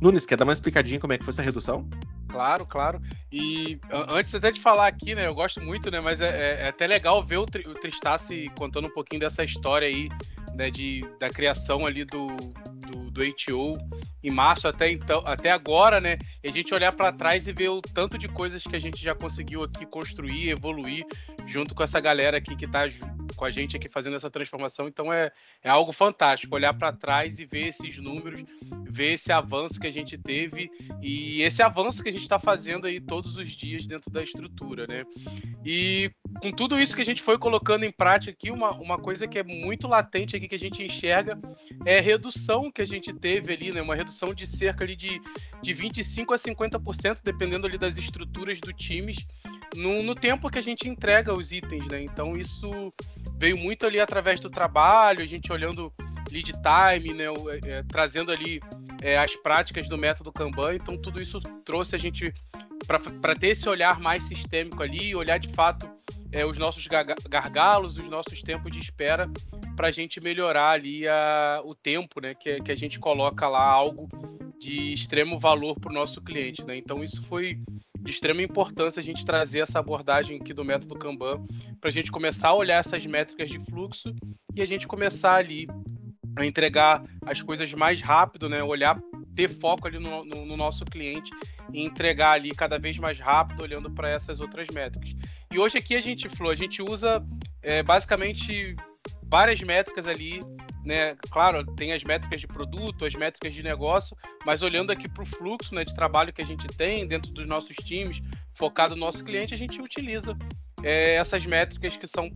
Nunes, 0.00 0.26
quer 0.26 0.36
dar 0.36 0.44
uma 0.44 0.52
explicadinha 0.52 1.00
como 1.00 1.12
é 1.12 1.18
que 1.18 1.24
foi 1.24 1.32
essa 1.32 1.42
redução? 1.42 1.88
Claro, 2.28 2.64
claro. 2.64 3.00
E 3.32 3.80
antes 4.08 4.32
até 4.34 4.52
de 4.52 4.60
falar 4.60 4.86
aqui, 4.86 5.14
né? 5.14 5.26
Eu 5.26 5.34
gosto 5.34 5.60
muito, 5.60 5.90
né? 5.90 6.00
Mas 6.00 6.20
é, 6.20 6.28
é, 6.28 6.60
é 6.62 6.68
até 6.68 6.86
legal 6.86 7.24
ver 7.24 7.38
o, 7.38 7.42
o 7.42 7.74
Tristasse 7.74 8.48
contando 8.56 8.86
um 8.86 8.90
pouquinho 8.90 9.20
dessa 9.20 9.39
história 9.44 9.86
aí, 9.88 10.08
né? 10.54 10.70
De, 10.70 11.04
da 11.18 11.30
criação 11.30 11.86
ali 11.86 12.04
do, 12.04 12.28
do, 12.90 13.10
do 13.10 13.22
HO 13.22 13.74
em 14.22 14.30
março 14.30 14.68
até 14.68 14.90
então, 14.90 15.22
até 15.24 15.50
agora, 15.50 16.00
né? 16.00 16.18
E 16.42 16.48
a 16.48 16.52
gente 16.52 16.74
olhar 16.74 16.92
para 16.92 17.12
trás 17.12 17.48
e 17.48 17.52
ver 17.52 17.68
o 17.68 17.80
tanto 17.80 18.18
de 18.18 18.28
coisas 18.28 18.62
que 18.62 18.76
a 18.76 18.80
gente 18.80 19.02
já 19.02 19.14
conseguiu 19.14 19.62
aqui 19.62 19.86
construir, 19.86 20.50
evoluir 20.50 21.06
junto 21.46 21.74
com 21.74 21.82
essa 21.82 22.00
galera 22.00 22.36
aqui 22.36 22.54
que 22.54 22.66
está 22.66 22.86
com 23.36 23.44
a 23.46 23.50
gente 23.50 23.76
aqui 23.76 23.88
fazendo 23.88 24.16
essa 24.16 24.30
transformação. 24.30 24.86
Então 24.86 25.10
é, 25.12 25.30
é 25.62 25.70
algo 25.70 25.92
fantástico 25.92 26.54
olhar 26.54 26.74
para 26.74 26.92
trás 26.92 27.38
e 27.38 27.46
ver 27.46 27.68
esses 27.68 27.96
números, 27.98 28.44
ver 28.82 29.14
esse 29.14 29.32
avanço 29.32 29.80
que 29.80 29.86
a 29.86 29.92
gente 29.92 30.18
teve 30.18 30.70
e 31.00 31.40
esse 31.42 31.62
avanço 31.62 32.02
que 32.02 32.10
a 32.10 32.12
gente 32.12 32.22
está 32.22 32.38
fazendo 32.38 32.86
aí 32.86 33.00
todos 33.00 33.38
os 33.38 33.50
dias 33.50 33.86
dentro 33.86 34.10
da 34.10 34.22
estrutura, 34.22 34.86
né? 34.86 35.04
E 35.64 36.10
com 36.42 36.52
tudo 36.52 36.80
isso 36.80 36.94
que 36.94 37.02
a 37.02 37.04
gente 37.04 37.22
foi 37.22 37.38
colocando 37.38 37.84
em 37.84 37.90
prática 37.90 38.32
aqui, 38.32 38.50
uma, 38.50 38.72
uma 38.72 38.98
coisa 38.98 39.26
que 39.26 39.38
é 39.38 39.42
muito 39.42 39.88
latente 39.88 40.36
aqui 40.40 40.48
que 40.48 40.54
a 40.54 40.58
gente 40.58 40.82
enxerga 40.82 41.38
é 41.84 41.98
a 41.98 42.02
redução 42.02 42.70
que 42.70 42.80
a 42.80 42.86
gente 42.86 43.12
teve 43.12 43.52
ali, 43.52 43.72
né? 43.72 43.82
Uma 43.82 43.94
redução 43.94 44.32
de 44.32 44.46
cerca 44.46 44.84
ali 44.84 44.96
de, 44.96 45.20
de 45.62 45.74
25 45.74 46.32
a 46.32 46.38
50%, 46.38 47.20
dependendo 47.22 47.66
ali 47.66 47.76
das 47.76 47.96
estruturas 47.98 48.58
do 48.60 48.72
times, 48.72 49.26
no, 49.76 50.02
no 50.02 50.14
tempo 50.14 50.50
que 50.50 50.58
a 50.58 50.62
gente 50.62 50.88
entrega 50.88 51.36
os 51.36 51.52
itens, 51.52 51.86
né? 51.86 52.02
Então 52.02 52.36
isso 52.36 52.92
veio 53.38 53.58
muito 53.58 53.86
ali 53.86 54.00
através 54.00 54.40
do 54.40 54.50
trabalho, 54.50 55.22
a 55.22 55.26
gente 55.26 55.52
olhando 55.52 55.92
lead 56.30 56.52
time, 56.52 57.12
né, 57.12 57.24
é, 57.24 57.70
é, 57.70 57.82
trazendo 57.82 58.30
ali 58.30 58.60
é, 59.02 59.18
as 59.18 59.34
práticas 59.36 59.88
do 59.88 59.98
método 59.98 60.32
Kanban, 60.32 60.74
então 60.74 60.96
tudo 60.96 61.20
isso 61.20 61.40
trouxe 61.64 61.96
a 61.96 61.98
gente 61.98 62.32
para 62.86 63.34
ter 63.34 63.48
esse 63.48 63.68
olhar 63.68 63.98
mais 63.98 64.22
sistêmico 64.24 64.82
ali, 64.82 65.14
olhar 65.14 65.38
de 65.38 65.48
fato 65.48 65.90
é, 66.32 66.44
os 66.44 66.58
nossos 66.58 66.86
gargalos, 67.28 67.96
os 67.96 68.08
nossos 68.08 68.42
tempos 68.42 68.70
de 68.70 68.78
espera, 68.78 69.28
para 69.76 69.88
a 69.88 69.90
gente 69.90 70.20
melhorar 70.20 70.70
ali 70.70 71.06
a, 71.08 71.60
o 71.64 71.74
tempo, 71.74 72.20
né? 72.20 72.34
Que, 72.34 72.60
que 72.60 72.72
a 72.72 72.76
gente 72.76 72.98
coloca 72.98 73.48
lá 73.48 73.62
algo 73.62 74.08
de 74.58 74.92
extremo 74.92 75.38
valor 75.38 75.78
para 75.80 75.90
o 75.90 75.94
nosso 75.94 76.20
cliente, 76.20 76.62
né? 76.64 76.76
Então 76.76 77.02
isso 77.02 77.22
foi 77.22 77.58
de 77.98 78.10
extrema 78.10 78.42
importância 78.42 79.00
a 79.00 79.02
gente 79.02 79.24
trazer 79.24 79.60
essa 79.60 79.78
abordagem 79.78 80.38
aqui 80.40 80.52
do 80.52 80.64
método 80.64 80.98
Kanban 80.98 81.42
para 81.80 81.88
a 81.88 81.92
gente 81.92 82.10
começar 82.10 82.48
a 82.48 82.54
olhar 82.54 82.78
essas 82.78 83.04
métricas 83.06 83.50
de 83.50 83.58
fluxo 83.58 84.14
e 84.54 84.62
a 84.62 84.66
gente 84.66 84.86
começar 84.86 85.36
ali 85.36 85.66
a 86.36 86.44
entregar 86.44 87.02
as 87.26 87.42
coisas 87.42 87.72
mais 87.74 88.00
rápido, 88.00 88.48
né? 88.48 88.62
Olhar, 88.62 89.00
ter 89.34 89.48
foco 89.48 89.86
ali 89.88 89.98
no, 89.98 90.24
no, 90.24 90.46
no 90.46 90.56
nosso 90.56 90.84
cliente 90.84 91.30
e 91.72 91.82
entregar 91.82 92.32
ali 92.32 92.50
cada 92.50 92.78
vez 92.78 92.98
mais 92.98 93.18
rápido, 93.18 93.62
olhando 93.62 93.90
para 93.90 94.08
essas 94.08 94.40
outras 94.40 94.68
métricas. 94.68 95.14
E 95.52 95.58
hoje 95.58 95.78
aqui 95.78 95.96
a 95.96 96.00
gente, 96.00 96.28
Flo, 96.28 96.48
a 96.48 96.54
gente 96.54 96.80
usa 96.80 97.26
é, 97.60 97.82
basicamente 97.82 98.76
várias 99.24 99.60
métricas 99.60 100.06
ali, 100.06 100.38
né? 100.84 101.16
Claro, 101.28 101.66
tem 101.74 101.92
as 101.92 102.04
métricas 102.04 102.40
de 102.40 102.46
produto, 102.46 103.04
as 103.04 103.16
métricas 103.16 103.52
de 103.52 103.60
negócio, 103.60 104.16
mas 104.46 104.62
olhando 104.62 104.92
aqui 104.92 105.08
para 105.08 105.24
o 105.24 105.26
fluxo 105.26 105.74
né, 105.74 105.82
de 105.82 105.92
trabalho 105.92 106.32
que 106.32 106.40
a 106.40 106.46
gente 106.46 106.68
tem 106.68 107.04
dentro 107.04 107.32
dos 107.32 107.46
nossos 107.46 107.74
times, 107.74 108.22
focado 108.52 108.94
no 108.94 109.00
nosso 109.00 109.24
cliente, 109.24 109.52
a 109.52 109.56
gente 109.56 109.82
utiliza 109.82 110.38
é, 110.84 111.16
essas 111.16 111.44
métricas 111.44 111.96
que 111.96 112.06
são 112.06 112.30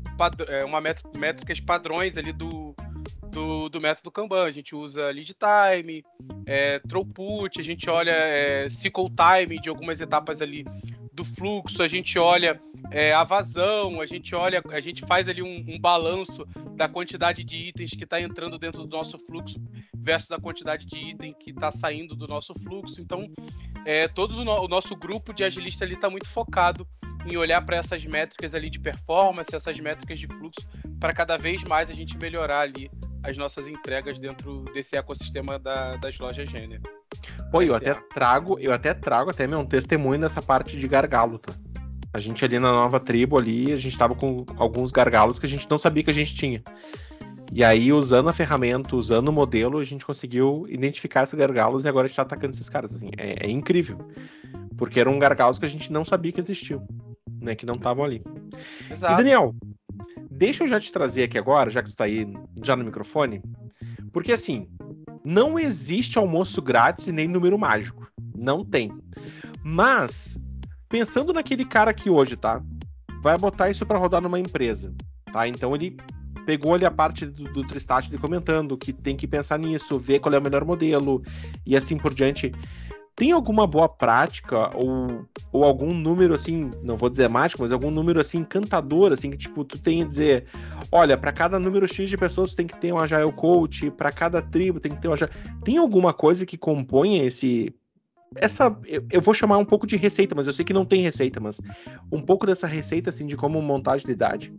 é, 0.49 0.65
uma 0.65 0.81
métricas 1.17 1.61
padrões 1.61 2.17
ali 2.17 2.33
do, 2.33 2.75
do, 3.31 3.69
do, 3.69 3.81
método 3.81 4.11
Kanban. 4.11 4.45
A 4.45 4.51
gente 4.51 4.75
usa 4.75 5.13
lead 5.13 5.35
time, 5.35 6.03
é, 6.47 6.81
throughput, 6.81 7.61
a 7.61 7.63
gente 7.63 7.89
olha 7.89 8.11
é, 8.11 8.69
cycle 8.71 9.09
time 9.09 9.61
de 9.61 9.69
algumas 9.69 10.01
etapas 10.01 10.43
ali 10.43 10.65
do 11.15 11.25
fluxo, 11.25 11.83
a 11.83 11.89
gente 11.89 12.19
olha 12.19 12.61
é, 12.91 13.13
a 13.13 13.23
vazão, 13.23 14.01
a 14.01 14.07
gente 14.07 14.35
olha, 14.35 14.63
a 14.71 14.81
gente 14.81 15.07
faz 15.07 15.29
ali 15.29 15.43
um, 15.43 15.65
um 15.69 15.79
balanço 15.79 16.45
da 16.77 16.89
quantidade 16.89 17.45
de 17.45 17.57
itens 17.57 17.91
que 17.91 18.05
está 18.05 18.21
entrando 18.21 18.59
dentro 18.59 18.83
do 18.83 18.89
nosso 18.89 19.19
fluxo 19.19 19.63
versus 19.97 20.33
a 20.33 20.39
quantidade 20.39 20.85
de 20.85 20.99
item 20.99 21.33
que 21.33 21.51
está 21.51 21.71
saindo 21.71 22.17
do 22.17 22.27
nosso 22.27 22.53
fluxo. 22.55 23.01
Então, 23.01 23.31
é, 23.87 24.09
todo 24.09 24.33
o, 24.33 24.45
no, 24.45 24.65
o 24.65 24.69
nosso 24.69 24.97
grupo 24.97 25.33
de 25.33 25.45
agilista 25.45 25.85
ali 25.85 25.95
está 25.95 26.11
muito 26.11 26.29
focado 26.29 26.87
em 27.31 27.37
olhar 27.37 27.63
para 27.63 27.77
essas 27.77 28.05
métricas 28.05 28.55
ali 28.55 28.69
de 28.69 28.81
performance, 28.81 29.55
essas 29.55 29.79
métricas 29.79 30.19
de 30.19 30.27
fluxo, 30.27 30.69
para 30.99 31.13
cada 31.13 31.37
vez 31.37 31.63
mais 31.65 31.89
a 31.89 31.95
gente 31.95 32.19
melhorar 32.19 32.61
ali 32.61 32.91
as 33.25 33.37
nossas 33.39 33.67
entregas 33.67 34.21
dentro 34.21 34.65
desse 34.75 34.97
ecossistema 34.97 35.59
da, 35.59 35.97
das 35.97 36.19
lojas 36.19 36.49
Gênero. 36.49 36.83
Pô, 37.51 37.63
eu 37.63 37.75
até 37.75 37.95
trago, 37.95 38.59
eu 38.59 38.73
até 38.73 38.93
trago 38.93 39.31
até 39.31 39.47
meu 39.47 39.61
um 39.61 39.67
testemunho 39.67 40.21
nessa 40.21 40.43
parte 40.43 40.77
de 40.77 40.87
gargalo, 40.87 41.39
tá? 41.39 41.55
A 42.13 42.21
gente 42.21 42.45
ali 42.45 42.61
na 42.61 42.71
nova 42.71 43.01
tribo 43.01 43.39
ali, 43.39 43.73
a 43.73 43.77
gente 43.77 43.97
tava 43.99 44.15
com 44.15 44.45
alguns 44.57 44.93
gargalos 44.93 45.39
que 45.39 45.47
a 45.47 45.49
gente 45.49 45.69
não 45.69 45.79
sabia 45.79 46.05
que 46.05 46.11
a 46.11 46.15
gente 46.15 46.35
tinha. 46.35 46.63
E 47.53 47.65
aí, 47.65 47.93
usando 47.93 48.29
a 48.29 48.33
ferramenta, 48.33 48.95
usando 48.95 49.29
o 49.29 49.33
modelo, 49.33 49.79
a 49.79 49.85
gente 49.85 50.05
conseguiu 50.05 50.67
identificar 50.69 51.25
esses 51.25 51.35
gargalos 51.35 51.85
e 51.85 51.89
agora 51.89 52.07
a 52.07 52.09
gente 52.09 52.17
tá 52.17 52.23
atacando 52.23 52.53
esses 52.53 52.69
caras. 52.69 52.95
Assim, 52.95 53.11
é, 53.17 53.47
é 53.47 53.51
incrível. 53.51 53.99
Porque 54.77 55.01
eram 55.01 55.19
gargalos 55.19 55.59
que 55.59 55.65
a 55.65 55.69
gente 55.69 55.93
não 55.93 56.05
sabia 56.05 56.33
que 56.33 56.41
existiam, 56.41 56.87
né? 57.41 57.55
Que 57.55 57.67
não 57.67 57.75
estavam 57.75 58.05
ali. 58.05 58.23
Exato. 58.91 59.15
E 59.15 59.17
Daniel, 59.17 59.55
deixa 60.31 60.65
eu 60.65 60.69
já 60.69 60.81
te 60.81 60.93
trazer 60.93 61.25
aqui 61.25 61.39
agora, 61.39 61.71
já 61.71 61.83
que 61.83 61.91
tu 61.91 61.97
tá 61.97 62.05
aí 62.05 62.27
já 62.63 62.77
no 62.77 62.85
microfone, 62.85 63.43
porque 64.13 64.33
assim, 64.33 64.69
não 65.25 65.59
existe 65.59 66.19
almoço 66.19 66.61
grátis 66.61 67.09
e 67.09 67.13
nem 67.13 67.27
número 67.27 67.59
mágico. 67.59 68.07
Não 68.37 68.65
tem. 68.65 68.93
Mas, 69.63 70.41
pensando 70.89 71.33
naquele 71.33 71.65
cara 71.65 71.95
que 71.95 72.11
hoje, 72.11 72.37
tá? 72.37 72.63
Vai 73.23 73.39
botar 73.39 73.71
isso 73.71 73.87
para 73.87 73.99
rodar 73.99 74.21
numa 74.21 74.39
empresa, 74.39 74.95
tá? 75.33 75.49
Então 75.49 75.75
ele 75.75 75.97
pegou 76.45 76.75
ali 76.75 76.85
a 76.85 76.91
parte 76.91 77.25
do, 77.25 77.45
do 77.45 77.67
Tristat 77.67 78.11
comentando 78.19 78.77
que 78.77 78.93
tem 78.93 79.17
que 79.17 79.27
pensar 79.27 79.59
nisso, 79.59 79.99
ver 79.99 80.21
qual 80.21 80.35
é 80.35 80.39
o 80.39 80.43
melhor 80.43 80.65
modelo 80.65 81.23
e 81.67 81.77
assim 81.77 81.97
por 81.97 82.13
diante. 82.13 82.53
Tem 83.17 83.33
alguma 83.33 83.67
boa 83.67 83.89
prática 83.89 84.71
ou, 84.77 85.25
ou 85.55 85.63
algum 85.63 85.95
número 85.95 86.35
assim, 86.35 86.69
não 86.83 86.97
vou 86.97 87.09
dizer 87.09 87.29
mágico, 87.29 87.63
mas 87.63 87.71
algum 87.71 87.89
número 87.89 88.19
assim 88.19 88.39
encantador, 88.39 89.13
assim, 89.13 89.31
que 89.31 89.37
tipo, 89.37 89.65
tu 89.65 89.79
tem 89.79 90.03
a 90.03 90.05
dizer, 90.05 90.47
olha, 90.91 91.17
para 91.17 91.31
cada 91.31 91.61
número 91.61 91.87
X 91.87 92.11
de 92.11 92.17
pessoas 92.17 92.57
tem 92.57 92.67
que 92.67 92.77
ter 92.77 92.93
um 92.93 92.99
Agile 92.99 93.31
Coach, 93.31 93.89
para 93.93 94.11
cada 94.11 94.43
tribo 94.43 94.81
tem 94.81 94.91
que 94.91 95.01
ter 95.01 95.07
um 95.07 95.13
Agile... 95.13 95.31
Tem 95.63 95.77
alguma 95.77 96.13
coisa 96.13 96.45
que 96.45 96.59
componha 96.59 97.23
esse 97.25 97.73
essa 98.35 98.77
eu, 98.85 99.07
eu, 99.13 99.21
vou 99.21 99.33
chamar 99.33 99.59
um 99.59 99.65
pouco 99.65 99.87
de 99.87 99.97
receita, 99.97 100.35
mas 100.35 100.49
eu 100.49 100.53
sei 100.53 100.65
que 100.65 100.73
não 100.73 100.85
tem 100.85 101.03
receita, 101.03 101.39
mas 101.39 101.61
um 102.11 102.21
pouco 102.21 102.45
dessa 102.45 102.67
receita 102.67 103.11
assim 103.11 103.25
de 103.25 103.37
como 103.37 103.63
montar 103.63 103.93
agilidade. 103.93 104.53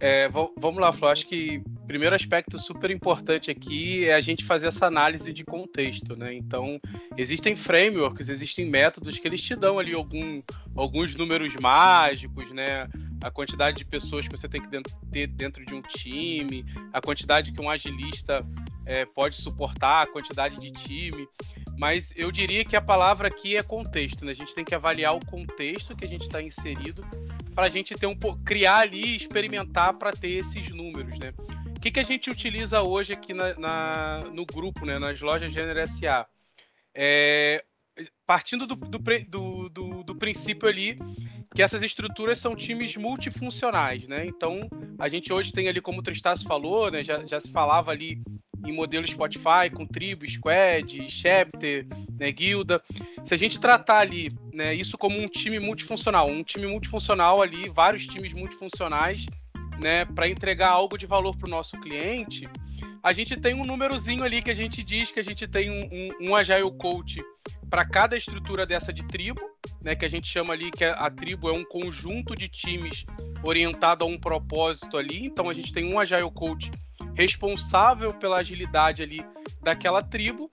É, 0.00 0.28
vamos 0.28 0.80
lá, 0.80 0.92
Flor. 0.92 1.10
Acho 1.10 1.26
que 1.26 1.60
o 1.82 1.86
primeiro 1.86 2.14
aspecto 2.14 2.58
super 2.58 2.90
importante 2.90 3.50
aqui 3.50 4.04
é 4.04 4.14
a 4.14 4.20
gente 4.20 4.44
fazer 4.44 4.68
essa 4.68 4.86
análise 4.86 5.32
de 5.32 5.44
contexto, 5.44 6.16
né? 6.16 6.34
Então, 6.34 6.78
existem 7.16 7.56
frameworks, 7.56 8.28
existem 8.28 8.66
métodos 8.66 9.18
que 9.18 9.26
eles 9.26 9.42
te 9.42 9.56
dão 9.56 9.78
ali 9.78 9.94
algum, 9.94 10.40
alguns 10.76 11.16
números 11.16 11.54
mágicos, 11.56 12.52
né? 12.52 12.88
A 13.22 13.30
quantidade 13.30 13.78
de 13.78 13.84
pessoas 13.84 14.28
que 14.28 14.36
você 14.36 14.48
tem 14.48 14.60
que 14.60 14.68
ter 15.10 15.26
dentro 15.26 15.64
de 15.64 15.74
um 15.74 15.82
time, 15.82 16.64
a 16.92 17.00
quantidade 17.00 17.52
que 17.52 17.60
um 17.60 17.68
agilista 17.68 18.46
é, 18.88 19.04
pode 19.04 19.36
suportar, 19.36 20.02
a 20.02 20.06
quantidade 20.06 20.56
de 20.56 20.72
time. 20.72 21.28
Mas 21.76 22.10
eu 22.16 22.32
diria 22.32 22.64
que 22.64 22.74
a 22.74 22.80
palavra 22.80 23.28
aqui 23.28 23.54
é 23.54 23.62
contexto, 23.62 24.24
né? 24.24 24.32
A 24.32 24.34
gente 24.34 24.54
tem 24.54 24.64
que 24.64 24.74
avaliar 24.74 25.14
o 25.14 25.24
contexto 25.26 25.94
que 25.94 26.06
a 26.06 26.08
gente 26.08 26.22
está 26.22 26.40
inserido 26.40 27.06
para 27.54 27.66
a 27.66 27.68
gente 27.68 27.94
ter 27.94 28.06
um 28.06 28.16
criar 28.16 28.78
ali, 28.78 29.14
experimentar 29.14 29.92
para 29.92 30.10
ter 30.10 30.30
esses 30.30 30.70
números, 30.70 31.18
né? 31.18 31.34
O 31.76 31.80
que, 31.80 31.90
que 31.90 32.00
a 32.00 32.04
gente 32.04 32.30
utiliza 32.30 32.80
hoje 32.82 33.12
aqui 33.12 33.34
na, 33.34 33.54
na 33.58 34.20
no 34.32 34.46
grupo, 34.46 34.86
né, 34.86 34.98
nas 34.98 35.20
lojas 35.20 35.52
Gênero 35.52 35.86
SA? 35.86 36.26
É, 36.94 37.62
partindo 38.26 38.66
do, 38.66 38.74
do, 38.74 39.68
do, 39.68 40.02
do, 40.02 40.14
princípio 40.16 40.68
ali 40.68 40.98
que 41.54 41.62
essas 41.62 41.82
estruturas 41.82 42.38
são 42.38 42.54
times 42.54 42.96
multifuncionais, 42.96 44.06
né? 44.06 44.26
Então, 44.26 44.68
a 44.98 45.08
gente 45.08 45.32
hoje 45.32 45.52
tem 45.52 45.68
ali, 45.68 45.80
como 45.80 46.00
o 46.00 46.02
Tristas 46.02 46.42
falou, 46.42 46.90
né, 46.90 47.02
já, 47.02 47.24
já 47.24 47.40
se 47.40 47.50
falava 47.50 47.90
ali 47.90 48.22
em 48.66 48.72
modelo 48.72 49.06
Spotify, 49.06 49.70
com 49.72 49.86
tribo, 49.86 50.28
squad, 50.28 51.08
chapter, 51.08 51.86
né, 52.18 52.30
guilda. 52.32 52.82
Se 53.24 53.32
a 53.34 53.36
gente 53.36 53.60
tratar 53.60 53.98
ali 53.98 54.30
né, 54.52 54.74
isso 54.74 54.98
como 54.98 55.18
um 55.18 55.26
time 55.26 55.58
multifuncional, 55.58 56.28
um 56.28 56.42
time 56.42 56.66
multifuncional 56.66 57.40
ali, 57.40 57.68
vários 57.68 58.06
times 58.06 58.32
multifuncionais, 58.32 59.26
né, 59.80 60.04
para 60.04 60.28
entregar 60.28 60.70
algo 60.70 60.98
de 60.98 61.06
valor 61.06 61.36
para 61.36 61.46
o 61.46 61.50
nosso 61.50 61.78
cliente, 61.78 62.48
a 63.02 63.12
gente 63.12 63.36
tem 63.36 63.54
um 63.54 63.64
númerozinho 63.64 64.24
ali 64.24 64.42
que 64.42 64.50
a 64.50 64.54
gente 64.54 64.82
diz 64.82 65.10
que 65.10 65.20
a 65.20 65.24
gente 65.24 65.46
tem 65.46 65.70
um, 65.70 65.88
um, 65.92 66.28
um 66.28 66.36
Agile 66.36 66.70
Coach 66.78 67.22
para 67.70 67.84
cada 67.84 68.16
estrutura 68.16 68.66
dessa 68.66 68.92
de 68.92 69.04
tribo, 69.04 69.40
né, 69.82 69.94
que 69.94 70.04
a 70.04 70.08
gente 70.08 70.26
chama 70.26 70.52
ali 70.52 70.70
que 70.70 70.84
a 70.84 71.10
tribo 71.10 71.48
é 71.48 71.52
um 71.52 71.64
conjunto 71.64 72.34
de 72.34 72.48
times 72.48 73.04
orientado 73.42 74.04
a 74.04 74.06
um 74.06 74.18
propósito 74.18 74.96
ali. 74.96 75.26
Então 75.26 75.48
a 75.48 75.54
gente 75.54 75.72
tem 75.72 75.92
um 75.92 75.98
Agile 75.98 76.30
Coach 76.32 76.70
responsável 77.14 78.12
pela 78.14 78.38
agilidade 78.38 79.02
ali 79.02 79.20
daquela 79.62 80.02
tribo, 80.02 80.50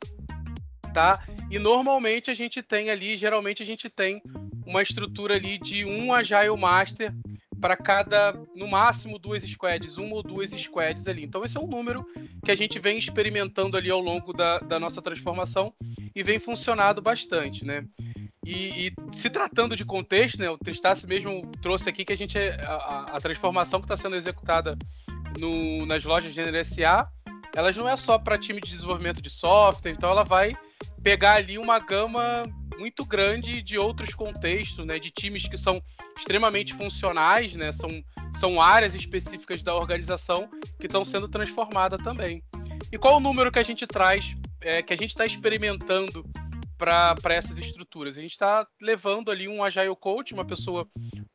tá? 0.94 1.24
E 1.50 1.58
normalmente 1.60 2.30
a 2.30 2.34
gente 2.34 2.62
tem 2.62 2.90
ali, 2.90 3.16
geralmente 3.18 3.62
a 3.62 3.66
gente 3.66 3.90
tem 3.90 4.22
uma 4.66 4.82
estrutura 4.82 5.36
ali 5.36 5.58
de 5.58 5.86
um 5.86 6.14
Agile 6.14 6.58
Master 6.58 7.14
para 7.60 7.76
cada, 7.76 8.34
no 8.56 8.68
máximo, 8.68 9.18
duas 9.18 9.44
squads, 9.44 9.98
uma 9.98 10.16
ou 10.16 10.24
duas 10.24 10.52
squads 10.52 11.08
ali. 11.08 11.24
Então, 11.24 11.44
esse 11.44 11.58
é 11.58 11.60
um 11.60 11.68
número 11.68 12.06
que 12.44 12.52
a 12.52 12.56
gente 12.56 12.80
vem 12.80 12.98
experimentando 12.98 13.78
ali 13.78 13.90
ao 13.90 14.00
longo 14.00 14.34
da, 14.34 14.60
da 14.60 14.80
nossa 14.80 15.02
transformação 15.02 15.74
e 16.16 16.24
vem 16.24 16.40
funcionado 16.40 17.02
bastante, 17.02 17.66
né? 17.66 17.86
E, 18.46 18.88
e, 18.88 18.94
se 19.12 19.30
tratando 19.30 19.76
de 19.76 19.84
contexto, 19.84 20.40
né, 20.40 20.48
o 20.50 20.58
Tristassi 20.58 21.08
mesmo 21.08 21.50
trouxe 21.64 21.90
aqui 21.90 22.06
que 22.06 22.14
a 22.14 22.18
gente 22.18 22.38
a, 22.38 23.16
a 23.16 23.20
transformação 23.20 23.80
que 23.80 23.86
está 23.86 23.98
sendo 23.98 24.16
executada 24.16 24.78
no, 25.40 25.86
nas 25.88 26.04
lojas 26.04 26.32
Gênero 26.32 26.64
SA, 26.64 27.10
elas 27.56 27.76
não 27.76 27.90
é 27.90 27.96
só 27.96 28.20
para 28.20 28.38
time 28.38 28.62
de 28.62 28.70
desenvolvimento 28.70 29.20
de 29.20 29.32
software, 29.32 29.92
então 29.92 30.12
ela 30.12 30.24
vai 30.24 30.56
pegar 31.02 31.34
ali 31.34 31.58
uma 31.58 31.80
gama 31.80 32.44
muito 32.78 33.06
grande 33.06 33.62
de 33.62 33.78
outros 33.78 34.14
contextos, 34.14 34.86
né, 34.86 35.00
de 35.00 35.10
times 35.10 35.48
que 35.48 35.58
são 35.58 35.82
extremamente 36.18 36.74
funcionais, 36.74 37.54
né, 37.54 37.72
são, 37.72 37.90
são 38.34 38.62
áreas 38.62 38.94
específicas 38.94 39.64
da 39.64 39.74
organização 39.74 40.50
que 40.80 40.88
estão 40.88 41.04
sendo 41.06 41.28
transformadas 41.28 42.02
também. 42.02 42.44
E 42.92 42.98
qual 42.98 43.18
o 43.18 43.20
número 43.20 43.52
que 43.52 43.60
a 43.60 43.64
gente 43.64 43.86
traz, 43.88 44.36
é, 44.62 44.82
que 44.82 44.94
a 44.94 44.98
gente 44.98 45.10
está 45.10 45.26
experimentando 45.26 46.26
para 46.78 47.16
essas 47.30 47.58
estruturas? 47.58 48.18
A 48.18 48.22
gente 48.22 48.32
está 48.32 48.68
levando 48.82 49.32
ali 49.32 49.48
um 49.48 49.64
Agile 49.64 49.96
Coach, 49.96 50.34
uma 50.34 50.46
pessoa 50.46 50.88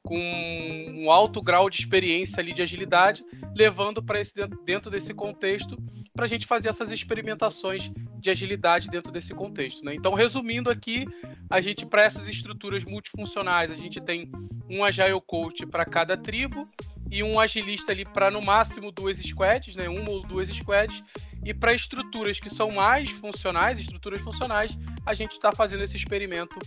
com 0.03 0.18
um 0.18 1.11
alto 1.11 1.41
grau 1.41 1.70
de 1.70 1.78
experiência 1.78 2.41
ali 2.41 2.53
de 2.53 2.62
agilidade, 2.62 3.24
levando 3.57 4.03
para 4.03 4.20
esse 4.20 4.34
dentro 4.64 4.91
desse 4.91 5.14
contexto 5.14 5.76
para 6.14 6.24
a 6.24 6.28
gente 6.28 6.47
fazer 6.47 6.68
essas 6.68 6.91
experimentações 6.91 7.91
de 8.18 8.30
agilidade 8.30 8.88
dentro 8.88 9.12
desse 9.12 9.32
contexto. 9.32 9.84
Né? 9.84 9.95
Então, 9.95 10.12
resumindo 10.12 10.68
aqui, 10.68 11.07
a 11.49 11.61
gente 11.61 11.86
para 11.86 12.03
essas 12.03 12.28
estruturas 12.28 12.84
multifuncionais, 12.84 13.70
a 13.70 13.74
gente 13.74 14.01
tem 14.01 14.30
um 14.68 14.84
Agile 14.84 15.20
Coach 15.26 15.66
para 15.66 15.84
cada 15.84 16.16
tribo 16.16 16.68
e 17.11 17.22
um 17.22 17.40
agilista 17.40 17.92
ali 17.92 18.04
para 18.04 18.30
no 18.30 18.40
máximo 18.40 18.92
duas 18.92 19.18
squads, 19.18 19.74
né? 19.74 19.88
Uma 19.88 20.11
ou 20.11 20.22
duas 20.22 20.48
squads. 20.48 21.02
E 21.44 21.52
para 21.54 21.72
estruturas 21.72 22.38
que 22.38 22.50
são 22.50 22.70
mais 22.70 23.11
funcionais, 23.11 23.80
estruturas 23.80 24.20
funcionais, 24.20 24.78
a 25.04 25.14
gente 25.14 25.32
está 25.32 25.50
fazendo 25.52 25.82
esse 25.82 25.96
experimento 25.96 26.58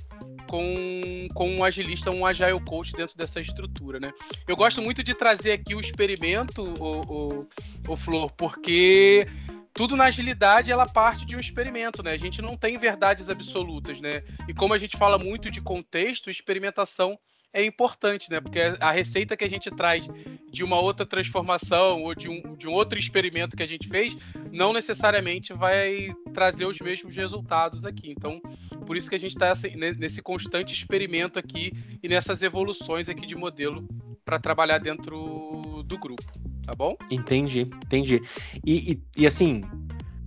com, 0.49 1.27
com 1.33 1.55
um 1.55 1.63
agilista, 1.63 2.11
um 2.11 2.25
agile 2.25 2.59
coach 2.67 2.93
dentro 2.93 3.17
dessa 3.17 3.39
estrutura, 3.39 3.99
né? 3.99 4.11
Eu 4.47 4.55
gosto 4.55 4.81
muito 4.81 5.03
de 5.03 5.13
trazer 5.13 5.53
aqui 5.53 5.75
o 5.75 5.79
experimento, 5.79 6.63
o, 6.79 7.01
o, 7.01 7.47
o 7.87 7.95
Flor, 7.95 8.31
porque 8.31 9.27
tudo 9.73 9.95
na 9.95 10.05
agilidade 10.05 10.71
ela 10.71 10.85
parte 10.85 11.25
de 11.25 11.35
um 11.35 11.39
experimento, 11.39 12.03
né? 12.03 12.11
A 12.11 12.17
gente 12.17 12.41
não 12.41 12.55
tem 12.55 12.77
verdades 12.77 13.29
absolutas, 13.29 13.99
né? 13.99 14.23
E 14.47 14.53
como 14.53 14.73
a 14.73 14.77
gente 14.77 14.97
fala 14.97 15.17
muito 15.17 15.49
de 15.49 15.61
contexto, 15.61 16.29
experimentação 16.29 17.17
é 17.53 17.63
importante, 17.63 18.31
né? 18.31 18.41
Porque 18.41 18.59
a 18.79 18.91
receita 18.91 19.37
que 19.37 19.43
a 19.43 19.49
gente 19.49 19.69
traz 19.69 20.09
de 20.51 20.63
uma 20.63 20.79
outra 20.79 21.05
transformação 21.05 22.01
ou 22.01 22.15
de 22.15 22.27
um, 22.29 22.55
de 22.55 22.67
um 22.67 22.71
outro 22.71 22.97
experimento 22.97 23.55
que 23.55 23.63
a 23.63 23.67
gente 23.67 23.87
fez 23.87 24.17
não 24.51 24.73
necessariamente 24.73 25.53
vai 25.53 26.13
trazer 26.33 26.65
os 26.65 26.79
mesmos 26.79 27.15
resultados 27.15 27.85
aqui. 27.85 28.11
Então, 28.11 28.41
por 28.85 28.97
isso 28.97 29.09
que 29.09 29.15
a 29.15 29.19
gente 29.19 29.31
está 29.31 29.53
nesse 29.97 30.21
constante 30.21 30.73
experimento 30.73 31.37
aqui 31.37 31.71
e 32.01 32.09
nessas 32.09 32.41
evoluções 32.41 33.07
aqui 33.07 33.25
de 33.25 33.35
modelo 33.35 33.87
para 34.25 34.39
trabalhar 34.39 34.79
dentro 34.79 35.61
do 35.85 35.97
grupo 35.97 36.23
tá 36.63 36.73
bom? 36.75 36.95
Entendi, 37.11 37.61
entendi. 37.85 38.21
E, 38.65 38.93
e, 38.93 39.03
e, 39.17 39.27
assim, 39.27 39.63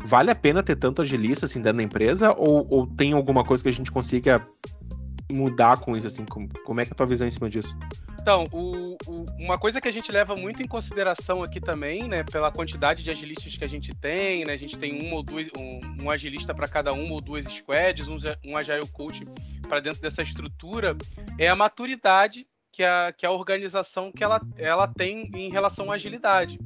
vale 0.05 0.31
a 0.31 0.35
pena 0.35 0.63
ter 0.63 0.77
tanto 0.77 1.03
agilista 1.03 1.47
assim 1.47 1.61
dentro 1.61 1.79
da 1.79 1.83
empresa 1.83 2.33
ou, 2.33 2.67
ou 2.69 2.87
tem 2.87 3.13
alguma 3.13 3.45
coisa 3.45 3.63
que 3.63 3.69
a 3.69 3.73
gente 3.73 3.91
consiga 3.91 4.47
mudar 5.31 5.79
com 5.79 5.97
isso, 5.97 6.07
assim? 6.07 6.25
Como, 6.25 6.49
como 6.65 6.81
é 6.81 6.85
que 6.85 6.93
é 6.93 6.95
a 6.95 6.97
tua 6.97 7.07
visão 7.07 7.27
em 7.27 7.31
cima 7.31 7.49
disso? 7.49 7.77
Então, 8.21 8.45
o, 8.51 8.97
o, 9.07 9.25
uma 9.39 9.57
coisa 9.57 9.81
que 9.81 9.87
a 9.87 9.91
gente 9.91 10.11
leva 10.11 10.35
muito 10.35 10.61
em 10.61 10.67
consideração 10.67 11.45
aqui 11.45 11.61
também, 11.61 12.09
né, 12.09 12.25
pela 12.25 12.51
quantidade 12.51 13.03
de 13.03 13.09
agilistas 13.09 13.57
que 13.57 13.65
a 13.65 13.69
gente 13.69 13.95
tem, 13.95 14.45
né, 14.45 14.53
a 14.53 14.57
gente 14.57 14.77
tem 14.77 15.05
um 15.05 15.15
ou 15.15 15.23
dois, 15.23 15.49
um, 15.57 16.03
um 16.03 16.11
agilista 16.11 16.53
para 16.53 16.67
cada 16.67 16.93
uma 16.93 17.13
ou 17.13 17.21
duas 17.21 17.45
squads, 17.45 18.09
um, 18.09 18.17
um 18.45 18.57
agile 18.57 18.87
coach 18.89 19.25
para 19.69 19.79
dentro 19.79 20.03
dessa 20.03 20.23
estrutura, 20.23 20.97
é 21.39 21.47
a 21.47 21.55
maturidade 21.55 22.49
que 22.73 22.83
a, 22.83 23.13
que 23.17 23.25
a 23.25 23.31
organização 23.31 24.11
que 24.11 24.25
ela, 24.25 24.41
ela 24.59 24.89
tem 24.89 25.31
em 25.33 25.49
relação 25.49 25.93
à 25.93 25.95
agilidade. 25.95 26.59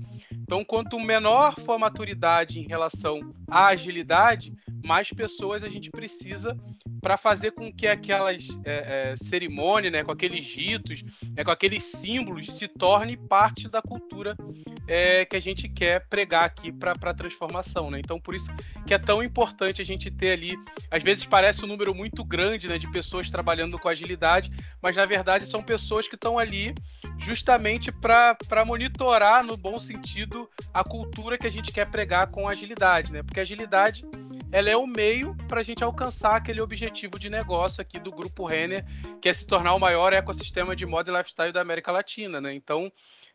Então, 0.50 0.64
quanto 0.64 0.98
menor 0.98 1.54
for 1.60 1.74
a 1.74 1.78
maturidade 1.78 2.58
em 2.58 2.66
relação 2.66 3.32
à 3.48 3.68
agilidade, 3.68 4.52
mais 4.84 5.10
pessoas 5.10 5.62
a 5.62 5.68
gente 5.68 5.90
precisa 5.90 6.58
para 7.00 7.16
fazer 7.16 7.52
com 7.52 7.72
que 7.72 7.86
aquelas 7.86 8.48
é, 8.64 9.12
é, 9.12 9.16
cerimônias, 9.16 9.92
né, 9.92 10.02
com 10.02 10.10
aqueles 10.10 10.44
ritos, 10.46 11.02
né, 11.36 11.44
com 11.44 11.50
aqueles 11.52 11.84
símbolos, 11.84 12.46
se 12.46 12.66
torne 12.66 13.16
parte 13.16 13.68
da 13.68 13.80
cultura 13.80 14.36
é, 14.88 15.24
que 15.24 15.36
a 15.36 15.40
gente 15.40 15.68
quer 15.68 16.06
pregar 16.08 16.44
aqui 16.44 16.72
para 16.72 16.92
a 16.92 17.14
transformação. 17.14 17.90
Né? 17.90 18.00
Então, 18.00 18.20
por 18.20 18.34
isso 18.34 18.50
que 18.86 18.92
é 18.92 18.98
tão 18.98 19.22
importante 19.22 19.80
a 19.80 19.84
gente 19.84 20.10
ter 20.10 20.32
ali. 20.32 20.58
Às 20.90 21.02
vezes 21.02 21.24
parece 21.24 21.64
um 21.64 21.68
número 21.68 21.94
muito 21.94 22.24
grande 22.24 22.68
né, 22.68 22.76
de 22.76 22.90
pessoas 22.90 23.30
trabalhando 23.30 23.78
com 23.78 23.88
agilidade, 23.88 24.50
mas 24.82 24.96
na 24.96 25.06
verdade 25.06 25.46
são 25.46 25.62
pessoas 25.62 26.08
que 26.08 26.16
estão 26.16 26.38
ali 26.38 26.74
justamente 27.18 27.92
para 27.92 28.64
monitorar, 28.66 29.44
no 29.44 29.56
bom 29.56 29.78
sentido, 29.78 30.39
a 30.72 30.84
cultura 30.84 31.36
que 31.38 31.46
a 31.46 31.50
gente 31.50 31.72
quer 31.72 31.86
pregar 31.86 32.28
com 32.28 32.48
agilidade. 32.48 33.12
Né? 33.12 33.22
Porque 33.22 33.40
agilidade 33.40 34.04
ela 34.52 34.68
é 34.68 34.76
o 34.76 34.86
meio 34.86 35.36
para 35.46 35.60
a 35.60 35.62
gente 35.62 35.82
alcançar 35.82 36.36
aquele 36.36 36.60
objetivo 36.60 37.18
de 37.18 37.30
negócio 37.30 37.80
aqui 37.80 37.98
do 38.00 38.10
grupo 38.10 38.44
Renner, 38.44 38.84
que 39.20 39.28
é 39.28 39.34
se 39.34 39.46
tornar 39.46 39.74
o 39.74 39.78
maior 39.78 40.12
ecossistema 40.12 40.74
de 40.74 40.84
moda 40.84 41.10
e 41.10 41.16
lifestyle 41.16 41.52
da 41.52 41.60
América 41.60 41.92
Latina, 41.92 42.40
né? 42.40 42.52
Então, 42.52 42.90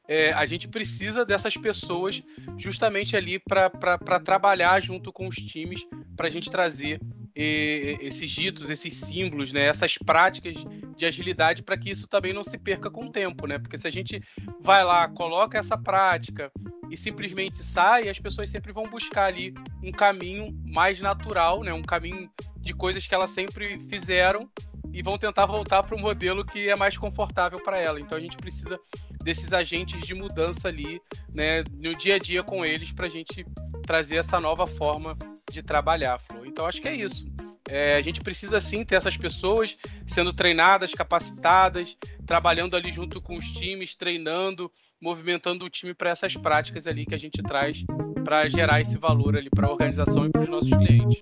é, 0.08 0.34
a 0.34 0.46
gente 0.46 0.68
precisa 0.68 1.26
dessas 1.26 1.56
pessoas 1.56 2.22
justamente 2.58 3.16
ali 3.16 3.40
para 3.40 4.20
trabalhar 4.24 4.82
junto 4.82 5.12
com 5.12 5.28
os 5.28 5.36
times 5.36 5.86
para 6.16 6.28
a 6.28 6.30
gente 6.30 6.50
trazer 6.50 7.00
e, 7.36 7.98
esses 8.02 8.34
ritos, 8.38 8.70
esses 8.70 8.96
símbolos, 8.96 9.52
né, 9.52 9.66
essas 9.66 9.98
práticas 9.98 10.56
de 10.96 11.06
agilidade 11.06 11.64
para 11.64 11.78
que 11.78 11.90
isso 11.90 12.08
também 12.08 12.34
não 12.34 12.44
se 12.44 12.58
perca 12.58 12.90
com 12.90 13.06
o 13.06 13.12
tempo, 13.12 13.48
né? 13.48 13.58
Porque 13.58 13.78
se 13.78 13.88
a 13.88 13.92
gente 13.92 14.22
vai 14.62 14.84
lá, 14.84 15.08
coloca 15.10 15.58
essa 15.58 15.78
prática 15.78 16.52
e 16.90 16.98
simplesmente 16.98 17.64
sai, 17.64 18.10
as 18.10 18.20
pessoas 18.20 18.50
sempre 18.50 18.72
vão 18.72 18.88
buscar 18.88 19.26
ali 19.26 19.54
um 19.84 19.92
caminho 19.92 20.52
mais 20.66 21.02
natural, 21.02 21.64
né? 21.64 21.74
Um 21.74 21.82
caminho 21.82 22.30
de 22.60 22.74
coisas 22.74 23.06
que 23.06 23.14
elas 23.14 23.30
sempre 23.30 23.80
fizeram 23.90 24.50
e 24.92 25.02
vão 25.02 25.18
tentar 25.18 25.46
voltar 25.46 25.84
para 25.84 25.96
o 25.96 26.00
modelo 26.00 26.46
que 26.46 26.70
é 26.70 26.76
mais 26.76 26.98
confortável 26.98 27.62
para 27.62 27.78
ela. 27.78 28.00
Então 28.00 28.18
a 28.18 28.22
gente 28.22 28.38
precisa 28.38 28.80
desses 29.24 29.52
agentes 29.52 30.02
de 30.02 30.14
mudança 30.14 30.68
ali, 30.68 31.02
né, 31.34 31.64
no 31.74 31.96
dia 31.96 32.16
a 32.16 32.20
dia 32.20 32.44
com 32.44 32.64
eles 32.64 32.92
para 32.92 33.08
a 33.08 33.10
gente 33.10 33.46
trazer 33.86 34.18
essa 34.18 34.40
nova 34.40 34.66
forma 34.66 35.18
de 35.52 35.62
trabalhar, 35.62 36.20
Flo. 36.20 36.46
Então 36.46 36.66
acho 36.66 36.82
que 36.82 36.88
é 36.88 36.94
isso. 36.94 37.26
É, 37.70 37.96
a 37.96 38.02
gente 38.02 38.22
precisa 38.22 38.62
sim 38.62 38.84
ter 38.86 38.96
essas 38.96 39.18
pessoas 39.18 39.76
sendo 40.06 40.32
treinadas, 40.32 40.92
capacitadas, 40.92 41.98
trabalhando 42.26 42.76
ali 42.76 42.92
junto 42.92 43.20
com 43.20 43.36
os 43.36 43.46
times, 43.46 43.96
treinando, 43.96 44.72
movimentando 45.02 45.66
o 45.66 45.70
time 45.70 45.94
para 45.94 46.12
essas 46.12 46.36
práticas 46.36 46.86
ali 46.86 47.06
que 47.06 47.16
a 47.16 47.20
gente 47.20 47.42
traz 47.42 47.84
para 48.24 48.48
gerar 48.48 48.82
esse 48.82 48.98
valor 48.98 49.36
ali 49.36 49.50
para 49.50 49.68
a 49.68 49.72
organização 49.72 50.26
e 50.26 50.30
para 50.30 50.42
os 50.42 50.50
nossos 50.50 50.70
clientes. 50.70 51.22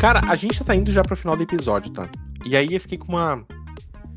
Cara, 0.00 0.22
a 0.30 0.34
gente 0.34 0.64
tá 0.64 0.74
indo 0.74 0.90
já 0.90 1.02
pro 1.02 1.14
final 1.14 1.36
do 1.36 1.42
episódio, 1.42 1.92
tá? 1.92 2.08
E 2.46 2.56
aí 2.56 2.72
eu 2.72 2.80
fiquei 2.80 2.96
com 2.96 3.08
uma 3.08 3.44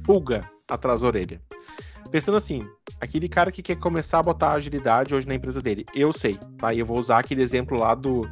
pulga 0.06 0.50
atrás 0.72 1.02
da 1.02 1.08
orelha. 1.08 1.42
Pensando 2.10 2.38
assim, 2.38 2.66
aquele 3.02 3.28
cara 3.28 3.52
que 3.52 3.62
quer 3.62 3.76
começar 3.76 4.20
a 4.20 4.24
botar 4.24 4.54
agilidade 4.54 5.14
hoje 5.14 5.28
na 5.28 5.36
empresa 5.36 5.62
dele. 5.62 5.86
Eu 5.94 6.14
sei, 6.14 6.40
tá? 6.58 6.74
E 6.74 6.80
eu 6.80 6.86
vou 6.86 6.98
usar 6.98 7.20
aquele 7.20 7.44
exemplo 7.44 7.78
lá 7.78 7.96
do, 7.96 8.26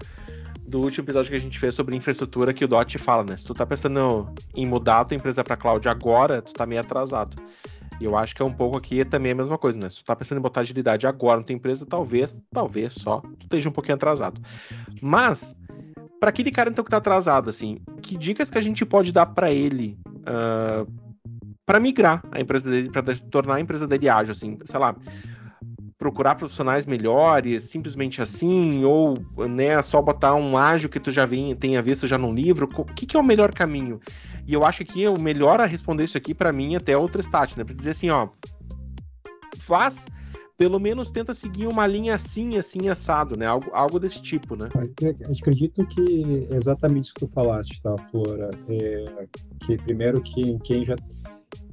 do 0.66 0.80
último 0.80 1.04
episódio 1.04 1.30
que 1.30 1.36
a 1.36 1.42
gente 1.42 1.60
fez 1.60 1.76
sobre 1.76 1.94
infraestrutura 1.94 2.54
que 2.54 2.64
o 2.64 2.70
Dot 2.70 2.98
fala, 2.98 3.26
né? 3.26 3.36
Se 3.36 3.44
tu 3.44 3.54
tá 3.54 3.66
pensando 3.66 4.34
em 4.56 4.66
mudar 4.66 5.02
a 5.02 5.04
tua 5.04 5.18
empresa 5.18 5.44
pra 5.44 5.58
cloud 5.58 5.90
agora, 5.90 6.42
tu 6.42 6.54
tá 6.54 6.66
meio 6.66 6.80
atrasado. 6.80 7.36
E 8.00 8.06
eu 8.06 8.18
acho 8.18 8.36
que 8.36 8.42
é 8.42 8.46
um 8.46 8.54
pouco 8.54 8.78
aqui 8.78 9.06
também 9.06 9.34
a 9.34 9.36
mesma 9.36 9.58
coisa, 9.58 9.78
né? 9.78 9.90
Se 9.90 9.98
tu 9.98 10.06
tá 10.06 10.16
pensando 10.16 10.40
em 10.40 10.42
botar 10.42 10.62
agilidade 10.62 11.06
agora 11.06 11.40
na 11.40 11.46
tua 11.46 11.54
empresa, 11.54 11.86
talvez, 11.86 12.42
talvez 12.50 12.96
só, 12.96 13.20
tu 13.20 13.44
esteja 13.44 13.70
um 13.70 13.72
pouquinho 13.72 13.96
atrasado. 13.96 14.42
Mas, 15.02 15.56
para 16.22 16.30
aquele 16.30 16.52
cara 16.52 16.70
então 16.70 16.84
que 16.84 16.92
tá 16.92 16.98
atrasado, 16.98 17.50
assim, 17.50 17.80
que 18.00 18.16
dicas 18.16 18.52
que 18.52 18.58
a 18.60 18.62
gente 18.62 18.86
pode 18.86 19.12
dar 19.12 19.26
para 19.26 19.52
ele 19.52 19.98
uh, 20.08 20.86
ah, 20.86 20.86
para 21.66 21.80
migrar 21.80 22.24
a 22.32 22.40
empresa 22.40 22.70
dele, 22.70 22.92
para 22.92 23.16
tornar 23.32 23.56
a 23.56 23.60
empresa 23.60 23.88
dele 23.88 24.08
ágil, 24.08 24.34
assim, 24.34 24.60
sei 24.64 24.80
lá, 24.80 24.96
procurar 25.98 26.36
profissionais 26.36 26.86
melhores, 26.86 27.64
simplesmente 27.64 28.22
assim, 28.22 28.84
ou 28.84 29.16
né, 29.50 29.82
só 29.82 30.00
botar 30.00 30.36
um 30.36 30.56
ágil 30.56 30.90
que 30.90 31.00
tu 31.00 31.10
já 31.10 31.26
vem, 31.26 31.56
tenha 31.56 31.82
visto 31.82 32.06
já 32.06 32.20
num 32.20 32.36
livro, 32.36 32.70
o 32.72 32.86
que, 32.86 33.08
que 33.08 33.18
é 33.18 33.20
o 33.20 33.24
melhor 33.24 33.52
caminho? 33.52 34.00
E 34.48 34.54
eu 34.54 34.64
acho 34.64 34.86
que 34.86 35.08
o 35.08 35.20
melhor 35.20 35.60
a 35.60 35.66
responder 35.66 36.04
isso 36.04 36.18
aqui 36.18 36.36
para 36.36 36.54
mim 36.54 36.76
até 36.76 36.92
é 36.92 36.98
outra 36.98 37.22
stat, 37.22 37.58
né, 37.58 37.64
para 37.64 37.74
dizer 37.74 37.92
assim, 37.92 38.12
ó, 38.12 38.30
faz 39.58 40.06
pelo 40.62 40.80
menos 40.80 41.10
tenta 41.10 41.34
seguir 41.34 41.66
uma 41.66 41.88
linha 41.88 42.14
assim, 42.14 42.56
assim, 42.56 42.88
assado, 42.88 43.36
né? 43.36 43.48
Algo, 43.48 43.72
algo 43.74 44.00
desse 44.00 44.22
tipo, 44.22 44.56
né? 44.56 44.70
Acredito 45.36 45.84
que 45.88 46.48
é 46.52 46.56
exatamente 46.56 47.06
isso 47.06 47.16
que 47.16 47.22
tu 47.22 47.28
falaste, 47.28 47.82
tá, 47.82 47.96
Flora? 48.12 48.48
É, 48.70 49.28
que 49.66 49.76
primeiro 49.80 50.22
que 50.22 50.60
quem 50.60 50.84
já 50.84 50.96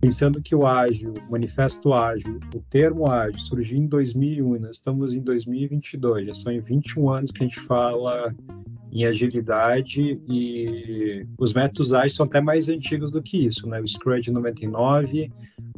pensando 0.01 0.41
que 0.41 0.55
o 0.55 0.67
ágil, 0.67 1.13
o 1.29 1.33
manifesto 1.33 1.93
ágil, 1.93 2.39
o 2.55 2.61
termo 2.71 3.11
ágil 3.11 3.39
surgiu 3.41 3.79
em 3.79 3.87
2001 3.87 4.57
e 4.57 4.59
nós 4.59 4.77
estamos 4.77 5.15
em 5.15 5.21
2022, 5.21 6.27
já 6.27 6.35
são 6.35 6.53
em 6.53 6.61
21 6.61 7.11
anos 7.11 7.31
que 7.31 7.43
a 7.43 7.47
gente 7.47 7.61
fala 7.61 8.35
em 8.91 9.05
agilidade 9.05 10.21
e 10.29 11.27
os 11.39 11.53
métodos 11.53 11.93
ágeis 11.93 12.15
são 12.15 12.27
até 12.27 12.41
mais 12.41 12.69
antigos 12.69 13.11
do 13.11 13.23
que 13.23 13.47
isso, 13.47 13.69
né? 13.69 13.81
O 13.81 13.87
Scrum 13.87 14.19
de 14.21 14.31
99, 14.31 15.31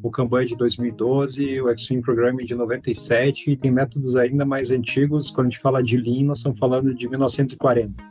o 0.02 0.10
Kanban 0.10 0.44
de 0.44 0.56
2012, 0.56 1.60
o 1.60 1.70
Extreme 1.70 2.02
Programming 2.02 2.44
de 2.44 2.54
97 2.54 3.50
e 3.50 3.56
tem 3.56 3.70
métodos 3.70 4.16
ainda 4.16 4.44
mais 4.44 4.70
antigos, 4.70 5.30
quando 5.30 5.48
a 5.48 5.50
gente 5.50 5.60
fala 5.60 5.82
de 5.82 5.96
Lean, 5.96 6.24
nós 6.24 6.38
estamos 6.38 6.58
falando 6.58 6.94
de 6.94 7.08
1940. 7.08 8.10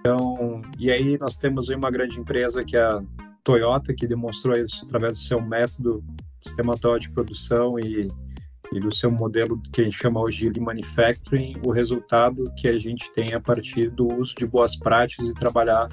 Então, 0.00 0.60
e 0.78 0.90
aí 0.90 1.16
nós 1.18 1.36
temos 1.36 1.68
uma 1.68 1.90
grande 1.90 2.20
empresa 2.20 2.64
que 2.64 2.76
é 2.76 2.82
a 2.82 3.02
Toyota, 3.44 3.94
que 3.94 4.06
demonstrou 4.06 4.56
isso 4.56 4.84
através 4.86 5.12
do 5.12 5.18
seu 5.18 5.40
método 5.40 6.02
sistematório 6.40 7.00
de 7.00 7.10
produção 7.10 7.78
e 7.78 8.08
e 8.72 8.80
do 8.80 8.92
seu 8.92 9.10
modelo 9.10 9.60
que 9.72 9.80
a 9.80 9.84
gente 9.84 9.96
chama 9.96 10.20
hoje 10.20 10.50
de 10.50 10.60
manufacturing, 10.60 11.56
o 11.64 11.70
resultado 11.70 12.42
que 12.56 12.66
a 12.68 12.76
gente 12.76 13.12
tem 13.12 13.32
a 13.32 13.40
partir 13.40 13.88
do 13.90 14.12
uso 14.12 14.34
de 14.34 14.46
boas 14.46 14.76
práticas 14.76 15.30
e 15.30 15.34
trabalhar 15.34 15.88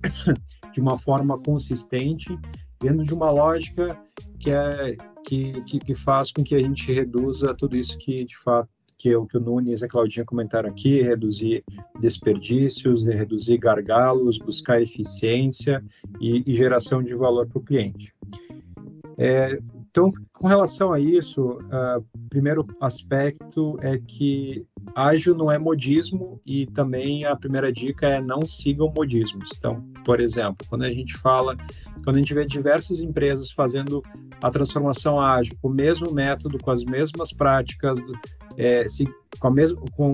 de 0.72 0.80
uma 0.80 0.98
forma 0.98 1.38
consistente, 1.38 2.38
dentro 2.80 3.04
de 3.04 3.12
uma 3.12 3.30
lógica 3.30 3.98
que 4.38 4.50
é, 4.50 4.96
que, 5.26 5.52
que, 5.64 5.78
que 5.78 5.94
faz 5.94 6.32
com 6.32 6.42
que 6.42 6.54
a 6.54 6.58
gente 6.58 6.90
reduza 6.90 7.54
tudo 7.54 7.76
isso 7.76 7.98
que 7.98 8.24
de 8.24 8.36
fato 8.38 8.70
que 9.00 9.16
o 9.16 9.26
que 9.26 9.38
o 9.38 9.40
Nunes 9.40 9.80
e 9.80 9.84
a 9.86 9.88
Claudinha 9.88 10.26
comentaram 10.26 10.68
aqui, 10.68 11.00
reduzir 11.00 11.64
desperdícios, 11.98 13.06
reduzir 13.06 13.56
gargalos, 13.56 14.36
buscar 14.36 14.82
eficiência 14.82 15.82
e, 16.20 16.42
e 16.46 16.52
geração 16.52 17.02
de 17.02 17.14
valor 17.14 17.46
para 17.46 17.58
o 17.58 17.64
cliente. 17.64 18.14
É, 19.16 19.58
então, 19.90 20.10
com 20.32 20.46
relação 20.46 20.92
a 20.92 21.00
isso, 21.00 21.52
uh, 21.52 22.04
primeiro 22.28 22.66
aspecto 22.80 23.76
é 23.80 23.98
que 23.98 24.64
ágil 24.94 25.34
não 25.34 25.50
é 25.50 25.58
modismo 25.58 26.40
e 26.46 26.66
também 26.66 27.24
a 27.24 27.34
primeira 27.34 27.72
dica 27.72 28.06
é 28.06 28.20
não 28.20 28.42
sigam 28.42 28.92
modismos. 28.94 29.50
Então, 29.56 29.82
por 30.04 30.20
exemplo, 30.20 30.66
quando 30.68 30.82
a 30.82 30.92
gente 30.92 31.16
fala, 31.16 31.56
quando 32.04 32.16
a 32.16 32.18
gente 32.18 32.34
vê 32.34 32.46
diversas 32.46 33.00
empresas 33.00 33.50
fazendo 33.50 34.02
a 34.42 34.50
transformação 34.50 35.20
ágil 35.20 35.56
com 35.60 35.68
o 35.68 35.74
mesmo 35.74 36.12
método, 36.12 36.56
com 36.62 36.70
as 36.70 36.84
mesmas 36.84 37.32
práticas, 37.32 37.98
é, 38.56 38.88
se, 38.88 39.04
com, 39.38 39.48
a 39.48 39.50
mesma, 39.50 39.80
com 39.96 40.12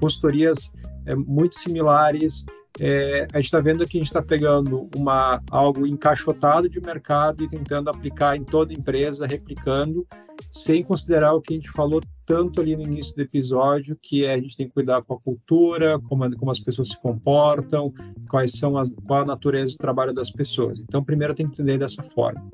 consultorias 0.00 0.74
é, 1.06 1.14
muito 1.14 1.56
similares. 1.56 2.46
É, 2.78 3.26
a 3.32 3.38
gente 3.38 3.46
está 3.46 3.60
vendo 3.60 3.86
que 3.86 3.96
a 3.96 4.00
gente 4.00 4.08
está 4.08 4.20
pegando 4.20 4.88
uma, 4.94 5.40
algo 5.50 5.86
encaixotado 5.86 6.68
de 6.68 6.80
mercado 6.80 7.42
e 7.42 7.48
tentando 7.48 7.88
aplicar 7.88 8.36
em 8.36 8.44
toda 8.44 8.72
empresa, 8.72 9.26
replicando, 9.26 10.06
sem 10.52 10.82
considerar 10.82 11.32
o 11.32 11.40
que 11.40 11.54
a 11.54 11.56
gente 11.56 11.70
falou 11.70 12.00
tanto 12.26 12.60
ali 12.60 12.76
no 12.76 12.82
início 12.82 13.14
do 13.14 13.22
episódio, 13.22 13.96
que 14.02 14.24
é 14.24 14.34
a 14.34 14.40
gente 14.40 14.56
tem 14.56 14.66
que 14.66 14.74
cuidar 14.74 15.00
com 15.02 15.14
a 15.14 15.20
cultura, 15.20 15.98
como, 16.00 16.36
como 16.36 16.50
as 16.50 16.58
pessoas 16.58 16.88
se 16.88 17.00
comportam, 17.00 17.94
quais 18.28 18.52
são 18.52 18.76
as, 18.76 18.94
qual 19.06 19.22
a 19.22 19.24
natureza 19.24 19.72
do 19.72 19.78
trabalho 19.78 20.12
das 20.12 20.30
pessoas. 20.30 20.80
Então, 20.80 21.02
primeiro 21.04 21.34
tem 21.34 21.46
que 21.46 21.52
entender 21.52 21.78
dessa 21.78 22.02
forma. 22.02 22.44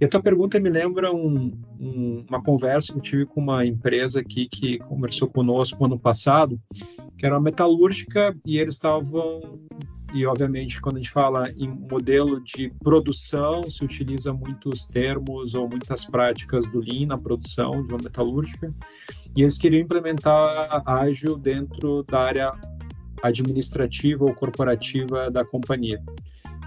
E 0.00 0.04
a 0.04 0.08
tua 0.08 0.22
pergunta 0.22 0.60
me 0.60 0.70
lembra 0.70 1.12
um, 1.12 1.52
um, 1.80 2.24
uma 2.28 2.42
conversa 2.42 2.92
que 2.92 2.98
eu 2.98 3.02
tive 3.02 3.26
com 3.26 3.40
uma 3.40 3.66
empresa 3.66 4.20
aqui 4.20 4.46
que 4.46 4.78
conversou 4.78 5.28
conosco 5.28 5.84
ano 5.84 5.98
passado, 5.98 6.60
que 7.16 7.26
era 7.26 7.34
uma 7.34 7.42
metalúrgica, 7.42 8.36
e 8.46 8.58
eles 8.58 8.74
estavam 8.74 9.40
e 10.14 10.24
obviamente 10.24 10.80
quando 10.80 10.96
a 10.96 11.00
gente 11.00 11.10
fala 11.10 11.50
em 11.54 11.68
modelo 11.68 12.42
de 12.42 12.72
produção 12.82 13.70
se 13.70 13.84
utiliza 13.84 14.32
muitos 14.32 14.86
termos 14.86 15.52
ou 15.52 15.68
muitas 15.68 16.06
práticas 16.06 16.66
do 16.70 16.80
Lean 16.80 17.08
na 17.08 17.18
produção 17.18 17.84
de 17.84 17.92
uma 17.92 18.02
metalúrgica 18.02 18.72
e 19.36 19.42
eles 19.42 19.58
queriam 19.58 19.82
implementar 19.82 20.82
ágil 20.86 21.36
dentro 21.36 22.02
da 22.04 22.20
área 22.20 22.52
administrativa 23.22 24.24
ou 24.24 24.32
corporativa 24.32 25.30
da 25.30 25.44
companhia. 25.44 26.02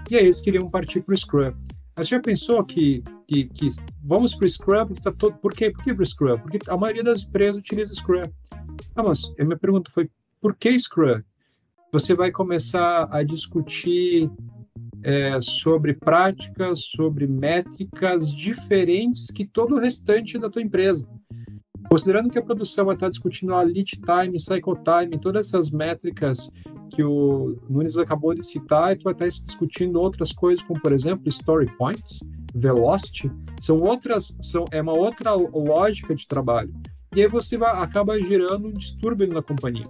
E 0.08 0.16
aí 0.16 0.24
eles 0.24 0.40
queriam 0.40 0.70
partir 0.70 1.02
para 1.02 1.14
o 1.14 1.16
Scrum 1.16 1.52
mas 1.96 2.08
já 2.08 2.20
pensou 2.20 2.64
que, 2.64 3.02
que, 3.26 3.44
que 3.44 3.68
vamos 4.02 4.34
para 4.34 4.46
o 4.46 4.48
Scrum? 4.48 4.86
Porque 4.86 5.02
tá 5.02 5.12
todo, 5.12 5.36
por 5.38 5.52
quê? 5.52 5.70
Por 5.70 5.84
que 5.84 5.94
para 5.94 6.02
o 6.02 6.06
Scrum? 6.06 6.38
Porque 6.38 6.58
a 6.68 6.76
maioria 6.76 7.02
das 7.02 7.22
empresas 7.22 7.56
utiliza 7.56 7.94
Scrum. 7.94 8.22
Ah, 8.94 9.02
mas 9.02 9.34
a 9.38 9.44
minha 9.44 9.58
pergunta 9.58 9.90
foi, 9.90 10.10
por 10.40 10.54
que 10.56 10.78
Scrum? 10.78 11.22
Você 11.92 12.14
vai 12.14 12.30
começar 12.30 13.08
a 13.10 13.22
discutir 13.22 14.30
é, 15.02 15.40
sobre 15.40 15.94
práticas, 15.94 16.84
sobre 16.84 17.26
métricas 17.26 18.34
diferentes 18.34 19.26
que 19.26 19.44
todo 19.44 19.74
o 19.74 19.78
restante 19.78 20.38
da 20.38 20.48
tua 20.48 20.62
empresa. 20.62 21.06
Considerando 21.90 22.30
que 22.30 22.38
a 22.38 22.42
produção 22.42 22.86
vai 22.86 22.94
estar 22.94 23.08
discutindo 23.08 23.54
a 23.54 23.62
lead 23.62 23.84
time, 23.84 24.38
cycle 24.38 24.74
time, 24.76 25.18
todas 25.20 25.48
essas 25.48 25.70
métricas 25.70 26.50
que 26.90 27.02
o 27.02 27.58
Nunes 27.68 27.96
acabou 27.96 28.34
de 28.34 28.44
citar, 28.46 28.92
e 28.92 28.96
tu 28.96 29.04
vai 29.04 29.12
estar 29.12 29.28
discutindo 29.28 30.00
outras 30.00 30.32
coisas, 30.32 30.62
como 30.62 30.80
por 30.80 30.92
exemplo 30.92 31.28
story 31.28 31.66
points, 31.76 32.20
velocity, 32.54 33.30
são 33.60 33.80
outras, 33.80 34.36
são, 34.42 34.64
é 34.70 34.80
uma 34.80 34.92
outra 34.92 35.32
lógica 35.32 36.14
de 36.14 36.26
trabalho. 36.26 36.72
E 37.14 37.20
aí 37.20 37.28
você 37.28 37.58
vai, 37.58 37.70
acaba 37.70 38.18
gerando 38.20 38.68
um 38.68 38.72
distúrbio 38.72 39.28
na 39.28 39.42
companhia. 39.42 39.84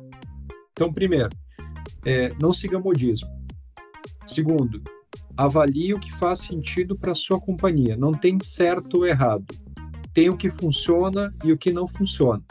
Então, 0.73 0.93
primeiro, 0.93 1.31
é, 2.05 2.33
não 2.41 2.53
siga 2.53 2.79
modismo. 2.79 3.29
Segundo, 4.27 4.83
avalie 5.37 5.95
o 5.95 6.01
que 6.01 6.13
faz 6.13 6.41
sentido 6.41 6.97
para 6.97 7.15
sua 7.15 7.41
companhia. 7.41 7.97
Não 7.97 8.13
tem 8.13 8.39
certo 8.43 8.99
ou 8.99 9.07
errado 9.07 9.45
tem 10.13 10.29
o 10.29 10.37
que 10.37 10.51
funciona 10.51 11.35
e 11.45 11.53
o 11.53 11.59
que 11.59 11.73
não 11.73 11.87
funciona. 11.87 12.43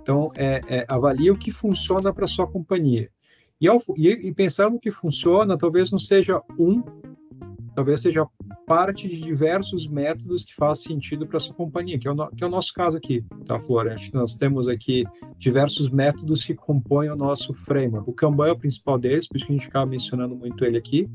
Então, 0.00 0.30
é, 0.36 0.60
é, 0.68 0.86
avalie 0.88 1.30
o 1.30 1.36
que 1.36 1.50
funciona 1.50 2.12
para 2.12 2.26
sua 2.26 2.46
companhia. 2.46 3.10
E, 3.60 3.66
ao, 3.66 3.82
e, 3.96 4.08
e 4.08 4.34
pensar 4.34 4.70
no 4.70 4.78
que 4.78 4.90
funciona, 4.90 5.56
talvez 5.56 5.90
não 5.90 5.98
seja 5.98 6.42
um 6.58 6.82
talvez 7.76 8.00
seja 8.00 8.26
parte 8.66 9.06
de 9.06 9.20
diversos 9.20 9.86
métodos 9.86 10.46
que 10.46 10.54
faz 10.54 10.82
sentido 10.82 11.26
para 11.26 11.38
sua 11.38 11.54
companhia, 11.54 11.98
que 11.98 12.08
é, 12.08 12.10
o, 12.10 12.16
que 12.28 12.42
é 12.42 12.46
o 12.46 12.50
nosso 12.50 12.72
caso 12.72 12.96
aqui, 12.96 13.22
tá, 13.44 13.60
Flora? 13.60 13.94
Nós 14.14 14.34
temos 14.34 14.66
aqui 14.66 15.04
diversos 15.36 15.90
métodos 15.90 16.42
que 16.42 16.54
compõem 16.54 17.10
o 17.10 17.16
nosso 17.16 17.52
framework. 17.52 18.08
O 18.08 18.14
Kanban 18.14 18.48
é 18.48 18.52
o 18.52 18.58
principal 18.58 18.98
deles, 18.98 19.28
por 19.28 19.36
isso 19.36 19.46
que 19.46 19.52
a 19.52 19.56
gente 19.56 19.68
acaba 19.68 19.84
mencionando 19.84 20.34
muito 20.34 20.64
ele 20.64 20.78
aqui, 20.78 21.06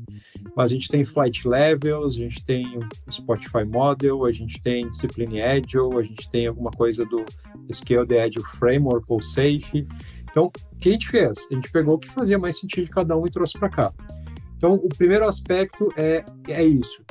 mas 0.56 0.70
a 0.70 0.74
gente 0.74 0.88
tem 0.88 1.04
Flight 1.04 1.48
Levels, 1.48 2.14
a 2.14 2.20
gente 2.20 2.44
tem 2.44 2.78
o 2.78 3.12
Spotify 3.12 3.64
Model, 3.64 4.24
a 4.24 4.30
gente 4.30 4.62
tem 4.62 4.88
Discipline 4.88 5.42
Agile, 5.42 5.98
a 5.98 6.02
gente 6.02 6.30
tem 6.30 6.46
alguma 6.46 6.70
coisa 6.70 7.04
do 7.04 7.24
Scale 7.72 8.06
the 8.06 8.22
Agile 8.22 8.44
Framework 8.44 9.04
ou 9.08 9.20
SAFe. 9.20 9.84
Então, 10.30 10.44
o 10.44 10.76
que 10.78 10.90
a 10.90 10.92
gente 10.92 11.08
fez? 11.08 11.48
A 11.50 11.54
gente 11.54 11.72
pegou 11.72 11.94
o 11.94 11.98
que 11.98 12.08
fazia 12.08 12.38
mais 12.38 12.56
sentido 12.60 12.84
de 12.84 12.90
cada 12.90 13.16
um 13.18 13.26
e 13.26 13.30
trouxe 13.30 13.58
para 13.58 13.68
cá. 13.68 13.92
Então, 14.62 14.74
o 14.74 14.88
primeiro 14.88 15.26
aspecto 15.26 15.92
é, 15.96 16.24
é 16.46 16.62
isso. 16.62 17.04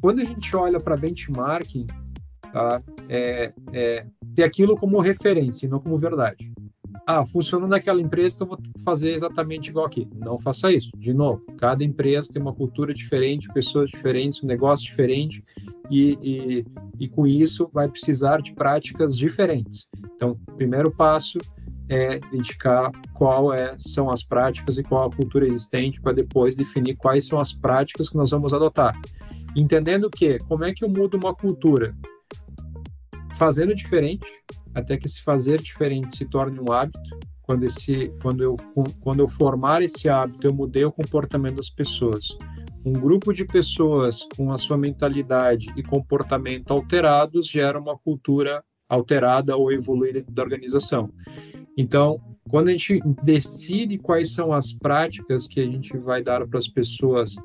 Quando 0.00 0.22
a 0.22 0.24
gente 0.24 0.56
olha 0.56 0.80
para 0.80 0.96
benchmarking, 0.96 1.86
tá, 2.50 2.82
é, 3.10 3.52
é 3.74 4.06
ter 4.34 4.44
aquilo 4.44 4.78
como 4.78 4.98
referência 4.98 5.66
e 5.66 5.68
não 5.68 5.78
como 5.78 5.98
verdade. 5.98 6.50
Ah, 7.06 7.26
funcionou 7.26 7.68
naquela 7.68 8.00
empresa, 8.00 8.36
então 8.36 8.48
vou 8.48 8.58
fazer 8.82 9.10
exatamente 9.10 9.68
igual 9.68 9.84
aqui. 9.84 10.08
Não 10.14 10.38
faça 10.38 10.72
isso. 10.72 10.90
De 10.96 11.12
novo, 11.12 11.44
cada 11.58 11.84
empresa 11.84 12.32
tem 12.32 12.40
uma 12.40 12.54
cultura 12.54 12.94
diferente, 12.94 13.52
pessoas 13.52 13.90
diferentes, 13.90 14.42
um 14.42 14.46
negócio 14.46 14.86
diferente, 14.86 15.44
e, 15.90 16.16
e, 16.22 16.66
e 16.98 17.08
com 17.08 17.26
isso 17.26 17.68
vai 17.74 17.90
precisar 17.90 18.40
de 18.40 18.54
práticas 18.54 19.18
diferentes. 19.18 19.90
Então, 20.14 20.34
primeiro 20.56 20.90
passo 20.90 21.38
é 21.88 22.16
identificar 22.16 22.90
qual 23.14 23.52
é, 23.52 23.76
são 23.78 24.10
as 24.10 24.22
práticas 24.22 24.78
e 24.78 24.82
qual 24.82 25.08
a 25.08 25.14
cultura 25.14 25.46
existente 25.46 26.00
para 26.00 26.12
depois 26.12 26.56
definir 26.56 26.96
quais 26.96 27.26
são 27.26 27.40
as 27.40 27.52
práticas 27.52 28.08
que 28.08 28.16
nós 28.16 28.30
vamos 28.30 28.52
adotar. 28.52 28.98
Entendendo 29.56 30.10
que 30.10 30.38
como 30.40 30.64
é 30.64 30.74
que 30.74 30.84
eu 30.84 30.88
mudo 30.88 31.16
uma 31.16 31.34
cultura? 31.34 31.96
Fazendo 33.34 33.74
diferente, 33.74 34.26
até 34.74 34.96
que 34.96 35.06
esse 35.06 35.22
fazer 35.22 35.60
diferente 35.60 36.16
se 36.16 36.24
torne 36.26 36.58
um 36.60 36.72
hábito. 36.72 37.00
Quando, 37.42 37.64
esse, 37.64 38.12
quando, 38.20 38.42
eu, 38.42 38.56
quando 39.00 39.20
eu 39.20 39.28
formar 39.28 39.80
esse 39.80 40.08
hábito, 40.08 40.48
eu 40.48 40.52
mudei 40.52 40.84
o 40.84 40.92
comportamento 40.92 41.56
das 41.56 41.70
pessoas. 41.70 42.36
Um 42.84 42.92
grupo 42.92 43.32
de 43.32 43.44
pessoas 43.44 44.26
com 44.36 44.52
a 44.52 44.58
sua 44.58 44.76
mentalidade 44.76 45.72
e 45.76 45.82
comportamento 45.82 46.72
alterados 46.72 47.46
gera 47.48 47.78
uma 47.78 47.96
cultura 47.96 48.62
alterada 48.88 49.56
ou 49.56 49.72
evoluída 49.72 50.24
da 50.28 50.42
organização. 50.42 51.10
Então, 51.76 52.20
quando 52.48 52.68
a 52.68 52.70
gente 52.70 53.00
decide 53.22 53.98
quais 53.98 54.32
são 54.32 54.52
as 54.52 54.72
práticas 54.72 55.46
que 55.46 55.60
a 55.60 55.64
gente 55.64 55.96
vai 55.98 56.22
dar 56.22 56.46
para 56.46 56.58
as 56.58 56.68
pessoas 56.68 57.36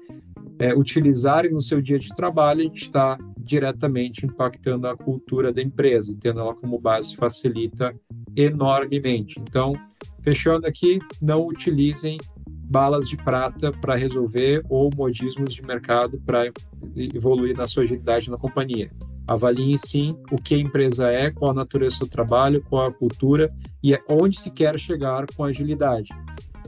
é, 0.59 0.73
utilizarem 0.75 1.51
no 1.51 1.61
seu 1.61 1.81
dia 1.81 1.97
de 1.97 2.13
trabalho, 2.15 2.61
a 2.61 2.63
gente 2.63 2.83
está 2.83 3.17
diretamente 3.37 4.25
impactando 4.25 4.87
a 4.87 4.95
cultura 4.95 5.51
da 5.51 5.61
empresa, 5.61 6.15
tendo 6.19 6.39
ela 6.39 6.53
como 6.53 6.79
base 6.79 7.15
facilita 7.15 7.95
enormemente. 8.35 9.39
Então, 9.39 9.73
fechando 10.21 10.67
aqui, 10.67 10.99
não 11.19 11.47
utilizem 11.47 12.17
balas 12.47 13.09
de 13.09 13.17
prata 13.17 13.71
para 13.71 13.95
resolver 13.95 14.63
ou 14.69 14.89
modismos 14.95 15.53
de 15.53 15.61
mercado 15.63 16.21
para 16.25 16.51
evoluir 16.95 17.57
na 17.57 17.67
sua 17.67 17.83
agilidade 17.83 18.29
na 18.29 18.37
companhia. 18.37 18.89
Avaliem 19.27 19.77
sim 19.77 20.17
o 20.31 20.35
que 20.35 20.55
a 20.55 20.57
empresa 20.57 21.09
é, 21.09 21.31
qual 21.31 21.51
a 21.51 21.55
natureza 21.55 21.99
do 21.99 22.07
trabalho, 22.07 22.63
qual 22.69 22.87
a 22.87 22.93
cultura 22.93 23.53
e 23.83 23.97
onde 24.09 24.39
se 24.39 24.51
quer 24.51 24.77
chegar 24.79 25.25
com 25.35 25.43
agilidade. 25.43 26.09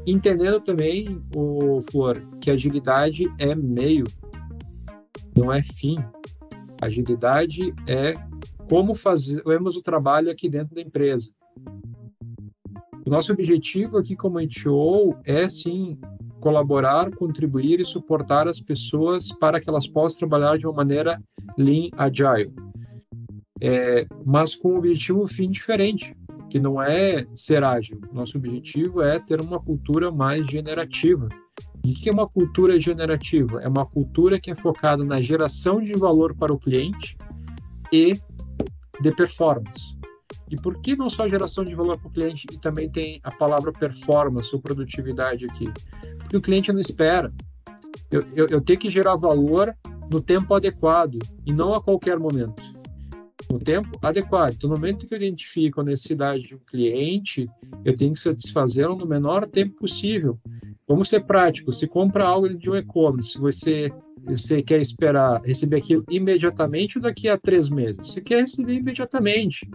Entendendo 0.06 0.60
também, 0.60 1.22
o 1.36 1.82
Flor, 1.90 2.22
que 2.42 2.52
agilidade 2.52 3.32
é 3.40 3.56
meio, 3.56 4.06
não 5.36 5.52
é 5.52 5.62
fim. 5.62 5.96
Agilidade 6.82 7.74
é 7.88 8.14
como 8.70 8.94
fazemos 8.94 9.78
o 9.78 9.82
trabalho 9.82 10.30
aqui 10.30 10.50
dentro 10.50 10.76
da 10.76 10.82
empresa. 10.82 11.32
Nosso 13.06 13.34
objetivo 13.34 13.98
aqui 13.98 14.16
como 14.16 14.40
NTO 14.40 15.16
é 15.26 15.48
sim 15.50 15.98
colaborar, 16.44 17.10
contribuir 17.12 17.80
e 17.80 17.86
suportar 17.86 18.50
as 18.50 18.60
pessoas 18.60 19.32
para 19.32 19.62
que 19.62 19.70
elas 19.70 19.88
possam 19.88 20.20
trabalhar 20.20 20.58
de 20.58 20.68
uma 20.68 20.76
maneira 20.76 21.24
Lean 21.58 21.88
Agile, 21.98 22.54
é, 23.62 24.06
mas 24.26 24.54
com 24.54 24.74
um 24.74 24.78
objetivo 24.78 25.26
fim 25.26 25.50
diferente, 25.50 26.14
que 26.50 26.60
não 26.60 26.84
é 26.84 27.26
ser 27.34 27.64
ágil. 27.64 28.02
Nosso 28.12 28.38
objetivo 28.38 29.02
é 29.02 29.20
ter 29.20 29.40
uma 29.40 29.58
cultura 29.58 30.12
mais 30.12 30.46
generativa. 30.48 31.30
E 31.86 31.92
o 31.92 31.96
que 31.96 32.10
é 32.10 32.12
uma 32.12 32.28
cultura 32.28 32.78
generativa? 32.78 33.62
É 33.62 33.68
uma 33.70 33.86
cultura 33.86 34.38
que 34.38 34.52
é 34.52 34.56
focada 34.56 35.06
na 35.06 35.22
geração 35.22 35.82
de 35.82 35.94
valor 35.94 36.36
para 36.36 36.54
o 36.54 36.60
cliente 36.60 37.18
e 37.90 38.20
de 39.00 39.12
performance. 39.14 39.96
E 40.52 40.58
por 40.58 40.82
que 40.82 40.96
não 40.96 41.10
só 41.10 41.28
geração 41.28 41.64
de 41.64 41.74
valor 41.74 41.98
para 41.98 42.10
o 42.10 42.12
cliente 42.12 42.46
e 42.52 42.58
também 42.58 42.90
tem 42.90 43.22
a 43.24 43.32
palavra 43.32 43.72
performance 43.72 44.54
ou 44.54 44.62
produtividade 44.62 45.46
aqui? 45.46 45.72
Porque 46.34 46.38
o 46.38 46.42
cliente 46.42 46.74
não 46.74 46.80
espera. 46.80 47.32
Eu, 48.10 48.22
eu, 48.36 48.48
eu 48.48 48.60
tenho 48.60 48.80
que 48.80 48.90
gerar 48.90 49.16
valor 49.16 49.76
no 50.12 50.20
tempo 50.20 50.56
adequado 50.56 51.20
e 51.46 51.54
não 51.54 51.76
a 51.76 51.82
qualquer 51.82 52.18
momento. 52.18 52.60
No 53.52 53.60
tempo 53.60 54.00
adequado. 54.02 54.54
Então, 54.54 54.68
no 54.68 54.76
momento 54.76 55.06
que 55.06 55.14
eu 55.14 55.18
identifico 55.18 55.82
a 55.82 55.84
necessidade 55.84 56.42
de 56.42 56.56
um 56.56 56.60
cliente, 56.60 57.48
eu 57.86 57.96
tenho 57.96 58.14
que 58.14 58.20
satisfazê-lo 58.20 58.96
no 58.96 59.06
menor 59.06 59.46
tempo 59.46 59.76
possível. 59.76 60.40
Vamos 60.88 61.08
ser 61.08 61.24
práticos. 61.24 61.78
Se 61.78 61.88
compra 61.88 62.26
algo 62.26 62.50
de 62.50 62.68
um 62.68 62.76
e-commerce, 62.76 63.38
você 63.38 63.94
você 64.26 64.64
quer 64.64 64.80
esperar 64.80 65.42
receber 65.44 65.76
aquilo 65.78 66.04
imediatamente 66.10 66.98
ou 66.98 67.04
daqui 67.04 67.30
a 67.30 67.38
três 67.38 67.70
meses? 67.70 67.98
Você 67.98 68.22
quer 68.22 68.42
receber 68.42 68.74
imediatamente. 68.74 69.70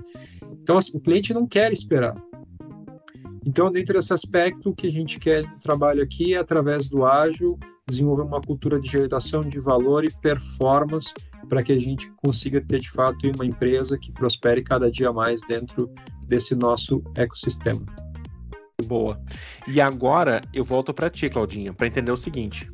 Então, 0.61 0.77
assim, 0.77 0.97
o 0.97 1.01
cliente 1.01 1.33
não 1.33 1.47
quer 1.47 1.71
esperar. 1.71 2.17
Então, 3.47 3.71
dentro 3.71 3.95
desse 3.95 4.13
aspecto, 4.13 4.71
o 4.71 4.75
que 4.75 4.87
a 4.87 4.91
gente 4.91 5.19
quer 5.19 5.43
no 5.43 5.59
trabalho 5.59 6.03
aqui 6.03 6.35
é, 6.35 6.39
através 6.39 6.89
do 6.89 7.05
ágil, 7.05 7.59
desenvolver 7.89 8.23
uma 8.23 8.41
cultura 8.41 8.81
de 8.81 8.91
geração 8.91 9.43
de 9.43 9.59
valor 9.59 10.05
e 10.05 10.11
performance 10.11 11.13
para 11.49 11.63
que 11.63 11.73
a 11.73 11.79
gente 11.79 12.11
consiga 12.23 12.61
ter, 12.61 12.81
de 12.81 12.91
fato, 12.91 13.31
uma 13.35 13.47
empresa 13.47 13.99
que 13.99 14.13
prospere 14.13 14.63
cada 14.63 14.91
dia 14.91 15.13
mais 15.13 15.41
dentro 15.43 15.91
desse 16.27 16.55
nosso 16.55 17.03
ecossistema. 17.17 17.85
Boa. 18.85 19.21
E 19.67 19.81
agora 19.81 20.41
eu 20.53 20.65
volto 20.65 20.93
para 20.93 21.11
ti, 21.11 21.29
Claudinha, 21.29 21.73
para 21.73 21.87
entender 21.87 22.13
o 22.13 22.17
seguinte 22.17 22.71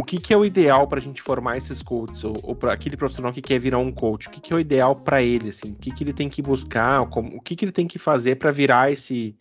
o 0.00 0.02
que, 0.02 0.18
que 0.18 0.32
é 0.32 0.36
o 0.36 0.46
ideal 0.46 0.88
para 0.88 0.98
a 0.98 1.02
gente 1.02 1.20
formar 1.20 1.58
esses 1.58 1.82
coaches, 1.82 2.24
ou, 2.24 2.34
ou 2.42 2.54
para 2.54 2.72
aquele 2.72 2.96
profissional 2.96 3.34
que 3.34 3.42
quer 3.42 3.58
virar 3.58 3.76
um 3.78 3.92
coach, 3.92 4.28
o 4.28 4.30
que, 4.30 4.40
que 4.40 4.50
é 4.50 4.56
o 4.56 4.58
ideal 4.58 4.96
para 4.96 5.22
ele, 5.22 5.50
assim, 5.50 5.72
o 5.72 5.74
que, 5.74 5.90
que 5.90 6.02
ele 6.02 6.14
tem 6.14 6.26
que 6.26 6.40
buscar, 6.40 7.06
como, 7.10 7.36
o 7.36 7.40
que, 7.40 7.54
que 7.54 7.66
ele 7.66 7.72
tem 7.72 7.86
que 7.86 7.98
fazer 7.98 8.36
para 8.36 8.50
virar 8.50 8.90
esse, 8.90 9.36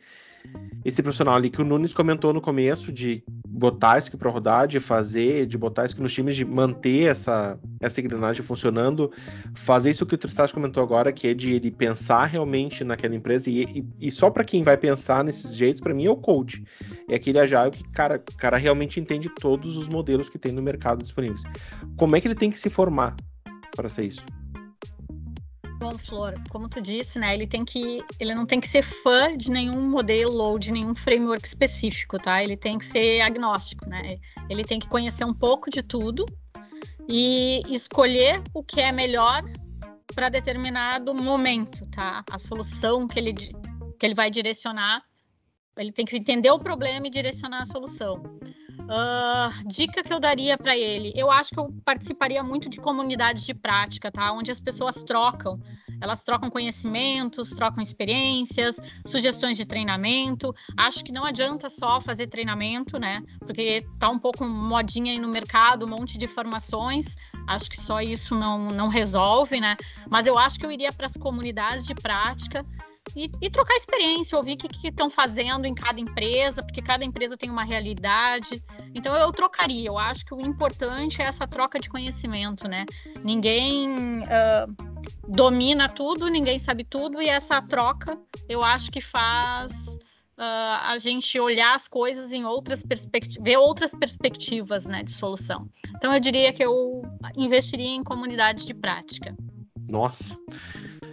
esse 0.84 1.04
profissional 1.04 1.36
ali 1.36 1.50
que 1.50 1.62
o 1.62 1.66
Nunes 1.66 1.94
comentou 1.94 2.34
no 2.34 2.42
começo 2.42 2.92
de 2.92 3.24
botar 3.48 3.98
isso 3.98 4.18
para 4.18 4.30
rodar, 4.30 4.68
de 4.68 4.80
fazer, 4.80 5.46
de 5.46 5.58
botar 5.58 5.86
isso 5.86 6.02
nos 6.02 6.14
times, 6.14 6.36
de 6.36 6.46
manter 6.46 7.08
essa, 7.08 7.60
essa 7.82 8.00
engrenagem 8.00 8.42
funcionando, 8.42 9.12
fazer 9.54 9.90
isso 9.90 10.06
que 10.06 10.16
o 10.16 10.18
Tristas 10.18 10.52
comentou 10.52 10.82
agora, 10.82 11.12
que 11.12 11.28
é 11.28 11.34
de 11.34 11.54
ele 11.54 11.70
pensar 11.70 12.26
realmente 12.26 12.84
naquela 12.84 13.16
empresa 13.16 13.50
e, 13.50 13.64
e, 13.64 13.86
e 14.00 14.12
só 14.12 14.30
para 14.30 14.46
quem 14.46 14.64
vai 14.64 14.78
pensar 14.78 15.24
nesses 15.24 15.56
jeitos, 15.56 15.82
para 15.82 15.94
mim 15.94 16.06
é 16.06 16.10
o 16.10 16.16
coach. 16.16 16.64
É 17.10 17.16
aquele 17.16 17.40
agile 17.40 17.72
que 17.72 17.84
cara, 17.92 18.18
cara 18.38 18.58
realmente 18.58 19.00
entende 19.00 19.30
todos 19.30 19.76
os 19.76 19.90
modelos 19.90 20.30
que 20.30 20.40
tem 20.40 20.52
no 20.52 20.62
mercado 20.62 21.04
disponíveis. 21.04 21.44
Como 21.98 22.16
é 22.16 22.22
que 22.22 22.28
ele 22.28 22.36
tem 22.36 22.50
que 22.50 22.60
se 22.60 22.70
formar 22.70 23.16
para 23.76 23.90
ser 23.90 24.06
isso? 24.06 24.24
Bom, 25.80 25.98
Flor, 25.98 26.34
como 26.50 26.68
tu 26.68 26.82
disse, 26.82 27.18
né, 27.18 27.34
ele 27.34 27.48
tem 27.48 27.64
que, 27.64 28.04
ele 28.20 28.36
não 28.36 28.46
tem 28.46 28.60
que 28.60 28.68
ser 28.68 28.84
fã 28.84 29.36
de 29.38 29.50
nenhum 29.50 29.90
modelo 29.90 30.36
ou 30.44 30.60
de 30.60 30.74
nenhum 30.74 30.94
framework 30.94 31.48
específico, 31.48 32.18
tá? 32.18 32.44
Ele 32.44 32.58
tem 32.58 32.78
que 32.78 32.84
ser 32.84 33.22
agnóstico, 33.22 33.88
né? 33.88 34.20
Ele 34.50 34.66
tem 34.66 34.78
que 34.78 34.90
conhecer 34.90 35.24
um 35.24 35.34
pouco 35.34 35.70
de 35.70 35.82
tudo 35.82 36.26
e 37.08 37.62
escolher 37.70 38.44
o 38.54 38.62
que 38.62 38.82
é 38.82 38.92
melhor 38.92 39.42
para 40.14 40.28
determinado 40.28 41.14
momento, 41.14 41.86
tá? 41.86 42.26
A 42.30 42.38
solução 42.38 43.08
que 43.08 43.18
ele 43.18 43.34
que 43.34 44.06
ele 44.06 44.14
vai 44.14 44.30
direcionar, 44.30 45.02
ele 45.78 45.94
tem 45.94 46.06
que 46.06 46.18
entender 46.18 46.52
o 46.52 46.60
problema 46.60 47.08
e 47.08 47.10
direcionar 47.10 47.62
a 47.62 47.66
solução. 47.66 48.22
Uh, 48.82 49.68
dica 49.68 50.02
que 50.02 50.12
eu 50.12 50.20
daria 50.20 50.58
para 50.58 50.76
ele, 50.76 51.14
eu 51.16 51.30
acho 51.30 51.52
que 51.52 51.60
eu 51.60 51.72
participaria 51.86 52.42
muito 52.42 52.68
de 52.70 52.80
comunidades 52.80 53.46
de 53.46 53.54
prática, 53.54 54.12
tá? 54.12 54.32
Onde 54.32 54.52
as 54.52 54.60
pessoas 54.60 55.04
trocam, 55.04 55.60
elas 56.02 56.24
trocam 56.24 56.50
conhecimentos, 56.50 57.52
trocam 57.52 57.84
experiências, 57.84 58.80
sugestões 59.06 59.58
de 59.58 59.66
treinamento. 59.66 60.56
Acho 60.78 61.04
que 61.04 61.12
não 61.12 61.26
adianta 61.26 61.70
só 61.70 62.00
fazer 62.00 62.28
treinamento, 62.28 62.98
né? 62.98 63.22
Porque 63.40 63.86
tá 64.00 64.10
um 64.10 64.18
pouco 64.18 64.46
modinha 64.46 65.12
aí 65.12 65.20
no 65.20 65.28
mercado, 65.28 65.86
um 65.86 65.90
monte 65.90 66.18
de 66.18 66.26
formações. 66.26 67.16
Acho 67.48 67.70
que 67.70 67.80
só 67.80 68.02
isso 68.02 68.34
não, 68.34 68.70
não 68.70 68.88
resolve, 68.88 69.60
né? 69.60 69.76
Mas 70.10 70.26
eu 70.26 70.38
acho 70.38 70.60
que 70.60 70.66
eu 70.66 70.72
iria 70.72 70.92
para 70.94 71.06
as 71.06 71.18
comunidades 71.18 71.86
de 71.86 71.94
prática 71.94 72.66
e, 73.16 73.30
e 73.42 73.50
trocar 73.50 73.76
experiência, 73.76 74.38
ouvir 74.38 74.54
o 74.54 74.58
que 74.58 74.88
estão 74.88 75.10
fazendo 75.10 75.66
em 75.66 75.74
cada 75.74 76.00
empresa, 76.00 76.62
porque 76.62 76.82
cada 76.82 77.04
empresa 77.04 77.38
tem 77.38 77.50
uma 77.50 77.64
realidade. 77.64 78.64
Então 78.94 79.16
eu 79.16 79.32
trocaria. 79.32 79.88
Eu 79.88 79.98
acho 79.98 80.26
que 80.26 80.34
o 80.34 80.42
importante 80.42 81.22
é 81.22 81.26
essa 81.26 81.48
troca 81.48 81.80
de 81.80 81.90
conhecimento, 81.90 82.68
né? 82.68 82.86
Ninguém 83.24 84.20
uh, 84.20 85.00
domina 85.28 85.88
tudo, 85.90 86.28
ninguém 86.28 86.60
sabe 86.60 86.84
tudo, 86.84 87.22
e 87.22 87.28
essa 87.28 87.62
troca 87.62 88.18
eu 88.48 88.64
acho 88.64 88.92
que 88.92 89.02
faz 89.02 89.98
uh, 90.38 90.80
a 90.84 90.98
gente 90.98 91.40
olhar 91.40 91.76
as 91.76 91.88
coisas 91.88 92.32
em 92.32 92.46
outras 92.46 92.82
perspectivas, 92.82 93.44
ver 93.44 93.58
outras 93.58 93.94
perspectivas 93.94 94.86
né, 94.86 95.04
de 95.04 95.12
solução. 95.12 95.70
Então 95.96 96.14
eu 96.14 96.20
diria 96.20 96.54
que 96.54 96.64
eu 96.64 97.04
investiria 97.36 97.90
em 97.90 98.04
comunidades 98.04 98.66
de 98.66 98.74
prática. 98.74 99.36
Nossa. 99.88 100.38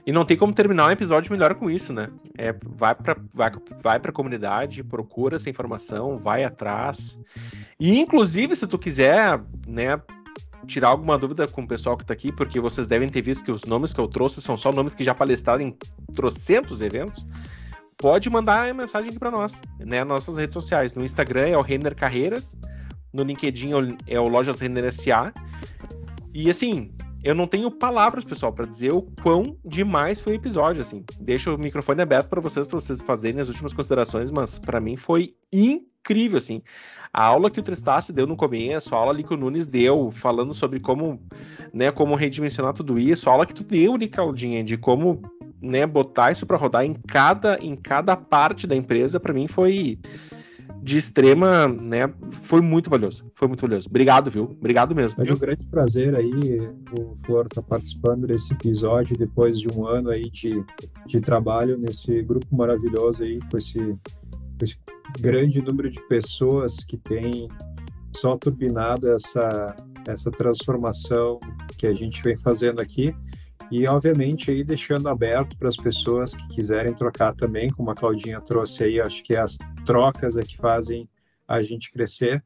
E 0.07 0.13
não 0.13 0.25
tem 0.25 0.37
como 0.37 0.53
terminar 0.53 0.89
um 0.89 0.91
episódio 0.91 1.33
melhor 1.33 1.55
com 1.55 1.71
isso, 1.71 1.93
né? 1.93 2.09
É, 2.39 2.55
vai 2.65 2.95
para 2.95 3.17
vai, 3.33 3.51
vai 3.83 3.97
a 3.97 4.13
comunidade, 4.13 4.85
procura 4.85 5.37
essa 5.37 5.51
informação, 5.51 6.17
vai 6.17 6.45
atrás. 6.45 7.19
E, 7.79 7.99
inclusive, 7.99 8.55
se 8.55 8.67
tu 8.67 8.79
quiser, 8.79 9.41
né, 9.67 10.01
tirar 10.67 10.89
alguma 10.89 11.19
dúvida 11.19 11.47
com 11.47 11.63
o 11.63 11.69
pessoal 11.69 11.97
que 11.97 12.03
está 12.03 12.15
aqui, 12.15 12.33
porque 12.33 12.61
vocês 12.61 12.89
devem 12.89 13.09
ter 13.09 13.23
visto 13.23 13.45
que 13.45 13.51
os 13.51 13.65
nomes 13.65 13.93
que 13.93 14.01
eu 14.01 14.09
trouxe 14.09 14.41
são 14.41 14.57
só 14.57 14.73
nomes 14.73 14.95
que 14.95 15.05
já 15.05 15.15
palestraram 15.15 15.63
em 15.63 15.77
trocentos 16.15 16.81
eventos, 16.81 17.27
pode 17.97 18.29
mandar 18.29 18.73
mensagem 18.75 19.11
aqui 19.11 19.19
para 19.19 19.31
nós, 19.31 19.63
né? 19.79 20.05
Nossas 20.05 20.37
redes 20.37 20.55
sociais. 20.55 20.95
No 20.95 21.05
Instagram 21.05 21.49
é 21.49 21.57
o 21.57 21.63
Renner 21.63 21.95
Carreiras, 21.95 22.57
no 23.13 23.23
LinkedIn 23.23 23.71
é 24.07 24.21
o 24.21 24.29
Lojas 24.29 24.61
Renner 24.61 24.93
SA. 24.93 25.33
E 26.35 26.51
assim, 26.51 26.93
eu 27.27 27.35
não 27.35 27.49
tenho 27.49 27.69
palavras, 27.73 28.25
pessoal, 28.25 28.53
para 28.53 28.67
dizer 28.67 28.93
o 28.93 29.03
quão 29.21 29.59
demais 29.65 30.21
foi 30.21 30.35
o 30.35 30.37
episódio, 30.37 30.81
assim. 30.81 31.05
Deixo 31.19 31.53
o 31.53 31.59
microfone 31.59 32.01
aberto 32.01 32.29
para 32.29 32.41
vocês, 32.41 32.69
para 32.69 32.79
vocês 32.79 33.03
fazerem 33.03 33.41
as 33.41 33.49
últimas 33.49 33.73
considerações, 33.73 34.31
mas 34.31 34.61
para 34.61 34.81
mim 34.81 34.97
foi 34.97 35.35
incrível, 35.53 36.39
assim. 36.39 36.63
A 37.13 37.25
aula 37.25 37.51
que 37.51 37.59
o 37.59 37.63
Tristassi 37.65 38.13
deu 38.13 38.29
no 38.29 38.37
começo, 38.37 38.95
a 38.95 38.99
aula 38.99 39.11
ali 39.11 39.25
que 39.25 39.35
o 39.35 39.37
Nunes 39.37 39.67
deu, 39.67 40.13
falando 40.13 40.55
sobre 40.55 40.79
como, 40.79 41.21
né, 41.75 41.91
como 41.91 42.15
redimensionar 42.15 42.75
tudo 42.75 42.97
isso, 42.97 43.29
a 43.29 43.33
aula 43.33 43.45
que 43.45 43.55
tu 43.55 43.65
deu, 43.65 43.95
Claudinha, 44.09 44.63
de 44.63 44.77
como, 44.77 45.21
né, 45.61 45.85
botar 45.85 46.31
isso 46.31 46.47
para 46.47 46.57
rodar 46.57 46.85
em 46.85 46.95
cada, 46.95 47.59
em 47.61 47.75
cada 47.75 48.17
parte 48.17 48.69
da 48.69 48.77
empresa, 48.77 49.19
para 49.19 49.35
mim 49.35 49.49
foi 49.49 49.99
de 50.87 50.99
extrema, 50.99 51.67
né? 51.67 52.09
Foi 52.31 52.61
muito 52.61 52.89
valioso. 52.89 53.29
Foi 53.35 53.49
muito 53.49 53.63
valioso. 53.63 53.89
Obrigado, 53.89 54.31
viu? 54.31 54.45
Obrigado 54.45 54.95
mesmo. 54.95 55.21
É 55.21 55.33
um 55.33 55.37
grande 55.37 55.67
prazer 55.67 56.15
aí, 56.15 56.61
o 56.97 57.17
Flor 57.27 57.47
estar 57.47 57.61
tá 57.61 57.69
participando 57.69 58.25
desse 58.25 58.53
episódio 58.55 59.19
depois 59.19 59.59
de 59.59 59.69
um 59.69 59.85
ano 59.85 60.11
aí 60.11 60.31
de, 60.31 60.65
de 61.05 61.21
trabalho 61.21 61.77
nesse 61.77 62.23
grupo 62.23 62.47
maravilhoso 62.55 63.25
aí, 63.25 63.41
com 63.51 63.59
esse, 63.59 63.81
com 63.81 64.63
esse 64.63 64.79
grande 65.19 65.61
número 65.61 65.91
de 65.91 66.01
pessoas 66.07 66.85
que 66.85 66.97
tem 66.97 67.49
só 68.15 68.37
turbinado 68.37 69.11
essa, 69.11 69.75
essa 70.07 70.31
transformação 70.31 71.41
que 71.77 71.89
a 71.89 71.93
gente 71.93 72.23
vem 72.23 72.37
fazendo 72.37 72.81
aqui. 72.81 73.13
E, 73.71 73.87
obviamente, 73.89 74.51
aí 74.51 74.63
deixando 74.63 75.09
aberto 75.09 75.57
para 75.57 75.69
as 75.69 75.77
pessoas 75.77 76.37
que 76.37 76.49
quiserem 76.49 76.95
trocar 76.95 77.35
também, 77.35 77.69
como 77.69 77.91
a 77.91 77.95
Claudinha 77.95 78.41
trouxe 78.41 78.85
aí, 78.85 79.01
acho 79.01 79.25
que 79.25 79.37
as 79.37 79.59
trocas 79.85 80.37
é 80.37 80.43
que 80.43 80.57
fazem 80.57 81.09
a 81.49 81.63
gente 81.63 81.91
crescer. 81.91 82.43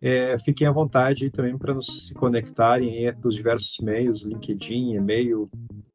É, 0.00 0.36
fiquem 0.36 0.66
à 0.66 0.72
vontade 0.72 1.30
também 1.30 1.56
para 1.56 1.72
nos 1.72 2.08
se 2.08 2.14
conectarem 2.14 3.08
aí 3.08 3.16
nos 3.22 3.36
diversos 3.36 3.78
meios, 3.78 4.22
LinkedIn, 4.22 4.94
e-mail, 4.94 5.48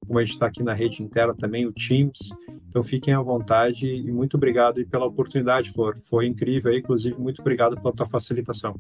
como 0.06 0.18
a 0.18 0.24
gente 0.24 0.36
está 0.36 0.48
aqui 0.48 0.64
na 0.64 0.74
rede 0.74 1.04
interna 1.04 1.34
também, 1.34 1.66
o 1.66 1.74
Teams. 1.74 2.30
Então 2.70 2.82
fiquem 2.82 3.14
à 3.14 3.22
vontade 3.22 3.86
e 3.86 4.12
muito 4.12 4.38
obrigado 4.38 4.86
pela 4.88 5.06
oportunidade, 5.06 5.72
Flor. 5.72 5.98
Foi 5.98 6.26
incrível 6.26 6.72
aí, 6.72 6.80
inclusive, 6.80 7.20
muito 7.20 7.42
obrigado 7.42 7.76
pela 7.76 7.94
tua 7.94 8.06
facilitação. 8.06 8.76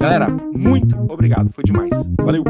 Galera, 0.02 0.26
muito 0.52 0.98
obrigado. 1.08 1.52
Foi 1.52 1.62
demais. 1.62 1.92
Valeu! 2.20 2.42